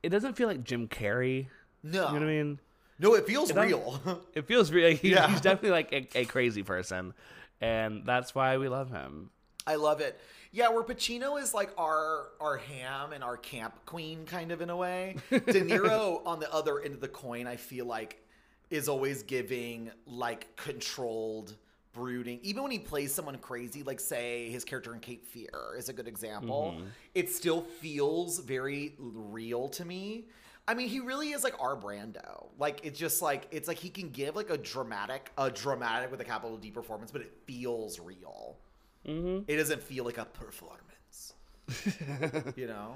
It 0.04 0.10
doesn't 0.10 0.34
feel 0.36 0.48
like 0.48 0.64
Jim 0.64 0.88
Carrey. 0.88 1.48
No, 1.84 2.08
You 2.08 2.20
know 2.20 2.20
what 2.20 2.24
I 2.24 2.26
mean? 2.26 2.60
no, 3.00 3.14
it 3.16 3.26
feels 3.26 3.50
don't- 3.52 3.66
real. 3.66 4.22
It 4.34 4.46
feels 4.46 4.72
real. 4.72 4.96
He, 4.96 5.12
Yeah. 5.12 5.30
He's 5.30 5.42
definitely 5.50 5.72
like 5.72 5.94
a, 5.94 6.20
a 6.20 6.26
crazy 6.26 6.64
person, 6.64 7.14
and 7.62 8.06
that's 8.06 8.36
why 8.36 8.58
we 8.58 8.68
love 8.68 8.90
him. 8.92 9.30
I 9.70 9.76
love 9.76 10.02
it. 10.02 10.20
Yeah, 10.52 10.70
where 10.70 10.84
Pacino 10.84 11.40
is 11.40 11.54
like 11.54 11.70
our 11.78 12.30
our 12.42 12.58
ham 12.58 13.14
and 13.14 13.24
our 13.24 13.38
camp 13.38 13.76
queen 13.86 14.26
kind 14.26 14.52
of 14.52 14.62
in 14.62 14.72
a 14.72 14.76
way. 14.76 15.18
De 15.30 15.62
Niro 15.62 16.22
on 16.26 16.40
the 16.40 16.52
other 16.52 16.82
end 16.82 16.96
of 16.96 17.02
the 17.02 17.08
coin, 17.08 17.46
I 17.46 17.56
feel 17.56 17.86
like 17.86 18.26
is 18.72 18.90
always 18.90 19.22
giving 19.22 19.92
like 20.08 20.56
controlled 20.56 21.56
brooding. 21.94 22.40
Even 22.42 22.64
when 22.64 22.72
he 22.72 22.80
plays 22.80 23.14
someone 23.14 23.38
crazy, 23.38 23.84
like 23.84 24.00
say 24.00 24.50
his 24.50 24.64
character 24.64 24.92
in 24.96 25.00
Cape 25.02 25.24
Fear 25.28 25.76
is 25.78 25.88
a 25.88 25.94
good 25.94 26.08
example. 26.08 26.74
Mm-hmm. 26.76 26.88
It 27.14 27.30
still 27.30 27.62
feels 27.62 28.40
very 28.40 28.96
real 28.98 29.70
to 29.70 29.86
me. 29.86 30.26
I 30.68 30.74
mean, 30.74 30.88
he 30.88 31.00
really 31.00 31.30
is 31.30 31.44
like 31.44 31.62
our 31.62 31.76
Brando. 31.76 32.48
Like 32.58 32.82
it's 32.84 32.98
just 32.98 33.22
like 33.22 33.48
it's 33.52 33.68
like 33.68 33.78
he 33.78 33.90
can 33.90 34.10
give 34.10 34.36
like 34.36 34.50
a 34.50 34.58
dramatic, 34.58 35.32
a 35.38 35.52
dramatic 35.52 36.10
with 36.10 36.22
a 36.22 36.26
capital 36.26 36.58
D 36.58 36.72
performance, 36.72 37.12
but 37.12 37.22
it 37.22 37.32
feels 37.46 38.00
real. 38.00 38.58
Mm-hmm. 39.08 39.50
It 39.50 39.56
doesn't 39.58 39.82
feel 39.82 40.04
like 40.06 40.18
a 40.18 40.26
performance, 40.26 41.34
you 42.56 42.68
know. 42.68 42.96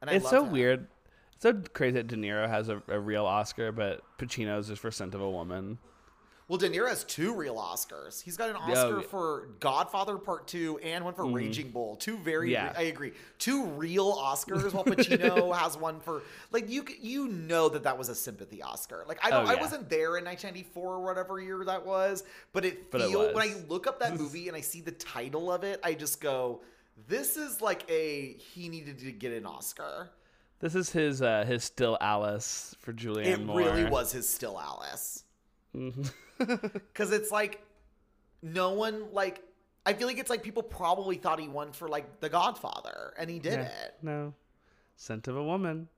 And 0.00 0.10
I 0.10 0.14
It's 0.14 0.28
so 0.28 0.42
that. 0.42 0.52
weird. 0.52 0.86
It's 1.34 1.42
so 1.42 1.54
crazy 1.72 1.92
that 1.94 2.06
De 2.08 2.16
Niro 2.16 2.48
has 2.48 2.68
a, 2.68 2.82
a 2.88 2.98
real 2.98 3.24
Oscar, 3.24 3.72
but 3.72 4.02
Pacino's 4.18 4.68
is 4.70 4.78
for 4.78 4.90
Scent 4.90 5.14
of 5.14 5.20
a 5.20 5.30
Woman. 5.30 5.78
Well, 6.50 6.58
De 6.58 6.68
Niro 6.68 6.88
has 6.88 7.04
two 7.04 7.32
real 7.32 7.54
Oscars. 7.54 8.20
He's 8.20 8.36
got 8.36 8.50
an 8.50 8.56
Yeah, 8.56 8.72
Oscar 8.72 8.88
yeah. 8.88 8.94
Mm-hmm. 8.94 9.08
for 9.08 9.50
Godfather 9.60 10.18
Part 10.18 10.48
Two 10.48 10.78
and 10.78 11.04
one 11.04 11.14
for 11.14 11.24
Raging 11.24 11.70
Bull. 11.70 11.94
Two 11.94 12.16
very, 12.18 12.50
Yeah. 12.50 12.74
I 12.76 12.82
agree. 12.82 13.12
Two 13.38 13.66
real 13.66 14.12
Oscars. 14.16 14.72
While 14.74 14.84
Pacino 14.84 15.56
has 15.56 15.76
one 15.76 16.00
for 16.00 16.22
like 16.50 16.68
you. 16.68 16.84
You 17.00 17.28
know 17.28 17.68
that 17.68 17.84
that 17.84 17.96
was 17.96 18.08
a 18.08 18.16
sympathy 18.16 18.62
Oscar. 18.62 19.04
Like 19.06 19.24
I 19.24 19.30
don't. 19.30 19.46
Oh, 19.46 19.48
I 19.48 19.60
wasn't 19.60 19.88
there 19.88 20.16
in 20.18 20.24
1994 20.24 20.94
or 20.94 21.04
whatever 21.04 21.38
year 21.40 21.64
that 21.66 21.86
was, 21.86 22.24
but 22.52 22.64
it 22.64 22.90
But 22.90 23.02
it 23.02 23.12
when 23.16 23.48
I 23.48 23.54
look 23.68 23.86
up 23.86 24.00
that 24.00 24.18
movie 24.18 24.48
and 24.48 24.56
I 24.56 24.60
see 24.60 24.80
the 24.80 24.90
title 24.90 25.52
of 25.52 25.62
it, 25.62 25.78
I 25.84 25.94
just 25.94 26.20
go, 26.20 26.62
"This 27.06 27.36
is 27.36 27.60
like 27.60 27.88
a 27.88 28.32
he 28.32 28.68
needed 28.68 28.98
to 28.98 29.12
get 29.12 29.32
an 29.32 29.46
Oscar." 29.46 30.10
This 30.58 30.74
is 30.74 30.90
his 30.90 31.22
uh, 31.22 31.44
his 31.44 31.62
still 31.62 31.96
Alice 32.00 32.74
for 32.80 32.92
Julianne 32.92 33.26
it 33.26 33.44
Moore. 33.44 33.58
really 33.60 33.84
was 33.84 34.10
his 34.10 34.28
still 34.28 34.58
Alice. 34.58 35.22
Because 36.72 37.12
it's 37.12 37.30
like 37.30 37.62
no 38.42 38.70
one 38.72 39.12
like 39.12 39.42
I 39.86 39.92
feel 39.94 40.06
like 40.06 40.18
it's 40.18 40.30
like 40.30 40.42
people 40.42 40.62
probably 40.62 41.16
thought 41.16 41.40
he 41.40 41.48
won 41.48 41.72
for 41.72 41.88
like 41.88 42.20
The 42.20 42.28
Godfather, 42.28 43.14
and 43.18 43.30
he 43.30 43.38
did 43.38 43.54
Yeah. 43.60 43.66
it. 43.84 43.94
No, 44.02 44.34
Scent 44.96 45.26
of 45.28 45.36
a 45.36 45.42
Woman. 45.44 45.88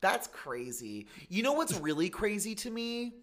That's 0.00 0.26
crazy. 0.28 1.06
You 1.28 1.42
know 1.42 1.52
what's 1.52 1.74
really 1.80 2.08
crazy 2.08 2.54
to 2.56 2.70
me? 2.70 3.14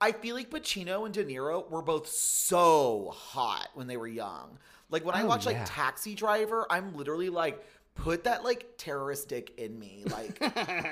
I 0.00 0.12
feel 0.12 0.36
like 0.36 0.50
Pacino 0.50 1.04
and 1.04 1.12
De 1.12 1.24
Niro 1.24 1.68
were 1.70 1.82
both 1.82 2.06
so 2.08 3.12
hot 3.14 3.68
when 3.74 3.86
they 3.88 3.96
were 3.96 4.06
young. 4.06 4.58
Like 4.90 5.04
when 5.04 5.14
I 5.14 5.22
Oh, 5.22 5.26
watch 5.26 5.44
like. 5.46 5.58
Taxi 5.64 6.14
Driver, 6.14 6.66
I'm 6.70 6.96
literally 6.96 7.28
like, 7.30 7.64
put 7.94 8.24
that 8.24 8.44
like 8.44 8.66
terrorist 8.78 9.28
dick 9.28 9.52
in 9.58 9.78
me. 9.78 10.04
Like 10.10 10.38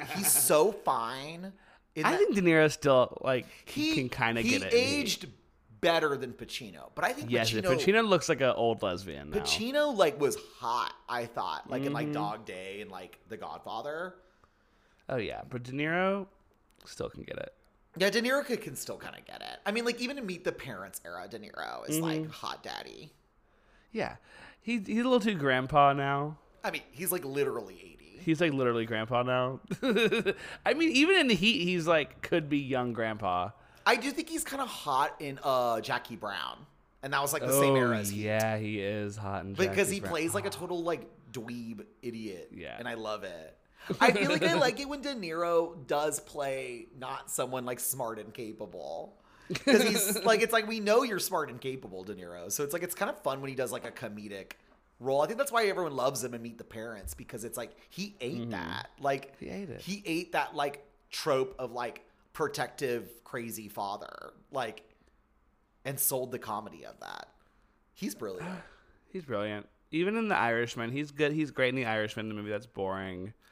he's 0.16 0.30
so 0.32 0.72
fine. 0.72 1.52
In 1.96 2.04
I 2.04 2.12
that- 2.12 2.18
think 2.20 2.34
De 2.36 2.42
Niro 2.42 2.70
still 2.70 3.18
like 3.22 3.46
he 3.64 3.94
can 3.94 4.08
kind 4.08 4.38
of 4.38 4.44
get 4.44 4.62
it. 4.62 4.72
in 4.72 4.78
aged 4.78 5.26
better 5.80 6.16
than 6.16 6.32
Pacino, 6.32 6.90
but 6.94 7.04
I 7.04 7.12
think 7.12 7.30
Yes, 7.30 7.50
Pacino, 7.50 7.62
Pacino, 7.76 8.06
looks 8.08 8.28
like 8.28 8.40
an 8.40 8.50
old 8.56 8.82
lesbian 8.82 9.30
now. 9.30 9.38
Pacino 9.38 9.94
like 9.96 10.20
was 10.20 10.36
hot. 10.58 10.92
I 11.08 11.26
thought 11.26 11.68
like 11.70 11.80
in 11.82 11.86
Mm-hmm. 11.88 11.94
like 11.94 12.12
Dog 12.12 12.44
Day 12.44 12.80
and 12.80 12.90
like 12.90 13.18
The 13.28 13.36
Godfather. 13.36 14.14
Oh 15.08 15.16
yeah, 15.16 15.42
but 15.48 15.62
De 15.62 15.72
Niro 15.72 16.26
still 16.84 17.08
can 17.08 17.22
get 17.22 17.36
it. 17.38 17.52
Yeah, 17.98 18.10
De 18.10 18.20
Niro 18.20 18.44
can 18.60 18.76
still 18.76 18.98
kind 18.98 19.16
of 19.16 19.24
get 19.24 19.40
it. 19.40 19.58
I 19.64 19.72
mean, 19.72 19.84
like 19.84 20.00
even 20.00 20.18
in 20.18 20.26
Meet 20.26 20.44
the 20.44 20.52
Parents 20.52 21.00
era, 21.04 21.26
De 21.28 21.38
Niro 21.38 21.88
is 21.88 21.96
Mm-hmm. 21.96 22.04
like 22.04 22.30
hot 22.30 22.62
daddy. 22.62 23.10
Yeah, 23.92 24.16
he 24.60 24.78
he's 24.78 25.00
a 25.00 25.08
little 25.08 25.20
too 25.20 25.34
grandpa 25.34 25.92
now. 25.92 26.36
I 26.64 26.70
mean, 26.70 26.82
he's 26.90 27.12
like 27.12 27.24
literally. 27.24 27.95
He's 28.20 28.40
like 28.40 28.52
literally 28.52 28.86
grandpa 28.86 29.22
now. 29.22 29.60
I 30.66 30.74
mean, 30.74 30.90
even 30.90 31.16
in 31.16 31.28
the 31.28 31.34
heat, 31.34 31.64
he's 31.64 31.86
like 31.86 32.22
could 32.22 32.48
be 32.48 32.58
young 32.58 32.92
grandpa. 32.92 33.50
I 33.84 33.96
do 33.96 34.10
think 34.10 34.28
he's 34.28 34.44
kind 34.44 34.60
of 34.62 34.68
hot 34.68 35.14
in 35.20 35.38
uh 35.42 35.80
Jackie 35.80 36.16
Brown, 36.16 36.66
and 37.02 37.12
that 37.12 37.22
was 37.22 37.32
like 37.32 37.42
the 37.42 37.52
same 37.52 37.76
era 37.76 37.98
as 37.98 38.10
Heat. 38.10 38.28
Oh, 38.28 38.32
yeah, 38.32 38.58
he 38.58 38.80
is 38.80 39.16
hot 39.16 39.44
and 39.44 39.56
because 39.56 39.88
he 39.88 40.00
plays 40.00 40.34
like 40.34 40.46
a 40.46 40.50
total 40.60 40.82
like 40.82 41.08
dweeb 41.32 41.84
idiot. 42.02 42.50
Yeah. 42.52 42.76
and 42.78 42.88
I 42.88 42.94
love 42.94 43.24
it. 43.24 43.56
I 44.00 44.10
feel 44.10 44.30
like 44.30 44.42
I 44.42 44.54
like 44.54 44.80
it 44.80 44.88
when 44.88 45.00
De 45.00 45.14
Niro 45.14 45.86
does 45.86 46.18
play 46.18 46.86
not 46.98 47.30
someone 47.30 47.64
like 47.64 47.78
smart 47.78 48.18
and 48.18 48.34
capable. 48.34 49.16
Because 49.48 49.82
he's 49.84 50.24
like, 50.24 50.42
it's 50.42 50.52
like 50.52 50.66
we 50.66 50.80
know 50.80 51.04
you're 51.04 51.20
smart 51.20 51.50
and 51.50 51.60
capable, 51.60 52.02
De 52.02 52.14
Niro. 52.14 52.50
So 52.50 52.64
it's 52.64 52.72
like 52.72 52.82
it's 52.82 52.96
kind 52.96 53.08
of 53.08 53.22
fun 53.22 53.40
when 53.40 53.48
he 53.48 53.54
does 53.54 53.70
like 53.70 53.86
a 53.86 53.92
comedic 53.92 54.52
role. 55.00 55.22
I 55.22 55.26
think 55.26 55.38
that's 55.38 55.52
why 55.52 55.66
everyone 55.66 55.94
loves 55.94 56.22
him 56.24 56.34
and 56.34 56.42
Meet 56.42 56.58
the 56.58 56.64
Parents 56.64 57.14
because 57.14 57.44
it's 57.44 57.56
like 57.56 57.72
he 57.90 58.16
ate 58.20 58.50
that. 58.50 58.90
Like 59.00 59.36
Mm-hmm. 59.36 59.44
He 59.44 59.50
ate 59.50 59.70
it. 59.70 59.80
He 59.80 60.02
ate 60.06 60.32
that 60.32 60.54
like 60.54 60.84
trope 61.10 61.54
of 61.58 61.72
like 61.72 62.02
protective 62.32 63.08
crazy 63.24 63.68
father, 63.68 64.32
like, 64.52 64.82
and 65.84 65.98
sold 65.98 66.32
the 66.32 66.38
comedy 66.38 66.84
of 66.84 66.98
that. 67.00 67.28
He's 67.94 68.14
brilliant. 68.14 68.48
He's 69.08 69.24
brilliant. 69.24 69.66
Even 69.92 70.16
in 70.16 70.28
The 70.28 70.36
Irishman, 70.36 70.90
he's 70.92 71.10
good. 71.10 71.32
He's 71.32 71.50
great 71.50 71.70
in 71.70 71.76
The 71.76 71.86
Irishman, 71.86 72.28
the 72.28 72.34
movie 72.34 72.50
that's 72.50 72.66
boring. 72.66 73.32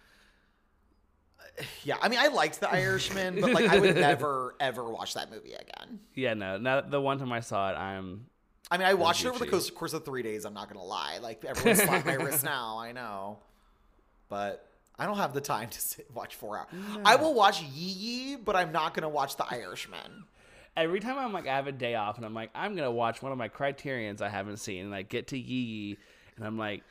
Yeah, 1.84 1.96
I 2.02 2.08
mean, 2.08 2.18
I 2.18 2.26
liked 2.28 2.58
The 2.60 2.70
Irishman, 2.70 3.40
but 3.40 3.52
like, 3.52 3.70
I 3.70 3.78
would 3.78 3.94
never 4.10 4.56
ever 4.58 4.90
watch 4.90 5.14
that 5.14 5.30
movie 5.30 5.52
again. 5.52 6.00
Yeah, 6.14 6.34
no. 6.34 6.58
Now 6.58 6.80
the 6.80 7.00
one 7.00 7.18
time 7.18 7.32
I 7.32 7.40
saw 7.40 7.70
it, 7.70 7.74
I'm 7.76 8.26
I 8.70 8.78
mean, 8.78 8.86
I 8.86 8.94
watched 8.94 9.24
it 9.24 9.28
over 9.28 9.38
the 9.38 9.46
course, 9.46 9.70
course 9.70 9.92
of 9.92 10.04
three 10.04 10.22
days. 10.22 10.44
I'm 10.44 10.54
not 10.54 10.68
gonna 10.68 10.84
lie. 10.84 11.18
Like, 11.22 11.44
everyone's 11.44 11.82
slapping 11.82 12.06
my 12.06 12.22
wrist 12.24 12.44
now. 12.44 12.78
I 12.78 12.92
know, 12.92 13.38
but 14.28 14.66
I 14.98 15.06
don't 15.06 15.16
have 15.16 15.34
the 15.34 15.40
time 15.40 15.68
to 15.68 15.80
sit 15.80 16.06
watch 16.14 16.34
four 16.36 16.58
hours. 16.58 16.68
I 17.04 17.16
will 17.16 17.34
watch 17.34 17.62
Yi 17.62 17.68
Yi, 18.32 18.36
but 18.36 18.56
I'm 18.56 18.72
not 18.72 18.94
gonna 18.94 19.08
watch 19.08 19.36
The 19.36 19.44
Irishman. 19.50 20.24
every 20.76 21.00
time 21.00 21.18
I'm 21.18 21.32
like 21.32 21.46
I 21.46 21.54
have 21.56 21.66
a 21.66 21.72
day 21.72 21.94
off 21.94 22.16
and 22.16 22.24
I'm 22.26 22.34
like 22.34 22.50
I'm 22.54 22.74
gonna 22.74 22.90
watch 22.90 23.22
one 23.22 23.30
of 23.32 23.38
my 23.38 23.48
Criterions 23.48 24.20
I 24.22 24.28
haven't 24.28 24.56
seen 24.56 24.86
and 24.86 24.94
I 24.94 25.02
get 25.02 25.28
to 25.28 25.38
Yi 25.38 25.54
Yi 25.60 25.96
and 26.36 26.44
I'm 26.46 26.58
like 26.58 26.82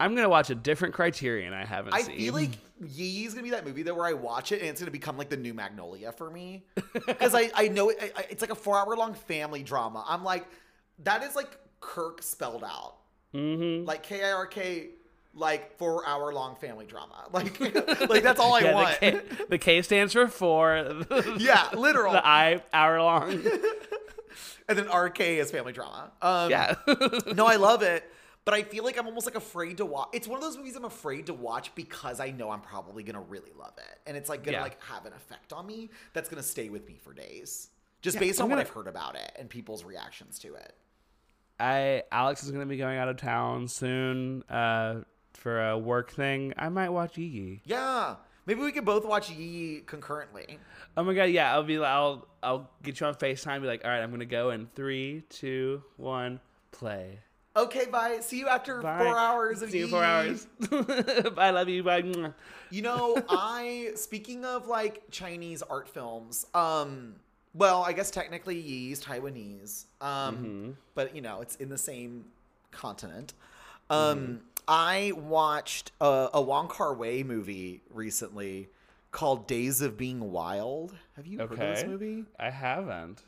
I'm 0.00 0.14
gonna 0.16 0.28
watch 0.28 0.50
a 0.50 0.54
different 0.54 0.94
Criterion 0.94 1.52
I 1.52 1.64
haven't 1.64 1.94
I 1.94 2.02
seen. 2.02 2.16
feel 2.16 2.34
like 2.34 2.50
Yi 2.84 3.26
is 3.26 3.34
gonna 3.34 3.44
be 3.44 3.50
that 3.50 3.66
movie 3.66 3.82
that 3.84 3.94
where 3.94 4.06
I 4.06 4.14
watch 4.14 4.50
it 4.52 4.60
and 4.60 4.68
it's 4.70 4.80
gonna 4.80 4.90
become 4.90 5.16
like 5.18 5.28
the 5.28 5.36
new 5.36 5.54
Magnolia 5.54 6.10
for 6.12 6.30
me 6.30 6.64
because 7.06 7.34
I 7.34 7.50
I 7.54 7.68
know 7.68 7.90
it, 7.90 8.12
I, 8.16 8.24
it's 8.30 8.40
like 8.40 8.50
a 8.50 8.54
four 8.54 8.78
hour 8.78 8.96
long 8.96 9.14
family 9.14 9.62
drama. 9.62 10.04
I'm 10.08 10.24
like 10.24 10.46
that 11.04 11.22
is 11.22 11.36
like 11.36 11.56
Kirk 11.80 12.22
spelled 12.22 12.64
out, 12.64 12.96
Mhm. 13.34 13.86
like 13.86 14.02
K 14.02 14.24
I 14.24 14.32
R 14.32 14.46
K, 14.46 14.88
like 15.34 15.76
four 15.78 16.06
hour 16.08 16.32
long 16.32 16.56
family 16.56 16.86
drama. 16.86 17.26
Like 17.32 17.60
like 18.08 18.22
that's 18.22 18.40
all 18.40 18.54
I 18.54 18.60
Yeah, 18.64 18.74
want. 18.74 19.00
The 19.00 19.10
K, 19.12 19.20
the 19.50 19.58
K 19.58 19.82
stands 19.82 20.12
for 20.14 20.26
four. 20.28 21.04
yeah, 21.38 21.68
literal. 21.74 22.12
The 22.14 22.26
I 22.26 22.62
hour 22.72 23.00
long. 23.02 23.32
and 24.68 24.78
then 24.78 24.88
RK 24.88 25.20
is 25.20 25.50
family 25.50 25.72
drama. 25.72 26.10
Um, 26.22 26.50
Yeah. 26.50 26.74
no, 27.34 27.46
I 27.46 27.56
love 27.56 27.82
it. 27.82 28.04
But 28.44 28.54
I 28.54 28.62
feel 28.62 28.84
like 28.84 28.98
I'm 28.98 29.06
almost 29.06 29.26
like 29.26 29.34
afraid 29.36 29.76
to 29.76 29.84
watch. 29.84 30.08
It's 30.12 30.26
one 30.26 30.38
of 30.38 30.42
those 30.42 30.56
movies 30.56 30.74
I'm 30.74 30.84
afraid 30.86 31.26
to 31.26 31.34
watch 31.34 31.74
because 31.74 32.20
I 32.20 32.30
know 32.30 32.50
I'm 32.50 32.62
probably 32.62 33.02
gonna 33.02 33.20
really 33.20 33.52
love 33.58 33.74
it, 33.76 34.00
and 34.06 34.16
it's 34.16 34.28
like 34.28 34.42
gonna 34.42 34.56
Yeah. 34.58 34.62
like 34.62 34.82
have 34.84 35.04
an 35.06 35.12
effect 35.12 35.52
on 35.52 35.66
me 35.66 35.90
that's 36.14 36.28
gonna 36.28 36.42
stay 36.42 36.68
with 36.70 36.86
me 36.88 36.96
for 36.96 37.12
days, 37.12 37.68
just 38.02 38.14
Yeah, 38.14 38.20
based 38.20 38.40
I'm 38.40 38.44
on 38.44 38.50
what 38.50 38.56
gonna- 38.56 38.68
I've 38.68 38.74
heard 38.74 38.86
about 38.88 39.14
it 39.14 39.30
and 39.38 39.48
people's 39.50 39.84
reactions 39.84 40.38
to 40.40 40.54
it. 40.54 40.74
I 41.60 42.04
Alex 42.10 42.42
is 42.42 42.50
gonna 42.50 42.64
be 42.66 42.78
going 42.78 42.96
out 42.98 43.08
of 43.08 43.18
town 43.18 43.68
soon 43.68 44.42
uh, 44.48 45.02
for 45.34 45.68
a 45.68 45.78
work 45.78 46.10
thing. 46.10 46.54
I 46.56 46.70
might 46.70 46.88
watch 46.88 47.18
Yi. 47.18 47.60
Yeah, 47.66 48.16
maybe 48.46 48.62
we 48.62 48.72
could 48.72 48.86
both 48.86 49.04
watch 49.04 49.30
Yi 49.30 49.82
concurrently. 49.86 50.58
Oh 50.96 51.04
my 51.04 51.12
god, 51.14 51.24
yeah. 51.24 51.52
I'll 51.52 51.62
be. 51.62 51.78
I'll. 51.78 52.26
I'll 52.42 52.70
get 52.82 52.98
you 53.00 53.06
on 53.06 53.14
Facetime. 53.14 53.60
Be 53.60 53.66
like, 53.66 53.84
all 53.84 53.90
right, 53.90 54.00
I'm 54.02 54.10
gonna 54.10 54.24
go 54.24 54.50
in 54.50 54.66
three, 54.66 55.24
two, 55.28 55.84
one, 55.98 56.40
play. 56.72 57.20
Okay, 57.56 57.86
bye. 57.86 58.18
See 58.20 58.38
you 58.38 58.48
after 58.48 58.80
Bye. 58.80 58.98
four 58.98 59.18
hours 59.18 59.60
of 59.62 59.70
See 59.70 59.78
you 59.78 59.88
four 59.88 60.04
hours. 60.04 60.46
Bye. 61.34 61.50
Love 61.50 61.68
you. 61.68 61.82
Bye. 61.82 62.02
You 62.70 62.82
know, 62.82 63.20
I 63.28 63.90
speaking 63.96 64.44
of 64.44 64.68
like 64.68 65.02
Chinese 65.10 65.62
art 65.62 65.88
films, 65.88 66.46
um 66.54 67.16
well, 67.52 67.82
I 67.82 67.92
guess 67.92 68.12
technically 68.12 68.56
Yi's 68.60 69.02
Taiwanese. 69.02 69.86
Um 70.00 70.36
Mm-hmm. 70.36 70.70
but 70.94 71.14
you 71.16 71.22
know, 71.22 71.40
it's 71.40 71.56
in 71.56 71.68
the 71.68 71.78
same 71.78 72.24
continent. 72.70 73.34
Mm-hmm. 73.90 74.20
Um 74.20 74.40
I 74.68 75.12
watched 75.16 75.90
a, 76.00 76.28
a 76.34 76.40
Wong 76.40 76.68
Kar-wai 76.68 77.24
movie 77.24 77.82
recently 77.92 78.68
called 79.10 79.48
Days 79.48 79.80
of 79.80 79.96
Being 79.96 80.30
Wild. 80.30 80.94
Have 81.16 81.26
you 81.26 81.38
heard 81.38 81.50
of 81.50 81.58
this 81.58 81.84
movie? 81.84 82.24
I 82.38 82.50
haven't. 82.50 83.24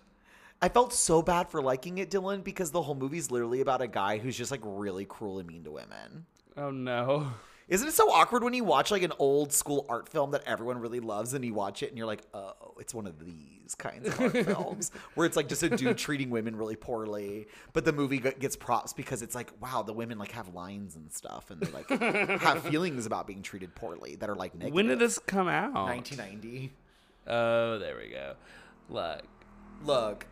I 0.63 0.69
felt 0.69 0.93
so 0.93 1.23
bad 1.23 1.49
for 1.49 1.61
liking 1.61 1.99
it, 1.99 2.09
Dylan, 2.09 2.45
because 2.45 2.71
the 2.71 2.81
whole 2.81 2.95
movie's 2.95 3.33
literally 3.33 3.61
about 3.61 3.83
a 3.83 3.89
guy 3.89 4.19
who's 4.19 4.39
just 4.39 4.53
like 4.53 4.61
really 4.63 5.05
cruel 5.05 5.41
and 5.41 5.49
mean 5.49 5.65
to 5.65 5.73
women. 5.73 6.27
Oh 6.57 6.71
no. 6.71 7.33
Isn't 7.69 7.89
it 7.89 7.95
so 7.95 8.11
awkward 8.11 8.45
when 8.45 8.55
you 8.55 8.65
watch 8.65 8.91
like 8.91 9.03
an 9.03 9.13
old 9.19 9.53
school 9.53 9.87
art 9.89 10.09
film 10.09 10.33
that 10.33 10.43
everyone 10.45 10.79
really 10.79 11.01
loves 11.01 11.33
and 11.33 11.45
you 11.45 11.55
watch 11.55 11.83
it 11.83 11.89
and 11.89 11.97
you're 11.97 12.07
like, 12.07 12.23
oh, 12.35 12.75
it's 12.79 12.93
one 12.93 13.07
of 13.07 13.19
these 13.19 13.75
kinds 13.75 14.07
of 14.07 14.21
art 14.21 14.33
films 14.45 14.93
where 15.15 15.27
it's 15.27 15.37
like 15.37 15.49
just 15.49 15.63
a 15.63 15.71
dude 15.71 15.97
treating 15.97 16.29
women 16.29 16.55
really 16.55 16.77
poorly, 16.77 17.47
but 17.73 17.85
the 17.85 17.93
movie 17.93 18.19
gets 18.19 18.57
props 18.57 18.93
because 18.93 19.23
it's 19.23 19.35
like, 19.35 19.51
wow, 19.61 19.83
the 19.83 19.93
women 19.93 20.19
like 20.19 20.33
have 20.33 20.53
lines 20.55 20.97
and 20.97 21.11
stuff 21.13 21.51
and 21.51 21.61
they 21.61 21.71
like 21.73 21.89
have 22.41 22.63
feelings 22.69 23.07
about 23.07 23.27
being 23.27 23.43
treated 23.43 23.75
poorly 23.75 24.17
that 24.17 24.29
are 24.29 24.37
like 24.37 24.55
negative. 24.55 24.75
When 24.75 24.89
did 24.89 24.99
this 24.99 25.19
come 25.19 25.49
out? 25.49 25.73
1990. 25.73 26.73
Oh, 27.27 27.79
there 27.79 27.97
we 27.97 28.11
go. 28.11 28.35
Look, 28.91 29.23
Look, 29.85 30.27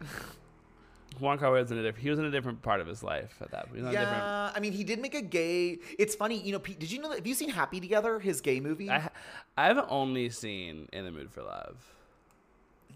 Juan 1.19 1.39
Carlos 1.39 1.65
was 1.65 1.73
in 1.73 1.79
a 1.79 1.83
different. 1.83 2.03
He 2.03 2.11
was 2.11 2.19
in 2.19 2.25
a 2.25 2.31
different 2.31 2.63
part 2.63 2.81
of 2.81 2.87
his 2.87 3.03
life 3.03 3.37
at 3.41 3.51
that. 3.51 3.67
On 3.69 3.75
different. 3.75 3.93
yeah, 3.93 4.53
I 4.55 4.61
mean, 4.61 4.73
he 4.73 4.85
did 4.85 5.01
make 5.01 5.15
a 5.15 5.23
gay. 5.23 5.79
It's 5.99 6.15
funny, 6.15 6.41
you 6.41 6.53
know. 6.53 6.59
Pete, 6.59 6.79
did 6.79 6.91
you 6.91 7.01
know 7.01 7.09
that? 7.11 7.17
Have 7.19 7.27
you 7.27 7.35
seen 7.35 7.51
Happy 7.51 7.81
Together, 7.81 8.19
his 8.19 8.41
gay 8.41 8.61
movie? 8.61 8.89
I, 8.91 9.11
I've 9.57 9.79
only 9.89 10.31
seen 10.31 10.89
In 10.93 11.05
the 11.05 11.11
Mood 11.11 11.31
for 11.31 11.43
Love. 11.43 11.77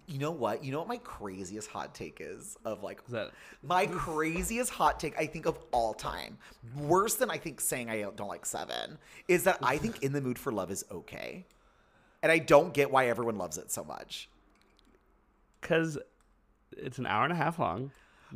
you 0.07 0.19
know 0.19 0.31
what? 0.31 0.65
You 0.65 0.73
know 0.73 0.79
what 0.79 0.89
my 0.89 0.99
craziest 0.99 1.69
hot 1.69 1.95
take 1.95 2.19
is 2.21 2.57
of 2.65 2.83
like 2.83 3.01
Is 3.07 3.13
that 3.13 3.33
My 3.63 3.87
craziest 3.87 4.71
hot 4.71 5.01
take, 5.01 5.19
I 5.19 5.27
think, 5.27 5.47
of 5.47 5.59
all 5.73 5.93
time, 5.93 6.39
worse 6.77 7.15
than 7.15 7.31
I 7.31 7.37
think 7.39 7.61
saying 7.61 7.91
I 7.91 8.03
don't 8.03 8.29
like 8.29 8.47
Seven, 8.47 8.99
is 9.29 9.45
that 9.45 9.59
I 9.63 9.77
think 9.77 10.03
In 10.03 10.13
the 10.13 10.21
Mood 10.21 10.39
for 10.39 10.53
Love 10.53 10.71
is 10.71 10.85
okay. 10.91 11.45
And 12.23 12.31
I 12.33 12.39
don't 12.39 12.73
get 12.73 12.91
why 12.91 13.09
everyone 13.09 13.37
loves 13.37 13.59
it 13.59 13.71
so 13.71 13.85
much. 13.85 14.31
because 15.61 15.99
it's 16.77 16.99
an 16.99 17.07
hour 17.07 17.25
and 17.25 17.33
a 17.33 17.37
half 17.37 17.59
long. 17.59 17.91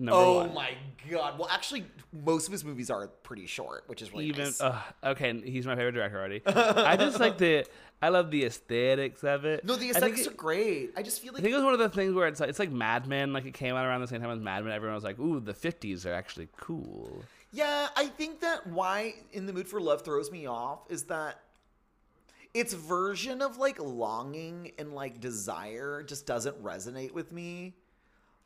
Oh 0.06 0.36
one. 0.38 0.54
my 0.54 0.70
god. 1.10 1.38
Well, 1.38 1.48
actually, 1.50 1.84
most 2.12 2.46
of 2.46 2.52
his 2.52 2.64
movies 2.64 2.88
are 2.88 3.08
pretty 3.08 3.46
short, 3.46 3.82
which 3.88 4.00
is 4.00 4.12
really 4.12 4.26
Even 4.26 4.44
nice. 4.44 4.60
uh, 4.60 4.78
okay, 5.02 5.40
he's 5.40 5.66
my 5.66 5.74
favorite 5.74 5.92
director 5.92 6.18
already. 6.18 6.40
I 6.46 6.96
just 6.98 7.18
like 7.18 7.38
the. 7.38 7.64
I 8.00 8.10
love 8.10 8.30
the 8.30 8.44
aesthetics 8.44 9.24
of 9.24 9.44
it. 9.44 9.64
no, 9.64 9.74
the 9.74 9.90
aesthetics 9.90 10.20
it- 10.20 10.28
are 10.28 10.34
great. 10.34 10.92
I 10.96 11.02
just 11.02 11.20
feel 11.20 11.32
like 11.32 11.40
I 11.40 11.42
think 11.42 11.52
it 11.52 11.56
was 11.56 11.64
one 11.64 11.72
of 11.72 11.80
the 11.80 11.88
things 11.88 12.14
where 12.14 12.28
it's 12.28 12.38
like 12.38 12.48
it's 12.48 12.60
like 12.60 12.70
Mad 12.70 13.08
Men. 13.08 13.32
Like 13.32 13.44
it 13.44 13.54
came 13.54 13.74
out 13.74 13.84
around 13.84 14.00
the 14.02 14.06
same 14.06 14.20
time 14.20 14.30
as 14.30 14.38
Mad 14.38 14.62
Men. 14.62 14.72
Everyone 14.72 14.94
was 14.94 15.02
like, 15.02 15.18
"Ooh, 15.18 15.40
the 15.40 15.54
'50s 15.54 16.06
are 16.06 16.12
actually 16.14 16.48
cool." 16.56 17.24
Yeah, 17.50 17.88
I 17.96 18.06
think 18.06 18.40
that 18.40 18.68
why 18.68 19.14
In 19.32 19.46
the 19.46 19.52
Mood 19.52 19.66
for 19.66 19.80
Love 19.80 20.02
throws 20.02 20.30
me 20.30 20.46
off 20.46 20.80
is 20.90 21.04
that 21.04 21.40
its 22.54 22.72
version 22.72 23.42
of 23.42 23.56
like 23.58 23.80
longing 23.80 24.72
and 24.78 24.94
like 24.94 25.20
desire 25.20 26.02
just 26.04 26.24
doesn't 26.26 26.62
resonate 26.62 27.12
with 27.12 27.32
me. 27.32 27.74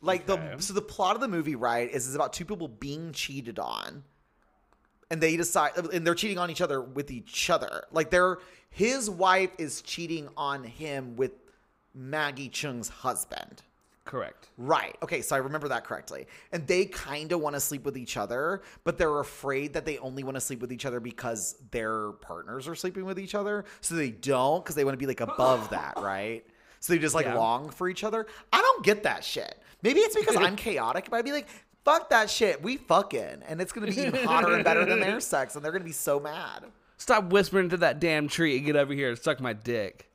Like 0.03 0.29
Okay. 0.29 0.55
the 0.57 0.63
so 0.63 0.75
the 0.75 0.83
plot 0.83 1.15
of 1.15 1.21
the 1.21 1.29
movie, 1.29 1.55
right, 1.55 1.89
is 1.91 2.07
is 2.09 2.15
about 2.15 2.33
two 2.33 2.45
people 2.45 2.69
being 2.69 3.13
cheated 3.13 3.59
on. 3.59 4.03
And 5.11 5.21
they 5.21 5.37
decide 5.37 5.77
and 5.77 6.07
they're 6.07 6.15
cheating 6.15 6.39
on 6.39 6.51
each 6.51 6.61
other 6.61 6.81
with 6.81 7.11
each 7.11 7.49
other. 7.51 7.85
Like 7.93 8.11
they're 8.11 8.39
his 8.71 9.09
wife 9.09 9.51
is 9.59 9.83
cheating 9.83 10.29
on 10.37 10.65
him 10.65 11.17
with 11.17 11.33
Maggie 11.95 12.49
Cheung's 12.49 12.89
husband. 12.89 13.63
Correct. 14.05 14.49
Right. 14.59 14.97
Okay, 15.03 15.23
so 15.23 15.37
I 15.37 15.39
remember 15.39 15.69
that 15.69 15.85
correctly. 15.85 16.27
And 16.51 16.67
they 16.67 16.87
kind 16.87 17.31
of 17.31 17.41
want 17.41 17.55
to 17.55 17.61
sleep 17.61 17.85
with 17.85 17.97
each 17.97 18.17
other, 18.17 18.63
but 18.83 18.99
they're 18.99 19.21
afraid 19.21 19.75
that 19.75 19.85
they 19.85 19.99
only 19.99 20.25
want 20.25 20.35
to 20.35 20.41
sleep 20.41 20.61
with 20.61 20.73
each 20.73 20.85
other 20.87 20.99
because 20.99 21.55
their 21.71 22.11
partners 22.13 22.67
are 22.67 22.75
sleeping 22.75 23.05
with 23.05 23.19
each 23.21 23.37
other. 23.37 23.65
So 23.81 23.95
they 23.95 24.11
don't 24.11 24.65
because 24.65 24.75
they 24.75 24.85
want 24.85 24.95
to 24.95 24.99
be 24.99 25.07
like 25.07 25.21
above 25.21 25.71
that, 25.71 25.95
right? 25.99 26.45
So 26.83 26.93
they 26.93 26.99
just 26.99 27.15
like 27.15 27.27
Yeah. 27.27 27.35
long 27.37 27.71
for 27.71 27.89
each 27.89 28.03
other. 28.03 28.27
I 28.53 28.61
don't 28.61 28.85
get 28.85 29.05
that 29.05 29.23
shit. 29.23 29.57
Maybe 29.83 30.01
it's 30.01 30.17
because 30.17 30.35
I'm 30.37 30.57
chaotic, 30.67 31.07
but 31.09 31.17
I'd 31.19 31.25
be 31.25 31.31
like, 31.31 31.47
fuck 31.85 32.11
that 32.11 32.29
shit. 32.29 32.61
We 32.61 32.77
fucking. 32.77 33.43
And 33.47 33.61
it's 33.61 33.71
going 33.73 33.87
to 33.89 33.95
be 33.95 34.03
even 34.09 34.25
hotter 34.27 34.53
and 34.53 34.65
better 34.65 34.85
than 34.85 34.99
their 34.99 35.21
sex. 35.35 35.55
And 35.55 35.65
they're 35.65 35.71
going 35.71 35.83
to 35.83 35.87
be 35.89 35.93
so 35.93 36.19
mad. 36.19 36.65
Stop 36.97 37.27
whispering 37.33 37.69
to 37.69 37.77
that 37.79 38.01
damn 38.01 38.27
tree 38.27 38.57
and 38.57 38.67
get 38.67 38.75
over 38.75 38.93
here 38.93 39.11
and 39.11 39.19
suck 39.19 39.41
my 39.41 39.53
dick. 39.53 40.11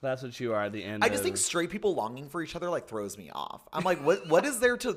That's 0.00 0.22
what 0.22 0.38
you 0.38 0.54
are 0.54 0.62
at 0.62 0.72
the 0.72 0.82
end. 0.84 1.02
I 1.02 1.08
just 1.08 1.18
of- 1.18 1.24
think 1.24 1.36
straight 1.36 1.70
people 1.70 1.92
longing 1.96 2.28
for 2.28 2.40
each 2.40 2.54
other 2.54 2.70
like 2.70 2.86
throws 2.86 3.18
me 3.18 3.30
off. 3.34 3.62
I'm 3.72 3.82
like, 3.82 3.98
what 4.04 4.28
what 4.28 4.44
is 4.46 4.60
there 4.60 4.76
to 4.78 4.96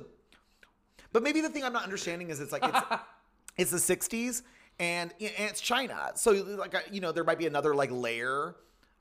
But 1.11 1.23
maybe 1.23 1.41
the 1.41 1.49
thing 1.49 1.63
I'm 1.63 1.73
not 1.73 1.83
understanding 1.83 2.29
is 2.29 2.39
it's 2.39 2.51
like 2.51 2.63
it's 2.63 2.79
it's 3.57 3.71
the 3.71 3.95
60s 3.95 4.43
and, 4.79 5.11
and 5.19 5.31
it's 5.49 5.59
China. 5.59 6.11
So 6.15 6.31
like 6.31 6.73
you 6.91 7.01
know, 7.01 7.11
there 7.11 7.23
might 7.23 7.39
be 7.39 7.47
another 7.47 7.73
like 7.75 7.89
layer 7.91 8.55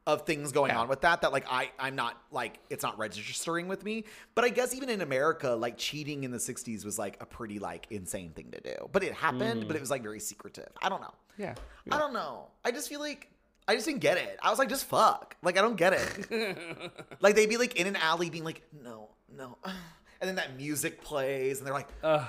of 0.06 0.26
things 0.26 0.50
going 0.50 0.70
Yeah. 0.70 0.80
on 0.80 0.88
with 0.88 1.02
that 1.02 1.20
that 1.22 1.32
like 1.32 1.44
I 1.48 1.70
I'm 1.78 1.94
not 1.94 2.20
like 2.30 2.58
it's 2.70 2.82
not 2.82 2.98
registering 2.98 3.68
with 3.68 3.84
me. 3.84 4.04
But 4.34 4.44
I 4.44 4.48
guess 4.48 4.74
even 4.74 4.88
in 4.88 5.00
America, 5.00 5.50
like 5.50 5.76
cheating 5.78 6.24
in 6.24 6.30
the 6.30 6.38
60s 6.38 6.84
was 6.84 6.98
like 6.98 7.16
a 7.20 7.26
pretty 7.26 7.58
like 7.58 7.86
insane 7.90 8.30
thing 8.32 8.50
to 8.50 8.60
do. 8.60 8.88
But 8.92 9.04
it 9.04 9.12
happened, 9.12 9.68
but 9.68 9.74
mm. 9.74 9.76
it 9.76 9.80
was 9.80 9.90
like 9.90 10.02
very 10.02 10.20
secretive. 10.20 10.70
I 10.82 10.88
don't 10.88 11.00
know. 11.00 11.14
yeah. 11.38 11.54
I 11.90 11.98
don't 11.98 12.12
know. 12.12 12.48
I 12.64 12.72
just 12.72 12.88
feel 12.88 13.00
like 13.00 13.28
I 13.68 13.74
just 13.74 13.86
didn't 13.86 14.00
get 14.00 14.18
it. 14.18 14.38
I 14.42 14.50
was 14.50 14.58
like, 14.58 14.68
just 14.68 14.86
fuck. 14.86 15.36
Like 15.42 15.56
I 15.56 15.62
don't 15.62 15.76
get 15.76 15.92
it. 15.92 16.92
like 17.20 17.36
they'd 17.36 17.48
be 17.48 17.56
like 17.56 17.76
in 17.76 17.86
an 17.86 17.96
alley 17.96 18.28
being 18.28 18.44
like, 18.44 18.62
no, 18.82 19.10
no, 19.36 19.56
and 19.64 20.28
then 20.28 20.34
that 20.36 20.56
music 20.56 21.00
plays, 21.00 21.58
and 21.58 21.66
they're 21.66 21.74
like, 21.74 21.88
Ugh. 22.02 22.26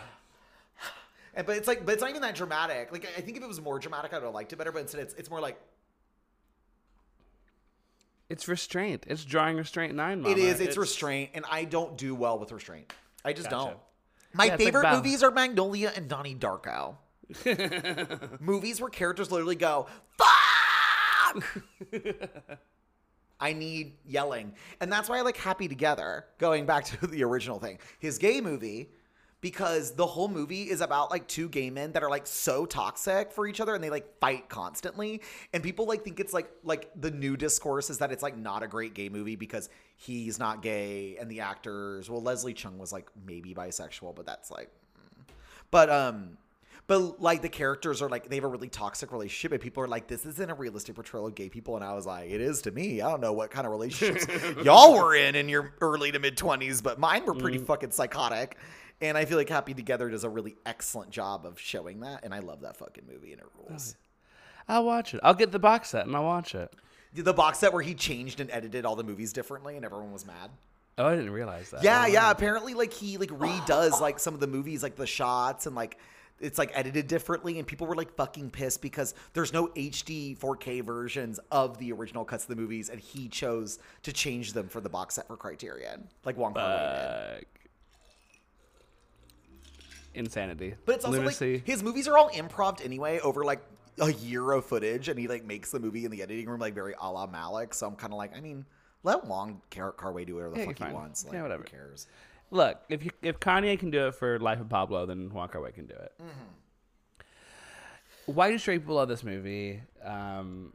and, 1.34 1.48
but 1.48 1.58
it's 1.58 1.68
like, 1.68 1.86
but 1.86 1.94
it's 1.94 2.02
not 2.02 2.12
even 2.12 2.22
that 2.22 2.36
dramatic. 2.36 2.92
Like 2.92 3.08
I 3.18 3.22
think 3.22 3.38
if 3.38 3.44
it 3.44 3.48
was 3.48 3.60
more 3.60 3.80
dramatic, 3.80 4.14
I 4.14 4.18
would 4.18 4.26
have 4.26 4.34
liked 4.34 4.54
it 4.54 4.58
better. 4.58 4.72
But 4.72 4.84
instead, 4.84 5.02
it's 5.02 5.16
it's 5.16 5.30
more 5.32 5.42
like 5.42 5.60
It's 8.30 8.48
restraint. 8.48 9.04
It's 9.08 9.26
drawing 9.26 9.58
restraint 9.58 9.94
nine. 9.96 10.22
Mama. 10.22 10.34
it 10.34 10.40
is. 10.40 10.60
It's, 10.60 10.78
restraint, 10.78 11.32
and 11.34 11.46
I 11.52 11.66
don't 11.66 11.98
do 11.98 12.16
well 12.16 12.40
with 12.40 12.52
restraint. 12.52 12.92
I 13.24 13.34
just 13.34 13.50
Gotcha. 13.50 13.66
don't. 13.72 13.80
My 14.34 14.46
Yeah, 14.46 14.54
it's 14.54 14.60
like 14.60 14.66
favorite 14.68 14.84
Bow. 14.84 14.96
movies 14.96 15.24
are 15.24 15.32
Magnolia 15.32 15.92
and 15.96 16.10
Donnie 16.10 16.36
Darko. 16.36 16.96
movies 18.40 18.82
where 18.82 18.90
characters 18.90 19.32
literally 19.32 19.56
go 19.56 19.88
fuck. 20.18 21.44
I 23.40 23.54
need 23.54 23.94
yelling, 24.06 24.54
and 24.80 24.92
that's 24.92 25.10
why 25.10 25.18
I 25.18 25.22
like 25.22 25.38
Happy 25.38 25.68
Together. 25.68 26.26
Going 26.38 26.66
back 26.66 26.86
to 26.86 27.08
the 27.08 27.24
original 27.24 27.60
thing, 27.60 27.80
his 28.00 28.18
gay 28.18 28.40
movie, 28.42 28.90
because 29.44 29.92
the 29.92 30.06
whole 30.06 30.30
movie 30.30 30.70
is 30.70 30.80
about 30.80 31.12
like 31.12 31.28
two 31.28 31.50
gay 31.50 31.70
men 31.70 31.92
that 31.92 32.02
are 32.02 32.10
like 32.10 32.26
so 32.26 32.66
toxic 32.66 33.30
for 33.34 33.46
each 33.46 33.60
other, 33.60 33.76
and 33.76 33.84
they 33.84 33.90
like 33.90 34.18
fight 34.20 34.48
constantly. 34.48 35.22
And 35.52 35.62
people 35.62 35.86
like 35.86 36.06
think 36.06 36.22
it's 36.22 36.32
like 36.32 36.50
like 36.64 36.90
the 36.96 37.12
new 37.12 37.36
discourse 37.36 37.90
is 37.90 37.98
that 37.98 38.14
it's 38.14 38.24
like 38.24 38.38
not 38.38 38.64
a 38.64 38.68
great 38.68 38.94
gay 38.94 39.10
movie 39.10 39.36
because 39.36 39.70
he's 39.98 40.40
not 40.40 40.62
gay, 40.62 41.18
and 41.20 41.30
the 41.30 41.42
actors. 41.42 42.10
Well, 42.10 42.22
Leslie 42.22 42.54
Cheung 42.54 42.78
was 42.78 42.94
like 42.94 43.10
maybe 43.28 43.54
bisexual, 43.54 44.16
but 44.16 44.26
that's 44.26 44.50
like, 44.50 44.70
mm. 44.98 45.34
but 45.70 45.90
um. 45.92 46.38
But 46.86 47.22
like 47.22 47.42
the 47.42 47.48
characters 47.48 48.02
are 48.02 48.10
like 48.10 48.28
they 48.28 48.36
have 48.36 48.44
a 48.44 48.50
really 48.50 48.68
toxic 48.68 49.14
relationship, 49.14 49.54
and 49.54 49.62
people 49.62 49.82
are 49.84 49.88
like, 49.88 50.08
"This 50.08 50.26
isn't 50.26 50.50
a 50.50 50.54
realistic 50.54 50.96
portrayal 50.96 51.28
of 51.28 51.34
gay 51.34 51.48
people." 51.48 51.78
And 51.78 51.84
I 51.84 51.94
was 51.94 52.06
like, 52.06 52.30
"It 52.30 52.42
is 52.42 52.62
to 52.64 52.72
me. 52.72 53.00
I 53.00 53.10
don't 53.10 53.22
know 53.22 53.32
what 53.32 53.52
kind 53.52 53.66
of 53.66 53.72
relationships 53.72 54.28
y'all 54.66 54.94
were 54.94 55.16
in 55.16 55.36
in 55.36 55.48
your 55.48 55.74
early 55.80 56.12
to 56.12 56.20
mid 56.20 56.36
twenties, 56.36 56.82
but 56.82 57.00
mine 57.00 57.26
were 57.26 57.36
pretty 57.36 57.58
fucking 57.58 57.92
psychotic." 57.92 58.58
And 59.02 59.18
I 59.18 59.26
feel 59.26 59.38
like 59.38 59.50
Happy 59.50 59.74
Together 59.74 60.10
does 60.10 60.24
a 60.24 60.30
really 60.30 60.56
excellent 60.66 61.12
job 61.12 61.46
of 61.46 61.60
showing 61.60 62.00
that, 62.02 62.24
and 62.24 62.34
I 62.34 62.40
love 62.40 62.62
that 62.62 62.78
fucking 62.78 63.04
movie, 63.12 63.34
and 63.34 63.42
it 63.42 63.48
rules. 63.58 63.96
Oh, 64.70 64.76
I'll 64.76 64.86
watch 64.86 65.14
it. 65.14 65.20
I'll 65.24 65.34
get 65.34 65.52
the 65.52 65.60
box 65.60 65.90
set 65.90 66.06
and 66.06 66.16
I'll 66.16 66.24
watch 66.24 66.56
it. 66.56 66.74
The 67.14 67.34
box 67.34 67.60
set 67.60 67.74
where 67.74 67.82
he 67.82 67.94
changed 67.94 68.40
and 68.40 68.50
edited 68.50 68.86
all 68.86 68.96
the 68.96 69.04
movies 69.04 69.34
differently, 69.34 69.76
and 69.76 69.86
everyone 69.86 70.12
was 70.12 70.26
mad. 70.26 70.50
Oh, 70.98 71.08
I 71.08 71.16
didn't 71.16 71.32
realize 71.32 71.70
that. 71.72 71.84
Yeah, 71.84 72.08
yeah. 72.08 72.32
Apparently, 72.32 72.74
like 72.74 72.94
he 72.94 73.18
like 73.18 73.30
redoes 73.30 74.00
like 74.00 74.20
some 74.20 74.34
of 74.34 74.40
the 74.40 74.48
movies, 74.48 74.84
like 74.84 74.96
the 74.96 75.08
shots 75.08 75.66
and 75.66 75.76
like 75.76 75.98
it's 76.40 76.58
like 76.58 76.72
edited 76.74 77.08
differently, 77.08 77.60
and 77.60 77.68
people 77.68 77.88
were 77.88 77.96
like 77.96 78.16
fucking 78.16 78.52
pissed 78.52 78.82
because 78.82 79.14
there's 79.34 79.54
no 79.54 79.68
HD 79.70 80.38
4K 80.38 80.84
versions 80.84 81.40
of 81.52 81.78
the 81.78 81.92
original 81.92 82.26
cuts 82.26 82.44
of 82.44 82.50
the 82.50 82.56
movies, 82.56 82.90
and 82.90 83.00
he 83.00 83.28
chose 83.28 83.80
to 84.04 84.12
change 84.14 84.54
them 84.54 84.68
for 84.68 84.82
the 84.82 84.90
box 84.90 85.16
set 85.16 85.28
for 85.28 85.38
Criterion, 85.38 86.08
like 86.26 86.38
Wong 86.38 86.54
Kar 86.54 86.64
Wai 86.64 87.36
did. 87.36 87.46
Insanity. 90.14 90.76
But 90.86 90.96
it's 90.96 91.06
also 91.06 91.20
Lunacy. 91.20 91.54
like 91.56 91.66
his 91.68 91.82
movies 91.84 92.08
are 92.08 92.18
all 92.18 92.30
improv 92.30 92.84
anyway 92.84 93.20
over 93.20 93.44
like 93.44 93.62
a 94.00 94.12
year 94.14 94.52
of 94.52 94.66
footage, 94.66 95.10
and 95.10 95.20
he 95.20 95.28
like 95.28 95.46
makes 95.46 95.72
the 95.72 95.80
movie 95.80 96.06
in 96.06 96.12
the 96.12 96.22
editing 96.22 96.48
room 96.50 96.60
like 96.60 96.74
very 96.74 96.94
a 97.00 97.12
la 97.12 97.28
Malick. 97.28 97.74
So 97.74 97.88
I'm 97.88 97.96
kind 97.96 98.14
of 98.14 98.18
like, 98.18 98.36
I 98.36 98.42
mean, 98.42 98.66
let 99.04 99.26
Wong 99.26 99.62
Car- 99.72 99.92
Kar-wai 99.92 100.24
do 100.24 100.36
whatever 100.36 100.54
the 100.56 100.60
Yeah, 100.62 100.66
fuck 100.68 100.78
he 100.78 100.84
fine. 100.86 100.94
wants. 100.94 101.26
Like, 101.26 101.34
Yeah, 101.34 101.42
whatever. 101.44 101.64
Who 101.64 101.70
cares? 101.70 102.08
Look, 102.52 102.80
if 102.90 103.04
you, 103.04 103.12
if 103.22 103.40
Kanye 103.40 103.78
can 103.80 103.90
do 103.90 104.08
it 104.08 104.16
for 104.16 104.40
Life 104.40 104.60
of 104.60 104.70
Pablo, 104.70 105.06
then 105.06 105.32
Wong 105.34 105.48
Kar 105.50 105.62
Wai 105.62 105.72
can 105.72 105.86
do 105.88 105.96
it. 105.96 106.14
Why 108.26 108.50
do 108.52 108.58
straight 108.58 108.80
people 108.80 108.96
love 108.96 109.10
this 109.10 109.24
movie? 109.24 109.82
Um, 110.04 110.74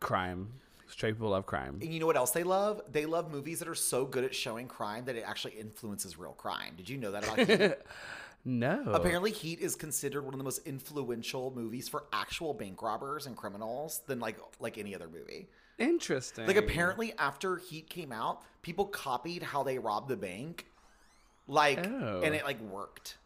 crime. 0.00 0.48
Straight 0.88 1.12
people 1.14 1.30
love 1.30 1.44
crime. 1.46 1.78
And 1.82 1.92
you 1.92 2.00
know 2.00 2.06
what 2.06 2.16
else 2.16 2.30
they 2.30 2.44
love? 2.44 2.80
They 2.90 3.04
love 3.06 3.30
movies 3.32 3.58
that 3.58 3.68
are 3.68 3.74
so 3.74 4.04
good 4.04 4.24
at 4.24 4.34
showing 4.34 4.68
crime 4.68 5.04
that 5.06 5.16
it 5.16 5.24
actually 5.26 5.52
influences 5.54 6.18
real 6.18 6.32
crime. 6.32 6.74
Did 6.76 6.88
you 6.88 6.98
know 6.98 7.12
that 7.12 7.24
about? 7.24 7.78
No. 8.44 8.82
Apparently, 8.92 9.30
Heat 9.30 9.60
is 9.60 9.76
considered 9.76 10.22
one 10.24 10.34
of 10.34 10.38
the 10.38 10.44
most 10.44 10.66
influential 10.66 11.52
movies 11.54 11.88
for 11.88 12.04
actual 12.12 12.54
bank 12.54 12.82
robbers 12.82 13.26
and 13.26 13.36
criminals 13.36 14.02
than 14.06 14.18
like 14.18 14.36
like 14.58 14.78
any 14.78 14.94
other 14.94 15.08
movie. 15.08 15.48
Interesting. 15.78 16.46
Like 16.46 16.56
apparently, 16.56 17.12
after 17.18 17.56
Heat 17.56 17.88
came 17.88 18.10
out, 18.12 18.42
people 18.62 18.86
copied 18.86 19.42
how 19.42 19.62
they 19.62 19.78
robbed 19.78 20.08
the 20.08 20.16
bank, 20.16 20.66
like, 21.46 21.86
Oh. 21.86 22.20
and 22.24 22.34
it 22.34 22.44
like 22.44 22.60
worked 22.60 23.16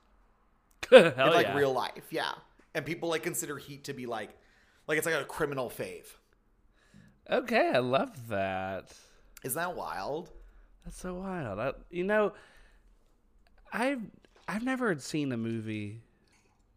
Hell 0.91 1.07
in 1.07 1.17
like 1.17 1.47
yeah. 1.47 1.57
real 1.57 1.73
life. 1.73 2.05
Yeah, 2.11 2.33
and 2.75 2.85
people 2.85 3.09
like 3.09 3.23
consider 3.23 3.57
Heat 3.57 3.85
to 3.85 3.95
be 3.95 4.05
like, 4.07 4.31
like 4.87 4.99
it's 4.99 5.07
like 5.07 5.15
a 5.21 5.25
criminal 5.25 5.71
fave. 5.71 6.07
Okay, 7.31 7.71
I 7.75 7.79
love 7.79 8.29
that. 8.29 8.93
Isn't 9.43 9.61
that 9.61 9.75
wild? 9.75 10.31
That's 10.85 11.01
so 11.01 11.15
wild. 11.15 11.59
I, 11.59 11.73
you 11.91 12.05
know, 12.05 12.33
I've 13.73 14.03
I've 14.49 14.63
never 14.63 14.97
seen 14.99 15.33
a 15.33 15.37
movie 15.37 16.01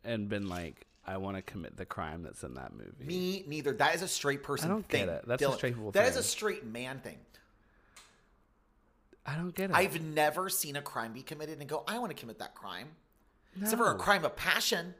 and 0.03 0.27
been 0.29 0.49
like, 0.49 0.85
I 1.05 1.17
want 1.17 1.37
to 1.37 1.41
commit 1.41 1.75
the 1.77 1.85
crime 1.85 2.23
that's 2.23 2.43
in 2.43 2.53
that 2.55 2.73
movie. 2.73 3.05
Me 3.05 3.43
neither. 3.47 3.73
That 3.73 3.95
is 3.95 4.01
a 4.01 4.07
straight 4.07 4.43
person 4.43 4.69
I 4.69 4.73
don't 4.73 4.87
thing. 4.87 5.05
get 5.05 5.15
it. 5.15 5.23
That's 5.27 5.41
a 5.43 5.51
straight 5.53 5.73
people 5.75 5.91
That 5.91 6.05
is 6.05 6.11
thing. 6.13 6.19
a 6.19 6.23
straight 6.23 6.65
man 6.65 6.99
thing. 6.99 7.17
I 9.25 9.35
don't 9.35 9.53
get 9.53 9.69
it. 9.69 9.75
I've 9.75 10.01
never 10.01 10.49
seen 10.49 10.75
a 10.75 10.81
crime 10.81 11.13
be 11.13 11.21
committed 11.21 11.59
and 11.59 11.69
go, 11.69 11.83
I 11.87 11.99
want 11.99 12.09
to 12.11 12.15
commit 12.15 12.39
that 12.39 12.55
crime. 12.55 12.87
Except 13.59 13.77
for 13.77 13.91
a 13.91 13.95
crime 13.95 14.23
of 14.25 14.35
passion. 14.35 14.93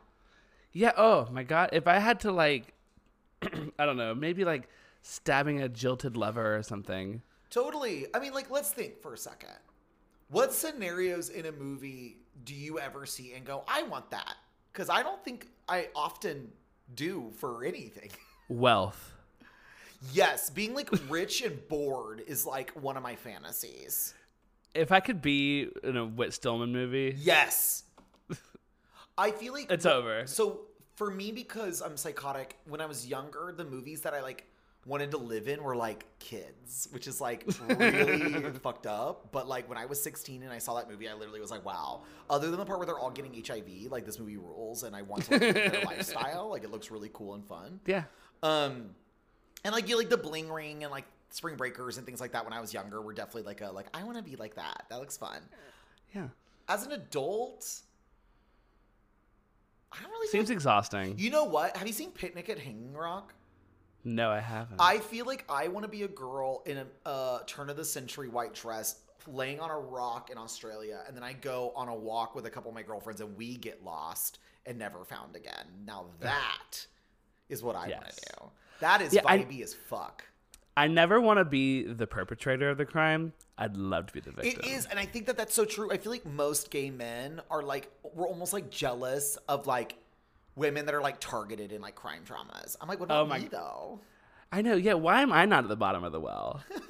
Yeah. 0.73 0.91
Oh 0.97 1.27
my 1.31 1.43
god. 1.43 1.69
If 1.73 1.87
I 1.87 1.99
had 1.99 2.19
to 2.21 2.31
like, 2.31 2.73
I 3.41 3.85
don't 3.85 3.97
know, 3.97 4.13
maybe 4.13 4.43
like 4.45 4.67
stabbing 5.01 5.61
a 5.61 5.69
jilted 5.69 6.17
lover 6.17 6.55
or 6.57 6.63
something. 6.63 7.21
Totally. 7.49 8.07
I 8.13 8.19
mean, 8.19 8.33
like, 8.33 8.51
let's 8.51 8.69
think 8.71 9.01
for 9.01 9.13
a 9.13 9.17
second. 9.17 9.49
What 10.29 10.53
scenarios 10.53 11.29
in 11.29 11.47
a 11.47 11.51
movie 11.51 12.17
do 12.43 12.53
you 12.55 12.79
ever 12.79 13.05
see 13.05 13.33
and 13.33 13.45
go, 13.45 13.63
I 13.67 13.83
want 13.83 14.11
that? 14.11 14.35
Because 14.71 14.89
I 14.89 15.03
don't 15.03 15.23
think 15.23 15.47
I 15.67 15.89
often 15.95 16.49
do 16.95 17.31
for 17.37 17.63
anything. 17.63 18.09
Wealth. 18.49 19.13
yes, 20.13 20.49
being 20.49 20.73
like 20.73 20.89
rich 21.09 21.41
and 21.41 21.67
bored 21.67 22.23
is 22.25 22.45
like 22.45 22.71
one 22.71 22.97
of 22.97 23.03
my 23.03 23.15
fantasies. 23.15 24.13
If 24.73 24.91
I 24.91 24.99
could 24.99 25.21
be 25.21 25.67
in 25.83 25.97
a 25.97 26.05
Whit 26.05 26.33
Stillman 26.33 26.71
movie, 26.71 27.15
Yes. 27.17 27.83
I 29.17 29.31
feel 29.31 29.51
like 29.51 29.69
it's 29.69 29.85
over. 29.85 30.25
So 30.27 30.61
for 30.95 31.11
me, 31.11 31.31
because 31.33 31.81
I'm 31.81 31.97
psychotic, 31.97 32.55
when 32.67 32.79
I 32.79 32.85
was 32.85 33.05
younger, 33.05 33.53
the 33.55 33.65
movies 33.65 34.01
that 34.01 34.13
I 34.13 34.21
like 34.21 34.45
wanted 34.85 35.11
to 35.11 35.17
live 35.17 35.47
in 35.47 35.61
were 35.61 35.75
like 35.75 36.05
kids, 36.19 36.87
which 36.91 37.07
is 37.07 37.19
like 37.21 37.45
really 37.67 38.41
fucked 38.63 38.87
up. 38.87 39.31
But 39.31 39.47
like 39.47 39.67
when 39.69 39.77
I 39.77 39.85
was 39.85 40.01
16 40.01 40.41
and 40.41 40.51
I 40.51 40.57
saw 40.57 40.75
that 40.75 40.89
movie, 40.89 41.07
I 41.07 41.13
literally 41.13 41.41
was 41.41 41.51
like, 41.51 41.65
wow. 41.65 42.03
Other 42.29 42.49
than 42.49 42.59
the 42.59 42.65
part 42.65 42.79
where 42.79 42.85
they're 42.85 42.97
all 42.97 43.11
getting 43.11 43.33
HIV, 43.33 43.91
like 43.91 44.05
this 44.05 44.19
movie 44.19 44.37
rules, 44.37 44.83
and 44.83 44.95
I 44.95 45.01
want 45.01 45.25
to 45.25 45.31
live 45.37 45.53
their 45.53 45.81
lifestyle. 45.85 46.49
Like 46.49 46.63
it 46.63 46.71
looks 46.71 46.89
really 46.91 47.09
cool 47.13 47.35
and 47.35 47.45
fun. 47.45 47.79
Yeah. 47.85 48.03
Um, 48.41 48.91
and 49.65 49.73
like 49.73 49.89
you 49.89 49.97
like 49.97 50.09
the 50.09 50.17
bling 50.17 50.51
ring 50.51 50.83
and 50.83 50.91
like 50.91 51.05
Spring 51.31 51.55
Breakers 51.57 51.97
and 51.97 52.05
things 52.05 52.21
like 52.21 52.31
that. 52.31 52.43
When 52.45 52.53
I 52.53 52.61
was 52.61 52.73
younger, 52.73 53.01
were 53.01 53.13
definitely 53.13 53.43
like 53.43 53.61
a 53.61 53.69
like 53.71 53.87
I 53.93 54.03
want 54.03 54.17
to 54.17 54.23
be 54.23 54.35
like 54.37 54.55
that. 54.55 54.85
That 54.89 54.99
looks 54.99 55.17
fun. 55.17 55.41
Yeah. 56.15 56.27
As 56.67 56.85
an 56.85 56.93
adult. 56.93 57.81
I 59.91 60.01
don't 60.03 60.11
really 60.11 60.27
Seems 60.27 60.51
exhausting. 60.51 61.15
you 61.17 61.31
know 61.31 61.45
what? 61.45 61.75
Have 61.75 61.87
you 61.87 61.93
seen 61.93 62.11
Picnic 62.11 62.47
at 62.49 62.59
Hanging 62.59 62.93
Rock? 62.93 63.33
No, 64.09 64.31
I 64.31 64.39
haven't. 64.39 64.81
I 64.81 64.97
feel 64.97 65.25
like 65.27 65.45
I 65.47 65.67
want 65.67 65.83
to 65.83 65.87
be 65.89 66.01
a 66.03 66.07
girl 66.07 66.63
in 66.65 66.77
a 66.77 66.87
uh, 67.05 67.39
turn 67.45 67.69
of 67.69 67.77
the 67.77 67.85
century 67.85 68.27
white 68.27 68.55
dress, 68.55 69.01
laying 69.27 69.59
on 69.59 69.69
a 69.69 69.77
rock 69.77 70.31
in 70.31 70.37
Australia, 70.37 71.01
and 71.07 71.15
then 71.15 71.23
I 71.23 71.33
go 71.33 71.71
on 71.75 71.89
a 71.89 71.95
walk 71.95 72.33
with 72.33 72.47
a 72.47 72.49
couple 72.49 72.69
of 72.69 72.75
my 72.75 72.81
girlfriends, 72.81 73.21
and 73.21 73.37
we 73.37 73.55
get 73.57 73.83
lost 73.83 74.39
and 74.65 74.79
never 74.79 75.05
found 75.05 75.35
again. 75.35 75.65
Now 75.85 76.05
that 76.21 76.85
is 77.49 77.61
what 77.61 77.75
I 77.75 77.89
want 77.89 78.09
to 78.09 78.15
do. 78.15 78.45
That 78.79 79.01
is 79.01 79.13
Yeah, 79.13 79.21
I- 79.25 79.39
vibey 79.39 79.61
as 79.61 79.75
fuck. 79.75 80.23
I 80.75 80.87
never 80.87 81.19
want 81.19 81.39
to 81.39 81.45
be 81.45 81.83
the 81.83 82.07
perpetrator 82.07 82.69
of 82.69 82.77
the 82.77 82.85
crime. 82.85 83.33
I'd 83.57 83.75
love 83.75 84.07
to 84.07 84.13
be 84.13 84.21
the 84.21 84.31
victim. 84.31 84.61
It 84.63 84.65
is, 84.65 84.85
and 84.85 84.97
I 84.97 85.05
think 85.05 85.25
that 85.25 85.35
that's 85.35 85.53
so 85.53 85.65
true. 85.65 85.91
I 85.91 85.97
feel 85.97 86.11
like 86.11 86.25
most 86.25 86.71
gay 86.71 86.89
men 86.89 87.41
are 87.51 87.61
like 87.61 87.91
we're 88.13 88.27
almost 88.27 88.53
like 88.53 88.69
jealous 88.69 89.37
of 89.49 89.67
like 89.67 89.97
women 90.55 90.85
that 90.85 90.95
are 90.95 91.01
like 91.01 91.19
targeted 91.19 91.71
in 91.71 91.81
like 91.81 91.95
crime 91.95 92.21
dramas. 92.25 92.75
I'm 92.81 92.87
like, 92.87 92.99
what 92.99 93.05
about 93.05 93.23
Oh 93.25 93.27
my- 93.27 93.39
me 93.39 93.47
though? 93.49 93.99
I 94.51 94.63
know. 94.63 94.75
Yeah. 94.75 94.93
Why 94.95 95.21
am 95.21 95.31
I 95.31 95.45
not 95.45 95.63
at 95.63 95.69
the 95.69 95.75
bottom 95.75 96.03
of 96.03 96.11
the 96.11 96.19
well? 96.19 96.63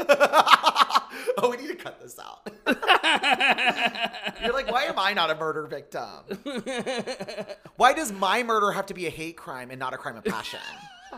oh, 1.38 1.50
we 1.52 1.58
need 1.58 1.68
to 1.68 1.76
cut 1.76 2.00
this 2.02 2.18
out. 2.18 2.50
You're 4.42 4.54
like, 4.54 4.72
why 4.72 4.84
am 4.86 4.98
I 4.98 5.14
not 5.14 5.30
a 5.30 5.36
murder 5.36 5.68
victim? 5.68 6.08
Why 7.76 7.94
does 7.94 8.12
my 8.12 8.44
murder 8.44 8.72
have 8.72 8.86
to 8.88 8.94
be 8.94 9.08
a 9.08 9.10
hate 9.10 9.36
crime 9.38 9.72
and 9.72 9.80
not 9.80 9.94
a 9.94 9.98
crime 9.98 10.16
of 10.18 10.24
passion? 10.24 10.60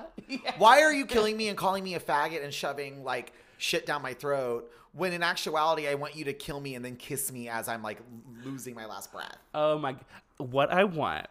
Why 0.58 0.82
are 0.82 0.94
you 0.94 1.06
killing 1.06 1.36
me 1.38 1.48
and 1.50 1.58
calling 1.58 1.84
me 1.84 1.96
a 1.96 2.00
faggot 2.00 2.44
and 2.44 2.54
shoving 2.54 3.04
like 3.04 3.34
shit 3.58 3.86
down 3.86 4.02
my 4.02 4.14
throat 4.14 4.72
when 4.94 5.14
in 5.14 5.22
actuality 5.24 5.88
I 5.88 5.96
want 5.96 6.16
you 6.16 6.26
to 6.26 6.34
kill 6.34 6.60
me 6.60 6.76
and 6.76 6.84
then 6.86 6.96
kiss 6.96 7.32
me 7.32 7.50
as 7.50 7.68
I'm 7.68 7.82
like 7.84 8.00
losing 8.44 8.74
my 8.76 8.86
last 8.86 9.12
breath? 9.12 9.38
Oh 9.54 9.78
my! 9.78 9.96
What 10.38 10.72
I 10.72 10.84
want, 10.86 11.28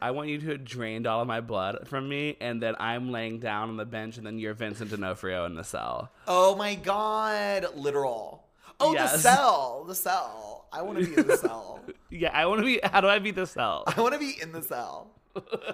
I 0.00 0.12
want 0.12 0.28
you 0.28 0.38
to 0.38 0.50
have 0.50 0.64
drained 0.64 1.06
all 1.06 1.20
of 1.20 1.26
my 1.26 1.40
blood 1.40 1.88
from 1.88 2.08
me, 2.08 2.36
and 2.40 2.62
then 2.62 2.76
I'm 2.78 3.10
laying 3.10 3.40
down 3.40 3.68
on 3.68 3.76
the 3.76 3.84
bench, 3.84 4.16
and 4.16 4.26
then 4.26 4.38
you're 4.38 4.54
Vincent 4.54 4.90
D'Onofrio 4.90 5.44
in 5.46 5.54
the 5.54 5.64
cell. 5.64 6.10
Oh 6.26 6.54
my 6.54 6.76
god, 6.76 7.66
literal. 7.74 8.44
Oh, 8.80 8.94
the 8.94 9.08
cell, 9.08 9.84
the 9.88 9.94
cell. 9.94 10.66
I 10.72 10.82
want 10.82 10.98
to 10.98 11.06
be 11.06 11.20
in 11.20 11.26
the 11.26 11.36
cell. 11.36 11.80
Yeah, 12.10 12.30
I 12.32 12.46
want 12.46 12.60
to 12.60 12.64
be. 12.64 12.80
How 12.82 13.02
do 13.02 13.06
I 13.06 13.18
be 13.18 13.32
the 13.32 13.46
cell? 13.46 13.84
I 13.86 14.00
want 14.00 14.14
to 14.14 14.18
be 14.18 14.34
in 14.40 14.50
the 14.52 14.62
cell. 14.62 15.10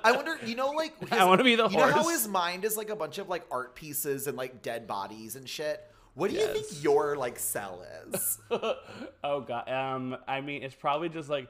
I 0.02 0.10
wonder, 0.12 0.36
you 0.44 0.56
know, 0.56 0.70
like 0.70 0.98
his- 0.98 1.12
I 1.12 1.24
wanna 1.24 1.44
be 1.44 1.54
the 1.54 1.68
You 1.68 1.76
know 1.76 1.92
how 1.92 2.08
his 2.08 2.26
mind 2.26 2.64
is 2.64 2.76
like 2.76 2.90
a 2.90 2.96
bunch 2.96 3.18
of 3.18 3.28
like 3.28 3.44
art 3.52 3.74
pieces 3.76 4.26
and 4.26 4.36
like 4.36 4.60
dead 4.60 4.86
bodies 4.88 5.36
and 5.36 5.48
shit. 5.48 5.80
What 6.14 6.30
do 6.30 6.36
you 6.36 6.46
think 6.48 6.66
your 6.82 7.16
like 7.16 7.38
cell 7.38 7.84
is? 8.12 8.38
oh 8.50 9.40
god. 9.40 9.68
Um. 9.68 10.16
I 10.26 10.40
mean, 10.40 10.62
it's 10.64 10.74
probably 10.74 11.08
just 11.08 11.28
like 11.28 11.48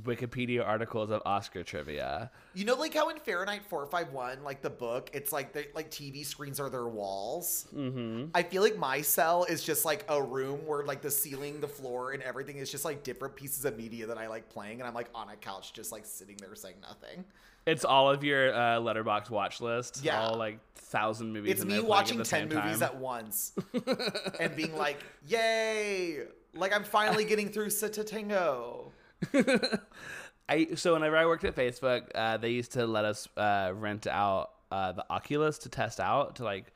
Wikipedia 0.00 0.66
articles 0.66 1.10
of 1.10 1.20
Oscar 1.26 1.62
trivia. 1.62 2.30
you 2.54 2.64
know, 2.64 2.74
like 2.74 2.94
how 2.94 3.10
in 3.10 3.18
Fahrenheit 3.18 3.62
451, 3.68 4.42
like 4.42 4.62
the 4.62 4.70
book, 4.70 5.10
it's 5.12 5.32
like 5.32 5.52
they 5.52 5.66
like 5.74 5.90
TV 5.90 6.24
screens 6.24 6.58
are 6.58 6.70
their 6.70 6.88
walls. 6.88 7.68
Mm-hmm. 7.74 8.26
I 8.34 8.42
feel 8.42 8.62
like 8.62 8.78
my 8.78 9.02
cell 9.02 9.44
is 9.44 9.62
just 9.62 9.84
like 9.84 10.06
a 10.08 10.22
room 10.22 10.60
where 10.66 10.82
like 10.84 11.02
the 11.02 11.10
ceiling, 11.10 11.60
the 11.60 11.68
floor, 11.68 12.12
and 12.12 12.22
everything 12.22 12.56
is 12.56 12.70
just 12.70 12.86
like 12.86 13.02
different 13.02 13.36
pieces 13.36 13.66
of 13.66 13.76
media 13.76 14.06
that 14.06 14.16
I 14.16 14.28
like 14.28 14.48
playing, 14.48 14.80
and 14.80 14.88
I'm 14.88 14.94
like 14.94 15.10
on 15.14 15.28
a 15.28 15.36
couch 15.36 15.74
just 15.74 15.92
like 15.92 16.06
sitting 16.06 16.36
there 16.38 16.54
saying 16.54 16.76
nothing. 16.80 17.26
It's 17.66 17.84
all 17.84 18.10
of 18.10 18.24
your 18.24 18.52
uh, 18.54 18.80
Letterboxd 18.80 19.28
watch 19.28 19.60
list. 19.60 20.00
Yeah. 20.02 20.22
All 20.22 20.36
like 20.36 20.58
thousand 20.74 21.34
movies. 21.34 21.52
It's 21.52 21.64
me 21.66 21.80
watching 21.80 22.18
at 22.18 22.24
the 22.24 22.30
10 22.30 22.48
movies 22.48 22.78
time. 22.78 22.82
at 22.82 22.96
once 22.96 23.52
and 24.40 24.56
being 24.56 24.76
like, 24.76 24.98
yay! 25.26 26.24
Like 26.54 26.74
I'm 26.74 26.84
finally 26.84 27.24
getting 27.24 27.50
through 27.50 27.68
Satantango. 27.68 28.90
I 30.48 30.68
so 30.74 30.94
whenever 30.94 31.16
I 31.16 31.26
worked 31.26 31.44
at 31.44 31.54
Facebook, 31.54 32.08
uh, 32.14 32.36
they 32.36 32.50
used 32.50 32.72
to 32.72 32.86
let 32.86 33.04
us 33.04 33.28
uh, 33.36 33.72
rent 33.74 34.06
out 34.06 34.50
uh, 34.70 34.92
the 34.92 35.04
Oculus 35.10 35.58
to 35.58 35.68
test 35.68 36.00
out 36.00 36.36
to 36.36 36.44
like 36.44 36.72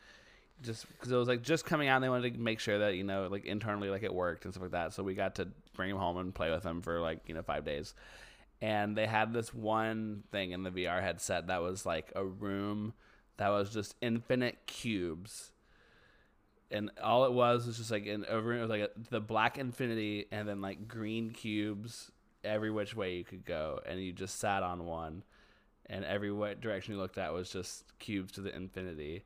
just 0.63 0.87
because 0.89 1.13
it 1.13 1.17
was 1.17 1.29
like 1.29 1.43
just 1.43 1.65
coming 1.65 1.89
out. 1.89 1.97
and 1.97 2.05
They 2.05 2.09
wanted 2.09 2.35
to 2.35 2.41
make 2.41 2.61
sure 2.61 2.79
that 2.79 2.95
you 2.97 3.05
know 3.05 3.29
like 3.31 3.45
internally 3.45 3.91
like 3.91 4.03
it 4.03 4.15
worked 4.15 4.45
and 4.45 4.55
stuff 4.55 4.63
like 4.63 4.73
that. 4.73 4.93
So 4.93 5.03
we 5.03 5.15
got 5.15 5.35
to 5.37 5.49
bring 5.75 5.91
them 5.91 5.99
home 5.99 6.19
and 6.19 6.35
play 6.35 6.51
with 6.51 6.63
them 6.63 6.83
for 6.83 7.01
like 7.01 7.21
you 7.27 7.35
know 7.35 7.43
five 7.43 7.65
days. 7.65 7.95
And 8.63 8.97
they 8.97 9.07
had 9.07 9.35
this 9.35 9.53
one 9.53 10.23
thing 10.33 10.53
in 10.53 10.63
the 10.63 10.71
VR 10.71 11.03
headset 11.03 11.49
that 11.49 11.61
was 11.61 11.85
like 11.85 12.11
a 12.17 12.25
room 12.25 12.95
that 13.37 13.51
was 13.51 13.71
just 13.71 13.95
infinite 14.01 14.57
cubes 14.67 15.53
and 16.71 16.91
all 17.03 17.25
it 17.25 17.33
was 17.33 17.67
was 17.67 17.77
just 17.77 17.91
like 17.91 18.07
an 18.07 18.25
over 18.29 18.55
it 18.55 18.61
was 18.61 18.71
like 18.71 18.81
a, 18.81 18.91
the 19.11 19.21
black 19.21 19.59
infinity 19.59 20.27
and 20.33 20.49
then 20.49 20.61
like 20.61 20.89
green 20.89 21.31
cubes 21.31 22.11
every 22.45 22.71
which 22.71 22.95
way 22.95 23.15
you 23.17 23.25
could 23.25 23.45
go 23.45 23.81
and 23.87 24.01
you 24.01 24.13
just 24.13 24.39
sat 24.39 24.63
on 24.63 24.85
one 24.87 25.23
and 25.87 26.05
every 26.05 26.33
way 26.33 26.55
direction 26.61 26.95
you 26.95 27.01
looked 27.01 27.19
at 27.19 27.33
was 27.33 27.51
just 27.51 27.85
cubes 27.99 28.33
to 28.33 28.41
the 28.41 28.55
infinity 28.55 29.25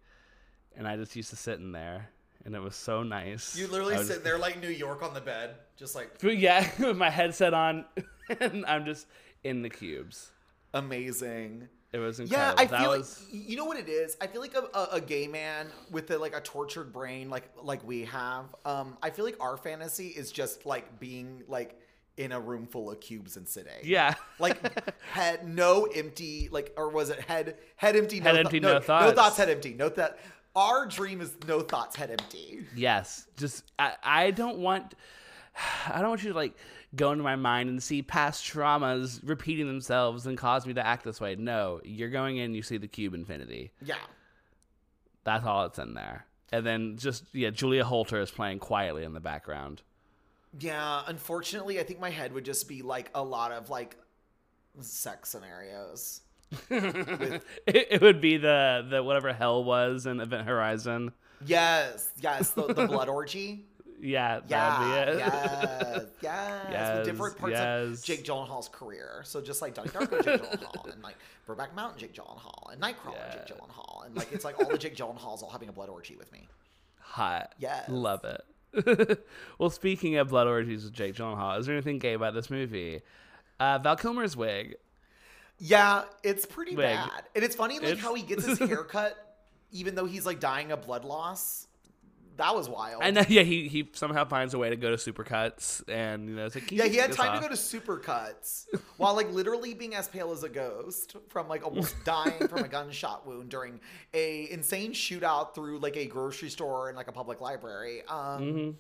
and 0.77 0.87
i 0.89 0.97
just 0.97 1.17
used 1.17 1.31
to 1.31 1.37
sit 1.37 1.59
in 1.59 1.73
there 1.73 2.09
and 2.45 2.55
it 2.55 2.61
was 2.61 2.75
so 2.77 3.03
nice 3.03 3.59
You 3.59 3.67
literally 3.67 3.99
sit 3.99 4.25
there 4.25 4.39
like 4.39 4.61
New 4.61 4.69
York 4.69 5.03
on 5.03 5.13
the 5.15 5.21
bed, 5.21 5.57
just 5.77 5.95
like 5.95 6.11
yeah 6.23 6.69
with 6.79 6.97
my 6.97 7.11
headset 7.11 7.55
on 7.55 7.85
and 8.41 8.65
i'm 8.67 8.85
just 8.85 9.07
in 9.45 9.63
the 9.63 9.71
cubes 9.71 10.31
amazing. 10.75 11.69
it 11.93 11.99
was 11.99 12.21
Yeah, 12.21 12.53
incredible 12.53 12.57
I 12.59 12.67
that 12.67 12.81
feel 12.81 12.91
was 12.91 13.23
like 13.23 13.33
you 13.49 13.57
know 13.57 13.65
what 13.65 13.77
it 13.79 13.89
is. 13.89 14.17
I 14.21 14.27
feel 14.27 14.41
like 14.41 14.55
a, 14.55 14.65
a, 14.77 14.89
a 14.97 15.01
gay 15.01 15.27
man 15.27 15.69
with 15.91 16.11
a, 16.11 16.19
like 16.19 16.35
a 16.37 16.41
tortured 16.41 16.93
brain, 16.93 17.31
like 17.31 17.51
like 17.63 17.87
we 17.87 18.05
have. 18.05 18.55
Um, 18.65 18.97
I 19.03 19.11
feel 19.11 19.25
like 19.25 19.37
our 19.41 19.57
fantasy 19.57 20.09
is 20.09 20.31
just 20.31 20.67
like 20.67 21.01
being 21.01 21.43
like 21.49 21.79
in 22.17 22.33
a 22.33 22.41
room 22.41 22.67
full 22.67 22.91
of 22.91 23.01
cubes 23.01 23.37
and 23.37 23.49
sitting. 23.49 23.73
yeah 23.83 24.15
like 24.39 24.59
head 25.13 25.47
no 25.49 25.85
empty 25.95 26.49
like 26.53 26.73
or 26.77 26.89
was 26.91 27.09
it 27.11 27.21
head 27.21 27.57
head 27.77 27.97
empty 27.97 28.21
no 28.21 28.25
Head 28.27 28.35
thou- 28.35 28.41
empty, 28.41 28.61
no, 28.61 28.73
no 28.75 28.81
thoughts. 28.81 29.07
no 29.07 29.13
thoughts 29.13 29.37
head 29.37 29.49
empty 29.49 29.75
no 29.75 29.89
that 29.91 30.19
our 30.57 30.85
dream 30.87 31.21
is 31.21 31.35
no 31.47 31.61
thoughts 31.61 31.97
head 31.97 32.11
empty 32.11 32.65
Yes, 32.75 33.27
just 33.37 33.65
I, 33.79 33.95
I 34.03 34.31
don't 34.33 34.59
want 34.59 34.95
I 35.89 36.01
don't 36.01 36.09
want 36.11 36.23
you 36.23 36.31
to 36.31 36.37
like 36.37 36.55
go 36.97 37.13
into 37.13 37.23
my 37.25 37.37
mind 37.37 37.69
and 37.71 37.81
see 37.83 38.03
past 38.03 38.45
traumas 38.45 39.21
repeating 39.23 39.67
themselves 39.69 40.27
and 40.27 40.37
cause 40.37 40.67
me 40.67 40.75
to 40.75 40.85
act 40.85 41.05
this 41.05 41.21
way. 41.21 41.37
No, 41.37 41.81
you're 41.85 42.11
going 42.11 42.39
in, 42.39 42.53
you 42.53 42.63
see 42.63 42.79
the 42.79 42.89
cube 42.89 43.15
infinity. 43.15 43.71
yeah 43.85 43.95
That's 45.25 45.45
all 45.47 45.67
it's 45.67 45.79
in 45.79 45.95
there. 45.95 46.27
And 46.53 46.67
then 46.67 46.97
just 46.99 47.25
yeah, 47.33 47.51
Julia 47.51 47.85
Holter 47.85 48.21
is 48.21 48.31
playing 48.31 48.59
quietly 48.59 49.05
in 49.05 49.13
the 49.13 49.21
background. 49.21 49.83
Yeah 50.59 51.03
unfortunately 51.07 51.79
i 51.79 51.83
think 51.83 52.01
my 52.01 52.11
head 52.11 52.33
would 52.33 52.45
just 52.45 52.69
be 52.69 52.83
like 52.83 53.11
a 53.15 53.23
lot 53.23 53.53
of 53.53 53.71
like 53.71 53.97
sex 54.81 55.29
scenarios 55.29 56.23
It, 56.71 57.43
it 57.67 58.01
would 58.03 58.21
be 58.21 58.37
the 58.37 58.85
the 58.91 59.03
whatever 59.03 59.33
hell 59.33 59.63
was 59.63 60.07
in 60.07 60.21
Event 60.21 60.47
Horizon. 60.49 61.13
yes 61.47 62.11
yes 62.21 62.51
the, 62.51 62.67
the 62.67 62.87
blood 62.87 63.09
orgy 63.19 63.67
Yeah, 64.01 64.41
yeah 64.49 64.79
that'd 64.81 65.15
be 65.17 65.23
it. 65.23 65.27
yes 65.27 66.03
yes 66.23 66.67
Yes, 66.73 66.97
with 66.99 67.07
different 67.07 67.39
parts 67.39 67.53
yes. 67.53 67.87
of 67.89 68.03
jake 68.05 68.25
gyllenhaal's 68.25 68.69
career 68.69 69.23
so 69.25 69.41
just 69.41 69.63
like 69.63 69.75
donnie 69.75 69.91
darko 69.91 70.25
jake 70.25 70.43
gyllenhaal 70.43 70.93
and 70.93 71.03
like 71.05 71.17
Brokeback 71.47 71.75
mountain 71.77 71.99
jake 72.01 72.15
gyllenhaal 72.15 72.73
and 72.73 72.81
nightcrawler 72.83 73.31
jake 73.33 73.43
Yeah. 73.49 73.55
gyllenhaal 73.55 74.07
and 74.07 74.17
like 74.17 74.33
it's 74.33 74.45
like 74.45 74.59
all 74.59 74.69
the 74.69 74.79
jake 74.79 74.97
gyllenhaals 74.97 75.43
all 75.45 75.51
having 75.51 75.69
a 75.69 75.73
blood 75.73 75.89
orgy 75.89 76.17
with 76.17 76.33
me 76.33 76.49
Hot. 77.01 77.53
Yes. 77.59 77.87
Love 77.89 78.25
it. 78.25 78.41
well, 79.59 79.71
speaking 79.71 80.17
of 80.17 80.29
blood 80.29 80.47
orgies 80.47 80.85
with 80.85 80.93
Jake 80.93 81.15
Gyllenhaal, 81.15 81.59
is 81.59 81.67
there 81.67 81.75
anything 81.75 81.99
gay 81.99 82.15
about 82.15 82.35
this 82.35 82.51
movie? 82.51 83.01
Uh, 83.59 83.79
Val 83.79 83.97
Kilmer's 83.97 84.37
wig. 84.37 84.77
Yeah, 85.59 86.05
it's 86.23 86.47
pretty 86.47 86.75
Wig. 86.75 86.97
bad. 86.97 87.25
And 87.35 87.45
it's 87.45 87.55
funny 87.55 87.75
like 87.79 87.89
It's- 87.89 87.99
how 88.03 88.15
he 88.15 88.23
gets 88.23 88.47
his 88.47 88.59
haircut 88.69 89.17
even 89.73 89.95
though 89.95 90.07
he's 90.07 90.27
like 90.27 90.41
dying 90.41 90.73
of 90.73 90.83
blood 90.83 91.05
loss. 91.05 91.67
That 92.41 92.57
was 92.57 92.71
wild. 92.71 93.03
I 93.03 93.11
know. 93.11 93.23
Yeah, 93.29 93.43
he 93.43 93.69
he 93.69 93.91
somehow 93.93 94.25
finds 94.25 94.55
a 94.55 94.59
way 94.59 94.71
to 94.71 94.77
go 94.77 94.91
to 94.91 94.97
Supercuts, 94.97 95.87
and 95.89 96.27
you 96.27 96.37
know, 96.37 96.47
it's 96.47 96.55
like 96.55 96.73
Yeah, 96.73 96.87
he 96.87 96.97
had 96.97 97.13
time 97.13 97.33
off?" 97.33 97.35
to 97.37 97.41
go 97.43 97.55
to 97.55 97.61
supercuts 97.61 98.65
while 98.97 99.15
like 99.15 99.31
literally 99.31 99.75
being 99.75 99.95
as 99.95 100.09
pale 100.09 100.33
as 100.33 100.43
a 100.43 100.49
ghost 100.49 101.17
from 101.29 101.49
like 101.49 101.63
almost 101.65 101.95
dying 102.05 102.49
from 102.49 102.65
a 102.65 102.69
gunshot 102.69 103.27
wound 103.27 103.51
during 103.51 103.79
a 104.15 104.51
insane 104.51 104.93
shootout 104.93 105.55
through 105.55 105.81
like 105.81 105.99
a 105.99 106.07
grocery 106.07 106.49
store 106.49 106.89
and 106.89 106.97
like 106.97 107.09
a 107.09 107.13
public 107.13 107.43
library. 107.43 108.03
Um 108.09 108.41
Mm-hmm. 108.41 108.71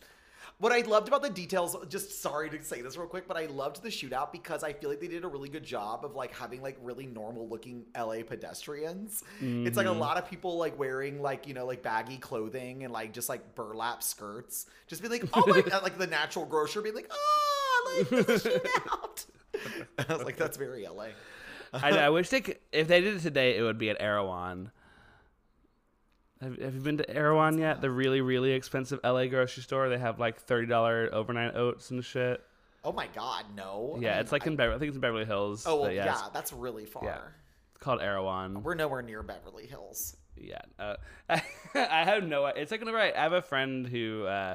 What 0.60 0.72
I 0.72 0.80
loved 0.82 1.08
about 1.08 1.22
the 1.22 1.30
details, 1.30 1.74
just 1.88 2.20
sorry 2.20 2.50
to 2.50 2.62
say 2.62 2.82
this 2.82 2.96
real 2.98 3.06
quick, 3.06 3.26
but 3.26 3.36
I 3.38 3.46
loved 3.46 3.82
the 3.82 3.88
shootout 3.88 4.30
because 4.30 4.62
I 4.62 4.74
feel 4.74 4.90
like 4.90 5.00
they 5.00 5.08
did 5.08 5.24
a 5.24 5.28
really 5.28 5.48
good 5.48 5.64
job 5.64 6.04
of 6.04 6.14
like 6.14 6.34
having 6.36 6.60
like 6.60 6.76
really 6.82 7.06
normal 7.06 7.48
looking 7.48 7.86
LA 7.96 8.16
pedestrians. 8.26 9.24
It's 9.40 9.76
like 9.78 9.86
a 9.86 9.88
Mm-hmm. 9.90 9.98
lot 9.98 10.18
of 10.18 10.28
people 10.28 10.58
like 10.58 10.78
wearing 10.78 11.22
like, 11.22 11.46
you 11.48 11.54
know, 11.54 11.64
like 11.64 11.82
baggy 11.82 12.18
clothing 12.18 12.84
and 12.84 12.92
like 12.92 13.14
just 13.14 13.30
like 13.30 13.54
burlap 13.54 14.02
skirts. 14.02 14.66
Just 14.86 15.00
be 15.02 15.08
like, 15.08 15.24
oh 15.32 15.44
my 15.46 15.60
god, 15.70 15.82
like 15.82 15.96
the 15.96 16.06
natural 16.06 16.44
grocer 16.44 16.82
being 16.82 16.94
like, 16.94 17.10
oh, 17.10 17.94
like 18.12 18.12
a 18.28 18.32
shootout. 18.34 19.26
I 20.10 20.14
was 20.14 20.24
like, 20.24 20.36
that's 20.36 20.58
very 20.58 20.86
LA. 20.86 21.06
I, 21.72 21.90
I 22.00 22.10
wish 22.10 22.28
they 22.28 22.42
could. 22.42 22.58
If 22.70 22.86
they 22.88 23.00
did 23.00 23.16
it 23.16 23.20
today, 23.20 23.56
it 23.56 23.62
would 23.62 23.78
be 23.78 23.88
at 23.90 23.96
Erewhon. 24.00 24.72
Have, 26.40 26.58
have 26.58 26.74
you 26.74 26.80
been 26.80 26.96
to 26.98 27.10
Erewhon 27.10 27.58
yet? 27.58 27.80
The 27.80 27.90
really 27.90 28.20
really 28.20 28.52
expensive 28.52 28.98
LA 29.04 29.26
grocery 29.26 29.62
store. 29.62 29.88
They 29.88 29.98
have 29.98 30.18
like 30.18 30.40
thirty 30.40 30.66
dollar 30.66 31.08
overnight 31.12 31.54
oats 31.54 31.90
and 31.90 32.04
shit. 32.04 32.42
Oh 32.82 32.92
my 32.92 33.08
god, 33.08 33.44
no. 33.54 33.94
I 33.96 34.00
Yeah, 34.00 34.10
mean, 34.12 34.20
it's 34.20 34.32
like 34.32 34.46
I- 34.46 34.50
in 34.50 34.56
Beverly. 34.56 34.76
I 34.76 34.78
think 34.78 34.88
it's 34.88 34.96
in 34.96 35.02
Beverly 35.02 35.26
Hills. 35.26 35.64
Oh 35.66 35.82
well, 35.82 35.92
yeah, 35.92 36.06
yeah, 36.06 36.28
that's 36.32 36.52
really 36.52 36.86
far. 36.86 37.04
yeah. 37.04 37.18
it's 37.74 37.78
called 37.84 38.00
Erewhon. 38.00 38.62
We're 38.62 38.74
nowhere 38.74 39.02
near 39.02 39.22
Beverly 39.22 39.66
Hills. 39.66 40.16
Yeah, 40.36 40.62
uh, 40.78 40.96
I 41.28 42.04
have 42.04 42.24
no. 42.24 42.46
It's 42.46 42.70
like 42.70 42.82
right. 42.86 43.14
I 43.14 43.20
have 43.22 43.34
a 43.34 43.42
friend 43.42 43.86
who 43.86 44.24
uh, 44.24 44.54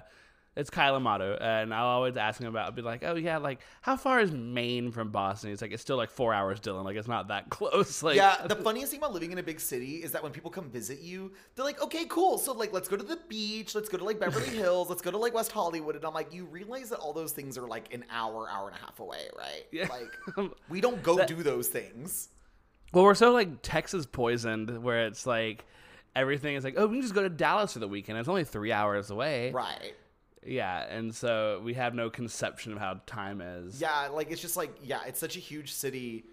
it's 0.55 0.69
Kyle 0.69 0.95
Amato, 0.95 1.37
and 1.39 1.73
I'll 1.73 1.85
always 1.87 2.15
ask 2.15 2.39
him 2.39 2.47
about. 2.47 2.65
I'll 2.67 2.71
be 2.71 2.81
like, 2.81 3.03
oh 3.03 3.15
yeah, 3.15 3.37
like 3.37 3.59
how 3.81 3.97
far 3.97 4.19
is 4.21 4.31
Maine 4.31 4.91
from 4.91 5.09
Boston? 5.11 5.49
He's 5.49 5.61
like, 5.61 5.71
it's 5.71 5.81
still 5.81 5.97
like 5.97 6.09
four 6.09 6.33
hours, 6.33 6.59
Dylan. 6.61 6.83
Like 6.85 6.95
it's 6.95 7.07
not 7.07 7.27
that 7.27 7.49
close. 7.49 8.01
Like 8.01 8.15
yeah, 8.15 8.45
the 8.47 8.55
funniest 8.55 8.91
thing 8.91 8.99
about 8.99 9.13
living 9.13 9.31
in 9.31 9.37
a 9.37 9.43
big 9.43 9.59
city 9.59 9.95
is 9.97 10.11
that 10.13 10.23
when 10.23 10.31
people 10.31 10.49
come 10.49 10.69
visit 10.69 10.99
you, 11.01 11.33
they're 11.55 11.65
like, 11.65 11.81
okay, 11.81 12.05
cool. 12.05 12.37
So 12.37 12.53
like 12.53 12.71
let's 12.71 12.87
go 12.87 12.95
to 12.95 13.03
the 13.03 13.19
beach, 13.27 13.75
let's 13.75 13.89
go 13.89 13.97
to 13.97 14.03
like 14.03 14.19
Beverly 14.19 14.47
Hills, 14.57 14.89
let's 14.89 15.01
go 15.01 15.11
to 15.11 15.17
like 15.17 15.33
West 15.33 15.51
Hollywood. 15.51 15.95
And 15.95 16.05
I'm 16.05 16.13
like, 16.13 16.33
you 16.33 16.45
realize 16.45 16.89
that 16.89 16.99
all 16.99 17.11
those 17.13 17.33
things 17.33 17.57
are 17.57 17.67
like 17.67 17.93
an 17.93 18.05
hour, 18.09 18.49
hour 18.49 18.69
and 18.69 18.77
a 18.77 18.79
half 18.79 18.99
away, 18.99 19.27
right? 19.37 19.65
Yeah. 19.71 19.87
Like 19.89 20.51
we 20.69 20.79
don't 20.81 21.03
go 21.03 21.15
That- 21.17 21.27
do 21.27 21.43
those 21.43 21.67
things. 21.67 22.29
Well, 22.93 23.03
we're 23.03 23.13
so 23.15 23.31
like 23.33 23.61
Texas 23.61 24.05
poisoned, 24.05 24.81
where 24.81 25.05
it's 25.07 25.25
like 25.25 25.65
everything 26.15 26.55
is 26.55 26.63
like, 26.63 26.75
oh, 26.77 26.87
we 26.87 26.95
can 26.95 27.01
just 27.01 27.13
go 27.13 27.23
to 27.23 27.29
Dallas 27.29 27.73
for 27.73 27.79
the 27.79 27.89
weekend. 27.89 28.17
It's 28.19 28.29
only 28.29 28.45
three 28.45 28.71
hours 28.71 29.09
away. 29.09 29.51
Right. 29.51 29.93
Yeah, 30.45 30.85
and 30.89 31.13
so 31.13 31.61
we 31.63 31.73
have 31.73 31.95
no 31.95 32.09
conception 32.09 32.71
of 32.71 32.77
how 32.77 33.01
time 33.05 33.41
is. 33.41 33.81
Yeah, 33.81 34.09
like 34.09 34.31
it's 34.31 34.41
just 34.41 34.55
like 34.55 34.75
yeah, 34.83 34.99
it's 35.07 35.19
such 35.19 35.35
a 35.35 35.39
huge 35.39 35.73
city. 35.73 36.25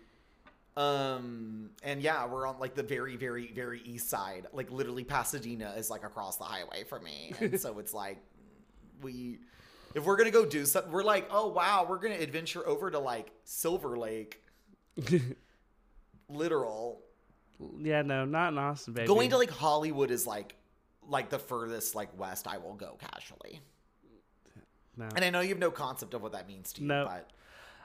Um 0.77 1.71
and 1.83 2.01
yeah, 2.03 2.27
we're 2.27 2.47
on 2.47 2.59
like 2.59 2.75
the 2.75 2.83
very, 2.83 3.17
very, 3.17 3.53
very 3.53 3.81
east 3.83 4.09
side. 4.09 4.47
Like 4.53 4.71
literally 4.71 5.05
Pasadena 5.05 5.75
is 5.77 5.91
like 5.91 6.05
across 6.05 6.37
the 6.37 6.45
highway 6.45 6.85
from 6.85 7.05
me. 7.05 7.33
And 7.41 7.59
so 7.59 7.79
it's 7.79 7.95
like 7.95 8.19
we 9.01 9.39
if 9.95 10.05
we're 10.05 10.17
gonna 10.17 10.31
go 10.31 10.45
do 10.45 10.65
something 10.67 10.93
we're 10.93 11.03
like, 11.03 11.29
oh 11.31 11.49
wow, 11.49 11.87
we're 11.89 11.99
gonna 11.99 12.15
adventure 12.15 12.67
over 12.67 12.91
to 12.91 12.99
like 12.99 13.33
Silver 13.45 13.97
Lake. 13.97 14.43
Literal. 16.29 17.01
Yeah, 17.79 18.03
no, 18.03 18.25
not 18.25 18.53
in 18.53 18.59
Austin, 18.59 18.95
baby. 18.95 19.07
Going 19.07 19.31
to 19.31 19.39
like 19.39 19.51
Hollywood 19.51 20.11
is 20.11 20.27
like 20.27 20.55
like 21.09 21.31
the 21.31 21.39
furthest 21.39 21.95
like 21.95 22.19
west 22.19 22.47
I 22.47 22.59
will 22.59 22.75
go 22.75 22.99
casually. 22.99 23.61
No. 24.97 25.09
And 25.15 25.25
I 25.25 25.31
know 25.31 25.41
you 25.41 25.51
have 25.51 25.59
no 25.59 25.71
concept 25.71 26.15
of 26.15 26.23
what 26.23 26.33
that 26.33 26.47
means 26.47 26.73
to 26.75 26.83
you, 26.83 26.89
No. 26.89 27.05
but 27.07 27.31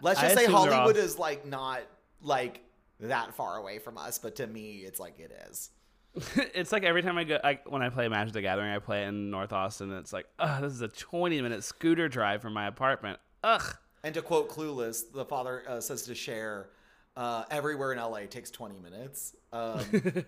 let's 0.01 0.19
I 0.19 0.23
just 0.23 0.35
say 0.35 0.45
Hollywood 0.45 0.97
is 0.97 1.17
like 1.17 1.45
not 1.45 1.81
like 2.21 2.61
that 2.99 3.33
far 3.33 3.57
away 3.57 3.79
from 3.79 3.97
us, 3.97 4.17
but 4.17 4.35
to 4.37 4.47
me, 4.47 4.77
it's 4.85 4.99
like 4.99 5.19
it 5.19 5.31
is. 5.49 5.69
it's 6.35 6.71
like 6.71 6.83
every 6.83 7.03
time 7.03 7.17
I 7.17 7.23
go, 7.23 7.39
I, 7.43 7.59
when 7.67 7.81
I 7.81 7.89
play 7.89 8.07
Magic 8.07 8.33
the 8.33 8.41
Gathering, 8.41 8.71
I 8.71 8.79
play 8.79 9.03
in 9.05 9.29
North 9.29 9.53
Austin. 9.53 9.91
It's 9.93 10.11
like, 10.11 10.25
ugh, 10.39 10.61
this 10.61 10.73
is 10.73 10.81
a 10.81 10.87
20 10.87 11.41
minute 11.41 11.63
scooter 11.63 12.09
drive 12.09 12.41
from 12.41 12.53
my 12.53 12.67
apartment. 12.67 13.19
Ugh. 13.43 13.77
And 14.03 14.13
to 14.15 14.21
quote 14.21 14.49
Clueless, 14.49 15.11
the 15.11 15.25
father 15.25 15.63
uh, 15.67 15.79
says 15.81 16.03
to 16.03 16.15
Cher, 16.15 16.69
uh, 17.15 17.43
"Everywhere 17.51 17.91
in 17.93 17.99
LA 17.99 18.21
takes 18.27 18.51
20 18.51 18.79
minutes," 18.79 19.35
um, 19.51 19.79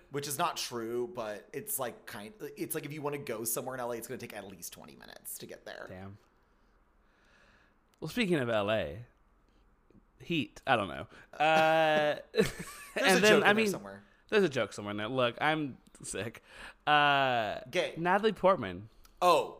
which 0.10 0.28
is 0.28 0.38
not 0.38 0.56
true, 0.56 1.10
but 1.14 1.48
it's 1.52 1.78
like 1.78 2.04
kind. 2.04 2.32
It's 2.56 2.74
like 2.74 2.84
if 2.84 2.92
you 2.92 3.00
want 3.00 3.14
to 3.14 3.22
go 3.22 3.44
somewhere 3.44 3.76
in 3.76 3.80
LA, 3.80 3.92
it's 3.92 4.08
going 4.08 4.18
to 4.18 4.26
take 4.26 4.36
at 4.36 4.46
least 4.48 4.72
20 4.72 4.96
minutes 4.96 5.38
to 5.38 5.46
get 5.46 5.64
there. 5.64 5.86
Damn. 5.88 6.18
Well, 8.00 8.08
speaking 8.08 8.36
of 8.36 8.48
LA, 8.48 8.84
heat. 10.22 10.60
I 10.66 10.76
don't 10.76 10.88
know. 10.88 11.06
Uh, 11.38 12.16
There's 12.34 12.48
and 12.96 13.18
a 13.18 13.20
then, 13.20 13.32
joke 13.40 13.42
I 13.46 13.52
mean, 13.52 13.68
somewhere. 13.68 14.02
there's 14.30 14.44
a 14.44 14.48
joke 14.48 14.72
somewhere 14.72 14.92
in 14.92 14.96
there. 14.96 15.08
Look, 15.08 15.36
I'm 15.40 15.76
sick. 16.02 16.42
Uh, 16.86 17.56
Gay. 17.70 17.94
Natalie 17.96 18.32
Portman. 18.32 18.88
Oh, 19.22 19.58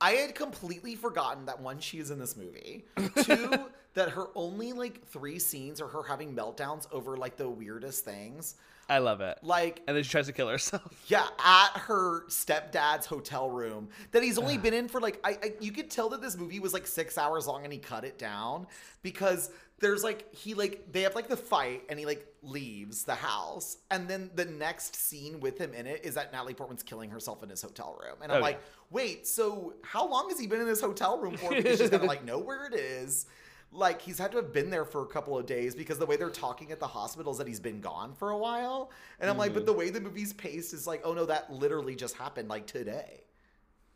I 0.00 0.12
had 0.12 0.34
completely 0.34 0.94
forgotten 0.94 1.46
that 1.46 1.60
one, 1.60 1.78
she 1.78 1.98
is 1.98 2.10
in 2.10 2.18
this 2.18 2.36
movie. 2.36 2.84
Two, 3.22 3.50
that 3.94 4.10
her 4.10 4.26
only 4.34 4.72
like 4.72 5.06
three 5.06 5.38
scenes 5.38 5.80
are 5.80 5.88
her 5.88 6.02
having 6.02 6.34
meltdowns 6.34 6.86
over 6.92 7.16
like 7.16 7.36
the 7.36 7.48
weirdest 7.48 8.04
things. 8.04 8.54
I 8.90 8.98
love 8.98 9.20
it. 9.22 9.38
Like 9.42 9.82
And 9.86 9.96
then 9.96 10.04
she 10.04 10.10
tries 10.10 10.26
to 10.26 10.32
kill 10.32 10.48
herself. 10.48 10.82
Yeah, 11.06 11.26
at 11.44 11.78
her 11.78 12.26
stepdad's 12.28 13.06
hotel 13.06 13.48
room 13.48 13.88
that 14.12 14.22
he's 14.22 14.36
only 14.38 14.58
been 14.58 14.74
in 14.74 14.88
for 14.88 15.00
like 15.00 15.18
I, 15.24 15.30
I 15.42 15.52
you 15.60 15.72
could 15.72 15.90
tell 15.90 16.08
that 16.10 16.20
this 16.20 16.36
movie 16.36 16.60
was 16.60 16.74
like 16.74 16.86
6 16.86 17.16
hours 17.16 17.46
long 17.46 17.64
and 17.64 17.72
he 17.72 17.78
cut 17.78 18.04
it 18.04 18.18
down 18.18 18.66
because 19.02 19.50
there's 19.78 20.04
like 20.04 20.34
he 20.34 20.52
like 20.54 20.92
they 20.92 21.02
have 21.02 21.14
like 21.14 21.28
the 21.28 21.36
fight 21.36 21.84
and 21.88 21.98
he 21.98 22.04
like 22.04 22.26
leaves 22.42 23.04
the 23.04 23.14
house 23.14 23.78
and 23.90 24.08
then 24.08 24.30
the 24.34 24.44
next 24.44 24.94
scene 24.94 25.40
with 25.40 25.56
him 25.58 25.72
in 25.72 25.86
it 25.86 26.04
is 26.04 26.14
that 26.16 26.32
Natalie 26.32 26.52
Portman's 26.54 26.82
killing 26.82 27.08
herself 27.10 27.42
in 27.42 27.48
his 27.48 27.62
hotel 27.62 27.98
room 28.02 28.16
and 28.22 28.30
I'm 28.30 28.38
Oh, 28.38 28.42
like, 28.42 28.60
"Wait, 28.90 29.26
so 29.26 29.74
how 29.82 30.06
long 30.08 30.28
has 30.28 30.38
he 30.38 30.46
been 30.46 30.60
in 30.60 30.66
this 30.66 30.80
hotel 30.82 31.18
room 31.18 31.36
for?" 31.36 31.50
Because 31.50 31.78
she's 31.78 31.88
going 31.90 32.00
to 32.08 32.08
like 32.08 32.24
know 32.24 32.38
where 32.38 32.66
it 32.66 32.74
is. 32.74 33.26
Like 33.72 34.02
he's 34.02 34.18
had 34.18 34.32
to 34.32 34.38
have 34.38 34.52
been 34.52 34.68
there 34.68 34.84
for 34.84 35.02
a 35.02 35.06
couple 35.06 35.38
of 35.38 35.46
days 35.46 35.74
because 35.74 35.98
the 35.98 36.06
way 36.06 36.16
they're 36.16 36.28
talking 36.28 36.72
at 36.72 36.80
the 36.80 36.88
hospital 36.88 37.32
is 37.32 37.38
that 37.38 37.46
he's 37.46 37.60
been 37.60 37.80
gone 37.80 38.14
for 38.14 38.30
a 38.30 38.38
while. 38.38 38.90
And 39.20 39.30
I'm 39.30 39.38
like, 39.38 39.54
but 39.54 39.64
the 39.64 39.72
mm-hmm. 39.72 39.78
way 39.78 39.90
the 39.90 40.00
movie's 40.00 40.32
paced 40.32 40.74
is 40.74 40.86
like, 40.86 41.02
oh 41.04 41.14
no, 41.14 41.24
that 41.26 41.52
literally 41.52 41.94
just 41.94 42.16
happened 42.16 42.48
like 42.48 42.66
today. 42.66 43.22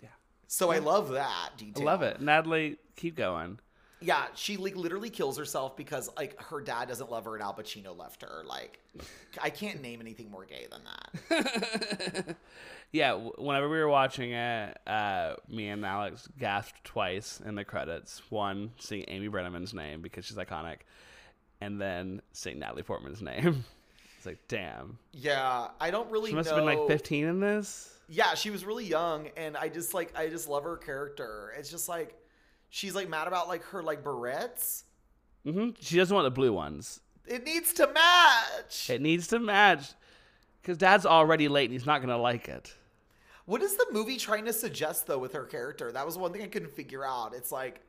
Yeah. 0.01 0.11
So 0.47 0.71
I 0.71 0.79
love 0.79 1.11
that 1.11 1.51
detail. 1.57 1.89
I 1.89 1.93
love 1.93 2.03
it. 2.03 2.21
Natalie, 2.21 2.77
keep 2.95 3.17
going. 3.17 3.59
Yeah, 4.01 4.27
she 4.35 4.57
like 4.57 4.77
literally 4.77 5.09
kills 5.11 5.39
herself 5.39 5.77
because 5.77 6.11
like 6.17 6.41
her 6.43 6.61
dad 6.61 6.89
doesn't 6.89 7.11
love 7.11 7.25
her 7.25 7.35
and 7.35 7.43
Al 7.43 7.55
Pacino 7.55 7.97
left 7.97 8.23
her. 8.23 8.43
Like, 8.47 8.81
I 9.43 9.51
can't 9.51 9.81
name 9.81 10.01
anything 10.01 10.31
more 10.31 10.45
gay 10.45 10.67
than 10.71 10.83
that. 10.85 12.37
Yeah, 12.93 13.11
w- 13.11 13.33
whenever 13.39 13.69
we 13.69 13.79
were 13.79 13.89
watching 13.89 14.31
it, 14.31 14.79
uh, 14.87 15.35
me 15.49 15.69
and 15.69 15.85
Alex 15.85 16.29
gasped 16.39 16.85
twice 16.85 17.41
in 17.45 17.57
the 17.57 17.65
credits. 17.65 18.23
One, 18.31 18.71
seeing 18.79 19.05
Amy 19.09 19.27
Brenneman's 19.27 19.75
name 19.75 20.01
because 20.01 20.25
she's 20.25 20.37
iconic, 20.37 20.77
and 21.61 21.81
then 21.81 22.23
seeing 22.33 22.61
Natalie 22.61 22.85
Portman's 22.85 23.21
name. 23.21 23.65
It's 24.17 24.27
like, 24.27 24.49
damn. 24.49 24.97
Yeah, 25.13 25.69
I 25.79 25.91
don't 25.91 26.11
really. 26.11 26.31
She 26.31 26.37
must 26.37 26.49
know. 26.49 26.57
have 26.57 26.65
been 26.65 26.79
like 26.79 26.89
15 26.89 27.27
in 27.27 27.41
this. 27.41 27.99
Yeah, 28.09 28.33
she 28.35 28.49
was 28.49 28.65
really 28.65 28.87
young, 28.87 29.29
and 29.37 29.55
I 29.55 29.69
just 29.69 29.93
like 29.93 30.17
I 30.17 30.29
just 30.29 30.49
love 30.49 30.63
her 30.63 30.79
character. 30.79 31.53
It's 31.59 31.71
just 31.71 31.91
like 31.91 32.15
she's 32.75 32.95
like 32.95 33.09
mad 33.09 33.29
about 33.29 33.47
like 33.47 33.63
her 33.67 33.83
like 33.83 34.03
barrettes. 34.03 34.83
hmm 35.45 35.71
She 35.81 35.97
doesn't 35.97 36.15
want 36.15 36.27
the 36.27 36.31
blue 36.31 36.53
ones. 36.53 37.01
It 37.27 37.45
needs 37.45 37.73
to 37.75 37.87
match. 37.87 38.91
It 38.91 39.01
needs 39.01 39.29
to 39.29 39.39
match 39.39 39.93
because 40.61 40.77
Dad's 40.77 41.07
already 41.07 41.49
late 41.49 41.67
and 41.67 41.73
he's 41.73 41.87
not 41.87 42.01
gonna 42.01 42.19
like 42.19 42.49
it. 42.49 42.75
What 43.47 43.63
is 43.63 43.77
the 43.77 43.87
movie 43.93 44.17
trying 44.17 44.45
to 44.47 44.53
suggest 44.53 45.07
though 45.07 45.19
with 45.19 45.33
her 45.35 45.45
character? 45.45 45.93
That 45.93 46.05
was 46.05 46.19
one 46.19 46.33
thing 46.33 46.43
I 46.43 46.49
couldn't 46.49 46.73
figure 46.73 47.05
out. 47.05 47.33
It's 47.35 47.53
like 47.53 47.81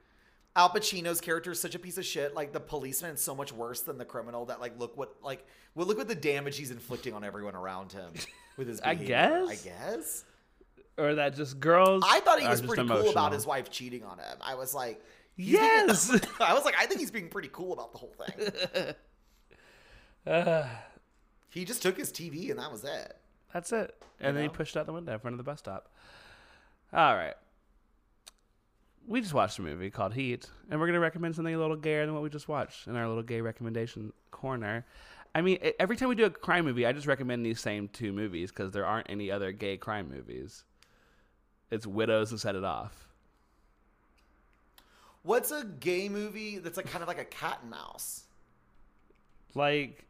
Al 0.56 0.70
Pacino's 0.70 1.20
character 1.20 1.52
is 1.52 1.60
such 1.60 1.76
a 1.76 1.80
piece 1.80 1.98
of 1.98 2.06
shit. 2.06 2.36
Like 2.36 2.54
the 2.54 2.60
policeman 2.60 3.16
is 3.16 3.22
so 3.22 3.34
much 3.34 3.52
worse 3.52 3.82
than 3.82 3.98
the 3.98 4.06
criminal. 4.06 4.46
That 4.46 4.62
like 4.62 4.78
look 4.80 4.96
what 4.96 5.16
like 5.24 5.46
well 5.74 5.88
look 5.88 5.98
what 5.98 6.08
the 6.08 6.16
damage 6.16 6.58
he's 6.58 6.72
inflicting 6.72 7.14
on 7.14 7.24
everyone 7.24 7.56
around 7.56 7.92
him 7.92 8.12
with 8.56 8.68
his. 8.68 8.80
I 8.86 8.94
guess. 8.96 9.50
I 9.50 9.56
guess. 9.56 10.24
Or 10.98 11.16
that 11.16 11.36
just 11.36 11.60
girls. 11.60 12.04
I 12.08 12.20
thought 12.22 12.40
he 12.40 12.48
was 12.48 12.62
pretty 12.62 12.88
cool 12.88 13.10
about 13.10 13.34
his 13.34 13.46
wife 13.46 13.70
cheating 13.70 14.04
on 14.04 14.18
him. 14.18 14.38
I 14.42 14.56
was 14.56 14.74
like, 14.74 15.04
he's 15.36 15.48
being- 15.52 15.62
Yes. 15.62 16.10
I 16.40 16.54
was 16.54 16.64
like, 16.64 16.76
I 16.80 16.86
think 16.86 17.00
he's 17.02 17.12
being 17.12 17.28
pretty 17.30 17.50
cool 17.52 17.74
about 17.74 17.92
the 17.92 17.98
whole 17.98 18.14
thing. 18.26 18.96
Uh, 20.26 20.68
He 21.50 21.64
just 21.64 21.82
took 21.82 21.96
his 21.98 22.12
TV 22.12 22.50
and 22.50 22.60
that 22.60 22.70
was 22.70 22.84
it. 22.84 23.16
That's 23.54 23.72
it. 23.72 23.96
And 24.20 24.36
then 24.36 24.44
he 24.44 24.50
pushed 24.50 24.76
out 24.76 24.86
the 24.86 24.92
window 24.92 25.14
in 25.14 25.20
front 25.20 25.34
of 25.36 25.38
the 25.38 25.44
bus 25.44 25.60
stop. 25.60 25.90
All 26.92 27.16
right. 27.16 27.36
We 29.08 29.22
just 29.22 29.34
watched 29.34 29.60
a 29.60 29.62
movie 29.62 29.90
called 29.90 30.16
Heat, 30.16 30.50
and 30.70 30.80
we're 30.80 30.88
going 30.88 30.96
to 30.96 31.00
recommend 31.00 31.36
something 31.36 31.54
a 31.56 31.58
little 31.60 31.78
gayer 31.78 32.06
than 32.06 32.14
what 32.14 32.24
we 32.24 32.30
just 32.30 32.50
watched 32.50 32.88
in 32.88 32.96
our 32.98 33.08
little 33.08 33.24
gay 33.24 33.40
recommendation 33.40 34.12
corner. 34.32 34.84
I 35.34 35.42
mean, 35.42 35.60
every 35.80 35.96
time 35.96 36.10
we 36.10 36.16
do 36.16 36.26
a 36.26 36.30
crime 36.30 36.66
movie, 36.66 36.86
I 36.86 36.92
just 36.92 37.08
recommend 37.08 37.46
these 37.46 37.62
same 37.62 37.88
two 37.88 38.12
movies 38.12 38.50
because 38.52 38.72
there 38.74 38.86
aren't 38.86 39.10
any 39.10 39.32
other 39.32 39.52
gay 39.54 39.78
crime 39.78 40.10
movies. 40.14 40.66
It's 41.72 41.88
Widows 41.88 42.32
and 42.32 42.40
Set 42.40 42.56
It 42.56 42.64
Off. 42.64 43.08
What's 45.24 45.52
a 45.52 45.64
gay 45.64 46.08
movie 46.08 46.60
that's 46.60 46.78
like 46.78 46.86
kind 46.86 47.02
of 47.02 47.08
like 47.08 47.20
a 47.20 47.26
cat 47.26 47.60
and 47.62 47.72
mouse? 47.72 48.26
Like, 49.56 50.06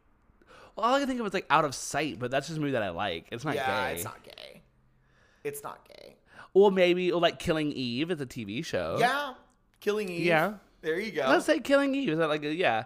well, 0.76 0.86
all 0.86 0.94
I 0.94 0.98
can 0.98 1.08
think 1.08 1.20
of 1.20 1.26
is 1.26 1.32
like 1.32 1.46
Out 1.48 1.64
of 1.64 1.74
Sight, 1.74 2.18
but 2.18 2.30
that's 2.30 2.48
just 2.48 2.58
a 2.58 2.60
movie 2.60 2.72
that 2.72 2.82
I 2.82 2.90
like. 2.90 3.26
It's 3.32 3.44
not 3.44 3.54
yeah, 3.54 3.88
gay. 3.88 3.94
it's 3.94 4.04
not 4.04 4.22
gay. 4.22 4.62
It's 5.44 5.62
not 5.62 5.88
gay. 5.88 6.16
Or 6.52 6.70
maybe, 6.70 7.12
or 7.12 7.20
like 7.20 7.38
Killing 7.38 7.72
Eve 7.72 8.10
is 8.10 8.20
a 8.20 8.26
TV 8.26 8.64
show. 8.64 8.96
Yeah, 8.98 9.34
Killing 9.80 10.08
Eve. 10.10 10.26
Yeah. 10.26 10.54
there 10.82 11.00
you 11.00 11.12
go. 11.12 11.26
Let's 11.28 11.46
say 11.46 11.60
Killing 11.60 11.94
Eve. 11.94 12.10
Is 12.10 12.18
that 12.18 12.28
like 12.28 12.44
a, 12.44 12.52
yeah? 12.54 12.84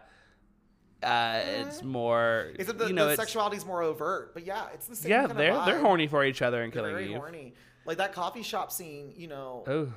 Uh, 1.03 1.41
it's 1.61 1.83
more. 1.83 2.53
Except 2.59 2.79
the, 2.79 2.87
you 2.87 2.93
know, 2.93 3.07
the 3.07 3.12
it's, 3.12 3.21
sexualty's 3.21 3.64
more 3.64 3.83
overt, 3.83 4.35
but 4.35 4.45
yeah, 4.45 4.66
it's 4.75 4.87
the 4.87 4.95
same. 4.95 5.11
yeah, 5.11 5.27
they're 5.27 5.64
they're 5.64 5.81
horny 5.81 6.07
for 6.07 6.25
each 6.25 6.43
other 6.43 6.62
in 6.62 6.71
They're 6.71 6.83
Killing 6.91 7.11
Eve. 7.11 7.16
horny. 7.16 7.55
Like 7.87 7.99
that 7.99 8.12
coffee 8.12 8.43
shop 8.43 8.70
scene, 8.72 9.12
you 9.16 9.26
know. 9.28 9.64
Oh, 9.66 9.93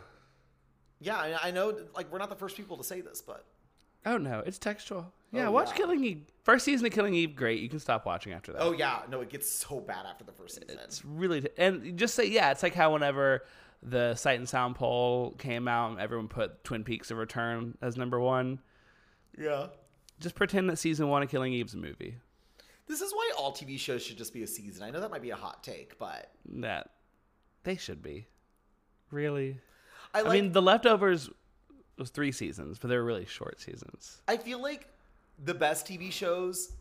Yeah, 0.99 1.17
I, 1.17 1.47
I 1.49 1.51
know. 1.51 1.77
Like 1.95 2.11
we're 2.11 2.19
not 2.19 2.29
the 2.29 2.35
first 2.35 2.55
people 2.57 2.77
to 2.77 2.83
say 2.83 3.01
this, 3.01 3.21
but 3.21 3.45
oh 4.05 4.17
no, 4.17 4.41
it's 4.45 4.57
textual. 4.57 5.11
Yeah, 5.31 5.47
Oh, 5.47 5.51
watch 5.51 5.69
yeah. 5.69 5.75
Killing 5.77 6.03
Eve. 6.03 6.21
First 6.43 6.63
season 6.65 6.85
of 6.85 6.93
Killing 6.93 7.13
Eve, 7.15 7.35
great. 7.35 7.59
You 7.59 7.69
can 7.69 7.79
stop 7.79 8.05
watching 8.05 8.33
after 8.33 8.51
that. 8.53 8.61
oh 8.61 8.71
yeah, 8.71 8.99
no, 9.09 9.21
it 9.21 9.29
gets 9.29 9.49
so 9.49 9.79
bad 9.79 10.05
after 10.05 10.23
the 10.23 10.31
first 10.31 10.55
season. 10.55 10.77
it's 10.83 11.03
really 11.03 11.41
t- 11.41 11.49
and 11.57 11.97
just 11.97 12.13
say 12.15 12.25
yeah. 12.27 12.51
It's 12.51 12.63
like 12.63 12.75
how 12.75 12.93
whenever 12.93 13.43
the 13.81 14.15
Sight 14.15 14.39
and 14.39 14.47
Sound 14.47 14.75
poll 14.75 15.31
came 15.37 15.67
out, 15.67 15.99
everyone 15.99 16.27
put 16.29 16.63
Twin 16.63 16.83
Peaks: 16.83 17.11
of 17.11 17.17
Return 17.17 17.77
as 17.81 17.97
number 17.97 18.19
one. 18.19 18.59
yeah. 19.37 19.67
Just 20.19 20.35
pretend 20.35 20.69
that 20.69 20.77
season 20.77 21.09
one 21.09 21.21
of 21.21 21.29
Killing 21.29 21.51
Eve's 21.51 21.73
a 21.73 21.77
movie. 21.77 22.15
This 22.87 23.01
is 23.01 23.11
why 23.11 23.31
all 23.37 23.51
TV 23.51 23.77
shows 23.77 24.01
should 24.03 24.17
just 24.17 24.33
be 24.33 24.43
a 24.43 24.47
season. 24.47 24.83
I 24.83 24.89
know 24.89 25.01
that 25.01 25.11
might 25.11 25.21
be 25.21 25.31
a 25.31 25.35
hot 25.35 25.63
take, 25.63 25.97
but 25.97 26.31
That 26.59 26.91
they 27.63 27.75
should 27.75 28.01
be. 28.01 28.27
Really. 29.11 29.59
I 30.13 30.21
like. 30.21 30.29
I 30.29 30.33
mean, 30.41 30.51
The 30.51 30.61
Leftovers 30.61 31.29
was 31.97 32.09
three 32.09 32.31
seasons, 32.31 32.79
but 32.79 32.89
they 32.89 32.97
were 32.97 33.03
really 33.03 33.25
short 33.25 33.61
seasons. 33.61 34.21
I 34.27 34.37
feel 34.37 34.61
like 34.61 34.87
the 35.43 35.53
best 35.53 35.87
TV 35.87 36.11
shows 36.11 36.73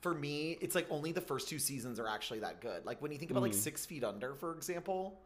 for 0.00 0.12
me, 0.14 0.58
it's 0.60 0.74
like 0.74 0.86
only 0.90 1.12
the 1.12 1.20
first 1.20 1.48
two 1.48 1.58
seasons 1.58 1.98
are 1.98 2.06
actually 2.06 2.40
that 2.40 2.60
good. 2.60 2.84
Like 2.84 3.00
when 3.00 3.10
you 3.10 3.16
think 3.18 3.30
about 3.30 3.40
Mm. 3.40 3.46
like 3.46 3.54
Six 3.54 3.86
Feet 3.86 4.04
Under, 4.04 4.34
for 4.34 4.54
example, 4.54 5.22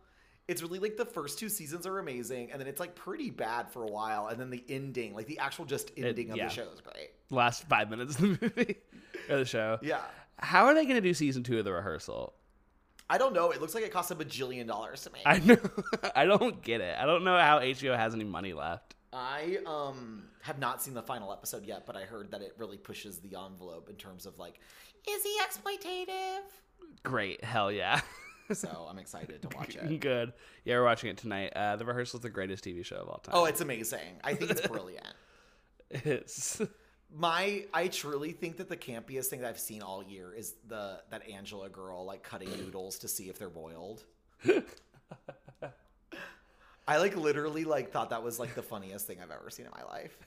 it's 0.46 0.62
really 0.62 0.78
like 0.78 0.96
the 0.96 1.04
first 1.04 1.38
two 1.38 1.48
seasons 1.48 1.84
are 1.84 1.98
amazing, 1.98 2.52
and 2.52 2.60
then 2.60 2.68
it's 2.68 2.78
like 2.78 2.94
pretty 2.94 3.28
bad 3.30 3.68
for 3.70 3.82
a 3.82 3.88
while, 3.88 4.28
and 4.28 4.40
then 4.40 4.50
the 4.50 4.62
ending, 4.68 5.14
like 5.14 5.26
the 5.26 5.38
actual 5.40 5.64
just 5.64 5.90
ending 5.96 6.30
of 6.30 6.36
yeah. 6.36 6.46
the 6.46 6.54
show 6.54 6.68
is 6.72 6.80
great. 6.80 7.10
Last 7.30 7.68
five 7.68 7.90
minutes 7.90 8.14
of 8.14 8.20
the 8.20 8.38
movie 8.40 8.76
or 9.28 9.38
the 9.38 9.44
show. 9.44 9.78
Yeah. 9.82 10.00
How 10.38 10.66
are 10.66 10.74
they 10.74 10.84
going 10.84 10.94
to 10.94 11.00
do 11.00 11.12
season 11.12 11.42
two 11.42 11.58
of 11.58 11.64
the 11.64 11.72
rehearsal? 11.72 12.32
I 13.10 13.18
don't 13.18 13.32
know. 13.32 13.50
It 13.50 13.60
looks 13.60 13.74
like 13.74 13.84
it 13.84 13.92
cost 13.92 14.10
a 14.10 14.14
bajillion 14.14 14.66
dollars 14.66 15.02
to 15.04 15.10
make. 15.12 15.22
I 15.24 15.38
know. 15.38 15.56
I 16.14 16.24
don't 16.24 16.62
get 16.62 16.80
it. 16.80 16.96
I 16.98 17.06
don't 17.06 17.24
know 17.24 17.38
how 17.38 17.60
HBO 17.60 17.96
has 17.96 18.14
any 18.14 18.24
money 18.24 18.52
left. 18.52 18.94
I 19.12 19.58
um 19.66 20.24
have 20.42 20.58
not 20.58 20.82
seen 20.82 20.94
the 20.94 21.02
final 21.02 21.32
episode 21.32 21.64
yet, 21.64 21.86
but 21.86 21.96
I 21.96 22.02
heard 22.02 22.30
that 22.32 22.42
it 22.42 22.54
really 22.58 22.76
pushes 22.76 23.18
the 23.18 23.38
envelope 23.38 23.88
in 23.88 23.96
terms 23.96 24.26
of 24.26 24.38
like, 24.38 24.60
is 25.08 25.22
he 25.22 25.38
exploitative? 25.40 26.40
Great. 27.02 27.42
Hell 27.44 27.72
yeah. 27.72 28.00
So 28.50 28.86
I'm 28.88 28.98
excited 28.98 29.42
to 29.42 29.54
watch 29.54 29.76
it. 29.76 30.00
Good. 30.00 30.32
Yeah, 30.64 30.76
we're 30.76 30.84
watching 30.84 31.10
it 31.10 31.18
tonight. 31.18 31.52
Uh, 31.54 31.76
the 31.76 31.84
rehearsal 31.84 32.18
is 32.18 32.22
the 32.22 32.30
greatest 32.30 32.64
TV 32.64 32.82
show 32.82 32.96
of 32.96 33.08
all 33.08 33.18
time. 33.18 33.34
Oh, 33.36 33.44
it's 33.44 33.60
amazing. 33.60 34.20
I 34.24 34.32
think 34.32 34.50
it's 34.50 34.66
brilliant. 34.66 35.12
it's 35.90 36.58
My, 37.14 37.64
I 37.72 37.88
truly 37.88 38.32
think 38.32 38.58
that 38.58 38.68
the 38.68 38.76
campiest 38.76 39.26
thing 39.26 39.40
that 39.40 39.48
I've 39.48 39.58
seen 39.58 39.82
all 39.82 40.02
year 40.02 40.32
is 40.34 40.54
the 40.68 41.00
that 41.10 41.28
Angela 41.28 41.68
girl 41.68 42.04
like 42.04 42.22
cutting 42.22 42.50
noodles 42.58 42.98
to 42.98 43.08
see 43.08 43.28
if 43.28 43.38
they're 43.38 43.48
boiled. 43.48 44.04
I 46.88 46.96
like 46.96 47.14
literally 47.16 47.64
like 47.64 47.92
thought 47.92 48.10
that 48.10 48.22
was 48.22 48.38
like 48.38 48.54
the 48.54 48.62
funniest 48.62 49.06
thing 49.06 49.18
I've 49.22 49.30
ever 49.30 49.50
seen 49.50 49.66
in 49.66 49.72
my 49.72 49.84
life. 49.84 50.18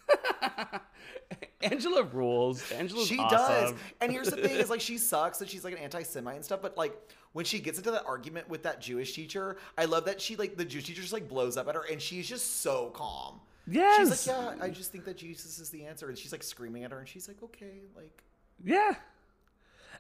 Angela 1.63 2.03
rules. 2.03 2.71
Angela's 2.71 3.07
she 3.07 3.17
awesome. 3.17 3.37
does. 3.37 3.73
And 3.99 4.11
here's 4.11 4.29
the 4.29 4.37
thing: 4.37 4.57
is 4.57 4.69
like 4.71 4.79
she 4.79 4.99
sucks 4.99 5.41
and 5.41 5.49
she's 5.49 5.63
like 5.63 5.73
an 5.73 5.79
anti-Semite 5.79 6.35
and 6.35 6.45
stuff. 6.45 6.61
But 6.61 6.77
like 6.77 6.95
when 7.33 7.45
she 7.45 7.59
gets 7.59 7.79
into 7.79 7.89
that 7.91 8.05
argument 8.05 8.47
with 8.47 8.61
that 8.63 8.79
Jewish 8.79 9.13
teacher, 9.13 9.57
I 9.75 9.85
love 9.85 10.05
that 10.05 10.21
she 10.21 10.35
like 10.35 10.55
the 10.55 10.65
Jewish 10.65 10.85
teacher 10.85 11.01
just 11.01 11.13
like 11.13 11.27
blows 11.27 11.57
up 11.57 11.67
at 11.67 11.73
her 11.73 11.85
and 11.89 11.99
she's 11.99 12.29
just 12.29 12.61
so 12.61 12.91
calm. 12.91 13.39
Yes. 13.67 13.99
She's 14.09 14.27
like, 14.27 14.37
yeah, 14.59 14.63
I 14.63 14.69
just 14.69 14.91
think 14.91 15.05
that 15.05 15.17
Jesus 15.17 15.59
is 15.59 15.69
the 15.69 15.85
answer, 15.85 16.09
and 16.09 16.17
she's 16.17 16.31
like 16.31 16.43
screaming 16.43 16.83
at 16.83 16.91
her, 16.91 16.99
and 16.99 17.07
she's 17.07 17.27
like, 17.27 17.41
okay, 17.43 17.81
like 17.95 18.23
Yeah. 18.63 18.95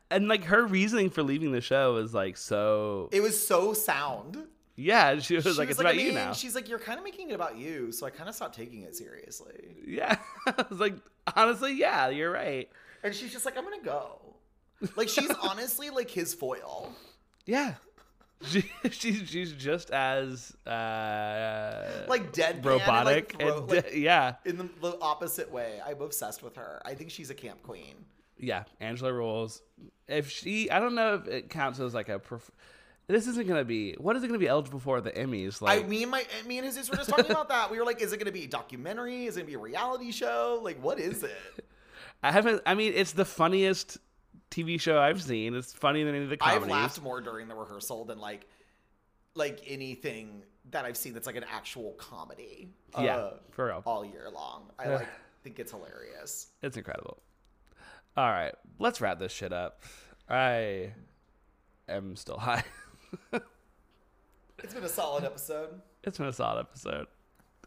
And 0.09 0.27
like 0.27 0.45
her 0.45 0.65
reasoning 0.65 1.09
for 1.09 1.23
leaving 1.23 1.51
the 1.51 1.61
show 1.61 1.97
is 1.97 2.13
like 2.13 2.37
so. 2.37 3.09
it 3.11 3.21
was 3.21 3.47
so 3.47 3.73
sound. 3.73 4.37
yeah, 4.75 5.19
she 5.19 5.35
was 5.35 5.43
She 5.43 5.49
like, 5.51 5.69
was 5.69 5.69
it's 5.69 5.79
about 5.79 5.93
I 5.95 5.97
you 5.99 6.05
mean, 6.07 6.15
now. 6.15 6.33
She's 6.33 6.53
like, 6.55 6.67
you're 6.67 6.79
kind 6.79 6.97
of 6.97 7.03
making 7.05 7.29
it 7.29 7.33
about 7.33 7.57
you, 7.57 7.91
so 7.91 8.05
I 8.05 8.09
kind 8.09 8.27
of 8.27 8.35
stopped 8.35 8.55
taking 8.55 8.81
it 8.81 8.95
seriously. 8.95 9.75
Yeah, 9.85 10.17
I 10.47 10.65
was 10.69 10.79
like, 10.79 10.95
honestly, 11.35 11.73
yeah, 11.77 12.09
you're 12.09 12.31
right. 12.31 12.69
And 13.03 13.15
she's 13.15 13.31
just 13.31 13.45
like, 13.45 13.57
I'm 13.57 13.63
gonna 13.63 13.81
go. 13.83 14.17
Like 14.95 15.07
she's 15.07 15.29
honestly 15.43 15.89
like 15.91 16.09
his 16.09 16.33
foil. 16.33 16.91
Yeah, 17.45 17.75
She, 18.43 18.63
she's 18.91 19.29
she's 19.29 19.51
just 19.53 19.91
as 19.91 20.55
uh, 20.67 22.05
Like 22.07 22.31
dead 22.31 22.65
robotic 22.65 23.35
and, 23.39 23.49
like, 23.49 23.69
throw- 23.69 23.77
and 23.77 23.85
like, 23.85 23.93
yeah, 23.95 24.35
in 24.45 24.57
the, 24.57 24.69
the 24.81 24.97
opposite 25.01 25.51
way. 25.51 25.79
I'm 25.85 26.01
obsessed 26.01 26.41
with 26.43 26.55
her. 26.55 26.81
I 26.85 26.93
think 26.95 27.11
she's 27.11 27.29
a 27.29 27.35
camp 27.35 27.61
queen. 27.63 27.95
yeah. 28.37 28.63
Angela 28.79 29.13
rules. 29.13 29.61
If 30.07 30.29
she, 30.29 30.69
I 30.69 30.79
don't 30.79 30.95
know 30.95 31.15
if 31.15 31.27
it 31.27 31.49
counts 31.49 31.79
as 31.79 31.93
like 31.93 32.09
a. 32.09 32.19
Prof- 32.19 32.51
this 33.07 33.27
isn't 33.27 33.47
gonna 33.47 33.63
be. 33.65 33.93
What 33.99 34.15
is 34.15 34.23
it 34.23 34.27
gonna 34.27 34.39
be 34.39 34.47
eligible 34.47 34.79
for 34.79 35.01
the 35.01 35.11
Emmys? 35.11 35.61
Like 35.61 35.83
I 35.83 35.87
me 35.87 36.03
and 36.03 36.11
my 36.11 36.25
me 36.47 36.57
and 36.57 36.65
his 36.65 36.75
sister 36.75 36.91
were 36.93 36.97
just 36.97 37.09
talking 37.09 37.29
about 37.29 37.49
that. 37.49 37.69
We 37.69 37.77
were 37.77 37.85
like, 37.85 38.01
is 38.01 38.13
it 38.13 38.17
going 38.17 38.25
to 38.27 38.31
be 38.31 38.45
a 38.45 38.47
documentary? 38.47 39.25
Is 39.25 39.35
it 39.35 39.41
going 39.41 39.47
to 39.47 39.51
be 39.51 39.55
a 39.55 39.59
reality 39.59 40.11
show? 40.11 40.59
Like, 40.63 40.81
what 40.81 40.99
is 40.99 41.23
it? 41.23 41.65
I 42.23 42.31
haven't. 42.31 42.61
I 42.65 42.73
mean, 42.75 42.93
it's 42.95 43.11
the 43.13 43.25
funniest 43.25 43.97
TV 44.51 44.79
show 44.79 44.99
I've 44.99 45.21
seen. 45.21 45.55
It's 45.55 45.73
funnier 45.73 46.05
than 46.05 46.13
any 46.13 46.25
of 46.25 46.29
the 46.29 46.37
comedy. 46.37 46.65
I've 46.65 46.69
laughed 46.69 47.01
more 47.01 47.21
during 47.21 47.47
the 47.47 47.55
rehearsal 47.55 48.05
than 48.05 48.19
like 48.19 48.47
like 49.33 49.61
anything 49.65 50.43
that 50.71 50.85
I've 50.85 50.97
seen 50.97 51.13
that's 51.13 51.25
like 51.25 51.37
an 51.37 51.45
actual 51.51 51.93
comedy. 51.93 52.69
Yeah, 52.99 53.15
uh, 53.15 53.33
for 53.51 53.67
real. 53.67 53.81
all 53.85 54.05
year 54.05 54.29
long. 54.29 54.69
I 54.77 54.89
like 54.89 55.07
think 55.43 55.57
it's 55.57 55.71
hilarious. 55.71 56.47
It's 56.61 56.77
incredible. 56.77 57.21
All 58.17 58.29
right, 58.29 58.53
let's 58.77 58.99
wrap 58.99 59.19
this 59.19 59.31
shit 59.31 59.53
up. 59.53 59.83
I 60.29 60.91
am 61.87 62.15
still 62.17 62.37
high. 62.39 62.63
It's 64.63 64.73
been 64.73 64.83
a 64.83 64.89
solid 64.89 65.23
episode. 65.23 65.81
It's 66.03 66.17
been 66.17 66.27
a 66.27 66.33
solid 66.33 66.59
episode. 66.59 67.07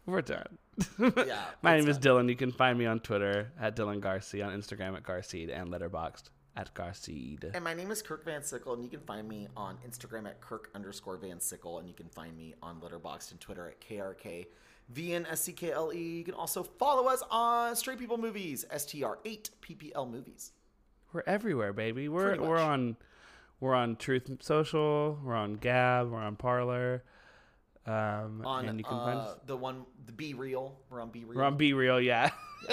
We're 0.05 0.21
done. 0.21 0.59
Yeah, 0.99 1.45
My 1.63 1.77
name 1.77 1.89
is. 1.89 1.97
Dylan. 1.97 2.29
You 2.29 2.35
can 2.35 2.51
find 2.51 2.77
me 2.77 2.85
on 2.85 2.99
Twitter 2.99 3.51
at 3.59 3.75
Dylan 3.75 4.01
Garcia, 4.01 4.45
on 4.45 4.53
Instagram 4.53 4.95
at 4.95 5.03
Garceed, 5.03 5.51
and 5.51 5.69
Letterboxd 5.69 6.29
at 6.55 6.73
Garceed. 6.73 7.53
And 7.53 7.63
my 7.63 7.73
name 7.73 7.91
is 7.91 8.01
Kirk 8.01 8.23
Van 8.25 8.43
Sickle, 8.43 8.73
and 8.73 8.83
you 8.83 8.89
can 8.89 9.01
find 9.01 9.27
me 9.27 9.47
on 9.55 9.77
Instagram 9.87 10.25
at 10.25 10.41
Kirk 10.41 10.69
underscore 10.73 11.17
Van 11.17 11.39
Sickle, 11.39 11.79
and 11.79 11.87
you 11.87 11.93
can 11.93 12.09
find 12.09 12.35
me 12.37 12.53
on 12.61 12.79
Letterboxd 12.79 13.31
and 13.31 13.39
Twitter 13.39 13.67
at 13.67 13.81
KRK 13.81 14.47
VNSCKLE. 14.93 15.95
E. 15.95 16.17
You 16.17 16.23
can 16.23 16.33
also 16.33 16.63
follow 16.63 17.07
us 17.07 17.23
on 17.29 17.75
Straight 17.75 17.99
People 17.99 18.17
Movies, 18.17 18.65
STR8 18.71 19.49
PPL 19.61 20.09
Movies. 20.09 20.51
We're 21.11 21.23
everywhere, 21.25 21.73
baby. 21.73 22.09
We're 22.09 22.39
we're 22.39 22.59
on 22.59 22.97
we're 23.59 23.73
on 23.73 23.95
Truth 23.95 24.29
Social. 24.41 25.17
We're 25.23 25.35
on 25.35 25.55
Gab. 25.55 26.11
We're 26.11 26.19
on 26.19 26.35
Parler. 26.35 27.03
Um, 27.87 28.41
On 28.43 28.67
and 28.67 28.79
you 28.79 28.83
can 28.83 28.97
find 28.97 29.19
uh, 29.19 29.21
us. 29.21 29.37
the 29.45 29.55
one, 29.55 29.85
the 30.07 30.11
Be 30.11 30.33
Real. 30.33 30.75
We're 30.89 31.01
on 31.01 31.09
Be 31.11 31.23
Real. 31.23 31.37
We're 31.37 31.43
on 31.43 31.55
Be 31.55 31.73
Real, 31.73 32.01
yeah. 32.01 32.31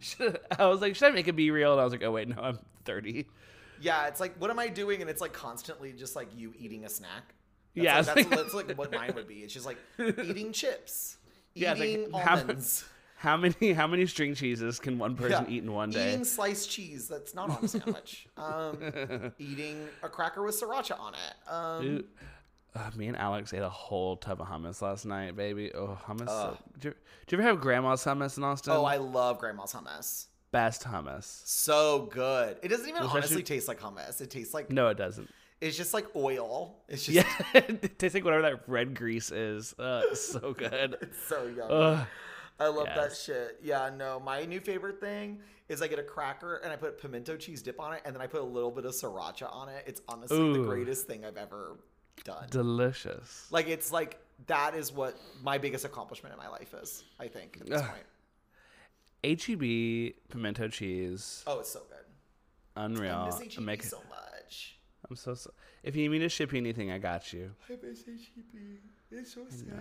Should- 0.00 0.38
I 0.58 0.66
was 0.66 0.80
like, 0.80 0.94
should 0.96 1.08
I 1.08 1.10
make 1.14 1.28
it 1.28 1.36
Be 1.36 1.50
Real? 1.50 1.72
And 1.72 1.80
I 1.80 1.84
was 1.84 1.92
like, 1.92 2.02
oh 2.02 2.12
wait, 2.12 2.28
no, 2.28 2.40
I'm 2.40 2.58
30. 2.84 3.26
Yeah, 3.80 4.06
it's 4.08 4.20
like, 4.20 4.34
what 4.38 4.50
am 4.50 4.58
I 4.58 4.68
doing? 4.68 5.00
And 5.00 5.08
it's 5.10 5.20
like 5.20 5.32
constantly 5.32 5.92
just 5.92 6.16
like 6.16 6.28
you 6.36 6.52
eating 6.58 6.84
a 6.84 6.88
snack. 6.88 7.34
That's 7.74 7.84
Yeah, 7.84 7.96
like, 7.98 8.06
that's, 8.06 8.16
like- 8.16 8.30
that's 8.30 8.54
like 8.54 8.78
what 8.78 8.92
mine 8.92 9.12
would 9.14 9.28
be. 9.28 9.36
It's 9.36 9.52
just 9.54 9.66
like 9.66 9.78
eating 9.98 10.52
chips, 10.52 11.18
Yeah, 11.54 11.72
it's 11.72 11.80
like, 11.80 11.88
eating 11.88 12.12
how- 12.12 12.38
almonds, 12.38 12.84
How 13.20 13.36
many 13.36 13.72
how 13.72 13.88
many 13.88 14.06
string 14.06 14.36
cheeses 14.36 14.78
can 14.78 14.96
one 14.96 15.16
person 15.16 15.44
Yeah, 15.48 15.50
eat 15.56 15.64
in 15.64 15.72
one 15.72 15.90
day? 15.90 16.10
Eating 16.12 16.24
sliced 16.24 16.70
cheese 16.70 17.08
that's 17.08 17.34
not 17.34 17.50
on 17.50 17.64
a 17.64 17.66
sandwich. 17.66 18.28
um, 18.36 19.32
eating 19.40 19.88
a 20.04 20.08
cracker 20.08 20.40
with 20.44 20.54
sriracha 20.60 20.96
on 21.00 21.14
it. 21.14 21.50
Um, 21.52 22.04
uh, 22.78 22.90
me 22.96 23.08
and 23.08 23.16
Alex 23.16 23.52
ate 23.52 23.62
a 23.62 23.68
whole 23.68 24.16
tub 24.16 24.40
of 24.40 24.46
hummus 24.48 24.80
last 24.82 25.04
night, 25.06 25.36
baby. 25.36 25.72
Oh, 25.74 25.98
hummus. 26.06 26.26
so- 26.28 26.56
did, 26.74 26.84
you, 26.84 26.94
did 27.26 27.32
you 27.36 27.38
ever 27.38 27.48
have 27.48 27.60
grandma's 27.60 28.04
hummus 28.04 28.36
in 28.38 28.44
Austin? 28.44 28.72
oh, 28.72 28.84
I 28.84 28.96
love 28.96 29.38
grandma's 29.38 29.72
hummus. 29.72 30.26
Best 30.50 30.84
hummus. 30.84 31.24
So 31.46 32.08
good. 32.12 32.56
It 32.62 32.68
doesn't 32.68 32.88
even 32.88 33.02
Especially- 33.02 33.18
honestly 33.18 33.42
taste 33.42 33.68
like 33.68 33.80
hummus. 33.80 34.20
It 34.20 34.30
tastes 34.30 34.54
like 34.54 34.70
No, 34.70 34.88
it 34.88 34.96
doesn't. 34.96 35.28
it's 35.60 35.76
just 35.76 35.92
like 35.92 36.06
oil. 36.16 36.76
It's 36.88 37.04
just 37.04 37.16
Yeah, 37.16 37.50
it 37.60 37.98
tastes 37.98 38.14
like 38.14 38.24
whatever 38.24 38.42
that 38.42 38.62
red 38.66 38.94
grease 38.94 39.30
is. 39.30 39.74
Uh, 39.78 40.14
so 40.14 40.52
good. 40.56 40.96
it's 41.02 41.18
so 41.28 41.42
yummy. 41.46 41.74
Ugh. 41.74 42.06
I 42.60 42.66
love 42.66 42.86
that 42.96 43.14
shit. 43.14 43.60
Yeah, 43.62 43.88
no, 43.96 44.18
my 44.18 44.44
new 44.44 44.58
favorite 44.58 44.98
thing 45.00 45.38
is 45.68 45.80
I 45.80 45.86
get 45.86 45.98
a 46.00 46.02
cracker 46.02 46.56
and 46.64 46.72
I 46.72 46.76
put 46.76 47.00
pimento 47.00 47.36
cheese 47.36 47.62
dip 47.62 47.78
on 47.78 47.92
it, 47.92 48.00
and 48.04 48.12
then 48.14 48.20
I 48.22 48.26
put 48.26 48.40
a 48.40 48.44
little 48.44 48.70
bit 48.72 48.84
of 48.84 48.92
sriracha 48.92 49.52
on 49.54 49.68
it. 49.68 49.84
It's 49.86 50.00
honestly 50.08 50.54
the 50.54 50.64
greatest 50.64 51.06
thing 51.06 51.24
I've 51.24 51.36
ever 51.36 51.76
done. 52.24 52.46
Delicious. 52.50 53.46
like 53.50 53.68
it's 53.68 53.90
like 53.92 54.18
that 54.46 54.74
is 54.74 54.92
what 54.92 55.16
my 55.42 55.58
biggest 55.58 55.84
accomplishment 55.84 56.32
in 56.34 56.38
my 56.38 56.48
life 56.48 56.72
is. 56.74 57.02
I 57.18 57.28
think 57.28 57.58
at 57.60 57.66
this 57.66 57.80
Ugh. 57.80 57.88
point. 57.88 58.04
HEB 59.24 60.14
pimento 60.28 60.68
cheese, 60.68 61.42
Oh, 61.46 61.60
it's 61.60 61.70
so 61.70 61.80
good. 61.88 62.04
unreal. 62.76 63.14
I 63.16 63.26
miss 63.26 63.54
HEB 63.56 63.64
make- 63.64 63.82
so 63.82 64.00
much. 64.08 64.78
I'm 65.08 65.16
so, 65.16 65.34
so. 65.34 65.50
If 65.82 65.96
you 65.96 66.02
need 66.02 66.08
me 66.10 66.18
to 66.20 66.28
ship 66.28 66.52
you 66.52 66.58
anything, 66.58 66.90
I 66.90 66.98
got 66.98 67.32
you. 67.32 67.52
I 67.68 67.76
miss 67.82 68.04
HEB. 68.04 68.78
It's 69.10 69.34
so 69.34 69.46
sad. 69.48 69.80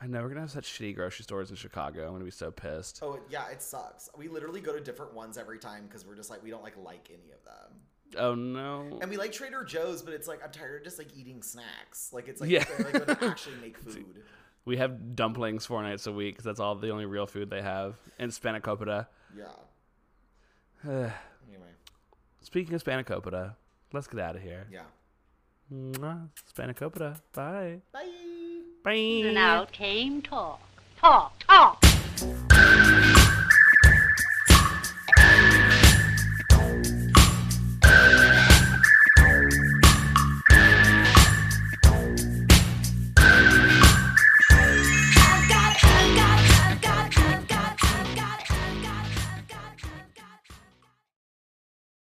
I 0.00 0.06
know 0.06 0.22
we're 0.22 0.28
gonna 0.28 0.42
have 0.42 0.50
such 0.52 0.66
shitty 0.78 0.94
grocery 0.94 1.24
stores 1.24 1.50
in 1.50 1.56
Chicago. 1.56 2.06
I'm 2.06 2.12
gonna 2.12 2.24
be 2.24 2.30
so 2.30 2.52
pissed. 2.52 3.00
Oh 3.02 3.18
yeah, 3.28 3.48
it 3.48 3.60
sucks. 3.60 4.08
We 4.16 4.28
literally 4.28 4.60
go 4.60 4.72
to 4.72 4.80
different 4.80 5.12
ones 5.14 5.36
every 5.36 5.58
time 5.58 5.86
because 5.88 6.06
we're 6.06 6.14
just 6.14 6.30
like 6.30 6.40
we 6.42 6.50
don't 6.50 6.62
like 6.62 6.76
like 6.76 7.08
any 7.12 7.32
of 7.32 7.42
them. 7.44 7.80
Oh 8.16 8.34
no. 8.34 8.98
And 9.02 9.10
we 9.10 9.16
like 9.16 9.32
Trader 9.32 9.64
Joe's, 9.64 10.02
but 10.02 10.14
it's 10.14 10.26
like 10.28 10.42
I'm 10.42 10.50
tired 10.50 10.78
of 10.80 10.84
just 10.84 10.98
like 10.98 11.08
eating 11.16 11.42
snacks. 11.42 12.10
Like 12.12 12.26
it's 12.28 12.40
like 12.40 12.48
Yeah. 12.50 12.64
they're 12.64 12.90
like 12.90 13.06
going 13.06 13.18
to 13.18 13.24
actually 13.26 13.56
make 13.60 13.76
food. 13.78 14.22
We 14.64 14.76
have 14.78 15.14
dumplings 15.16 15.66
four 15.66 15.82
nights 15.82 16.06
a 16.06 16.12
week 16.12 16.36
'cause 16.36 16.44
that's 16.44 16.60
all 16.60 16.74
the 16.74 16.90
only 16.90 17.06
real 17.06 17.26
food 17.26 17.50
they 17.50 17.62
have. 17.62 17.96
And 18.18 18.30
spanakopita. 18.30 19.06
Yeah. 19.36 19.46
Anyway, 21.48 21.70
Speaking 22.40 22.74
of 22.74 22.84
spanakopita, 22.84 23.54
let's 23.92 24.06
get 24.06 24.20
out 24.20 24.36
of 24.36 24.42
here. 24.42 24.66
yeah. 24.70 24.82
Mwah. 25.72 26.28
Spanakopita. 26.54 27.20
Bye. 27.34 27.80
Bye. 27.92 28.08
Bye. 28.84 29.30
Now 29.34 29.64
came 29.66 30.22
talk. 30.22 30.60
Talk, 30.98 31.38
talk. 31.46 31.84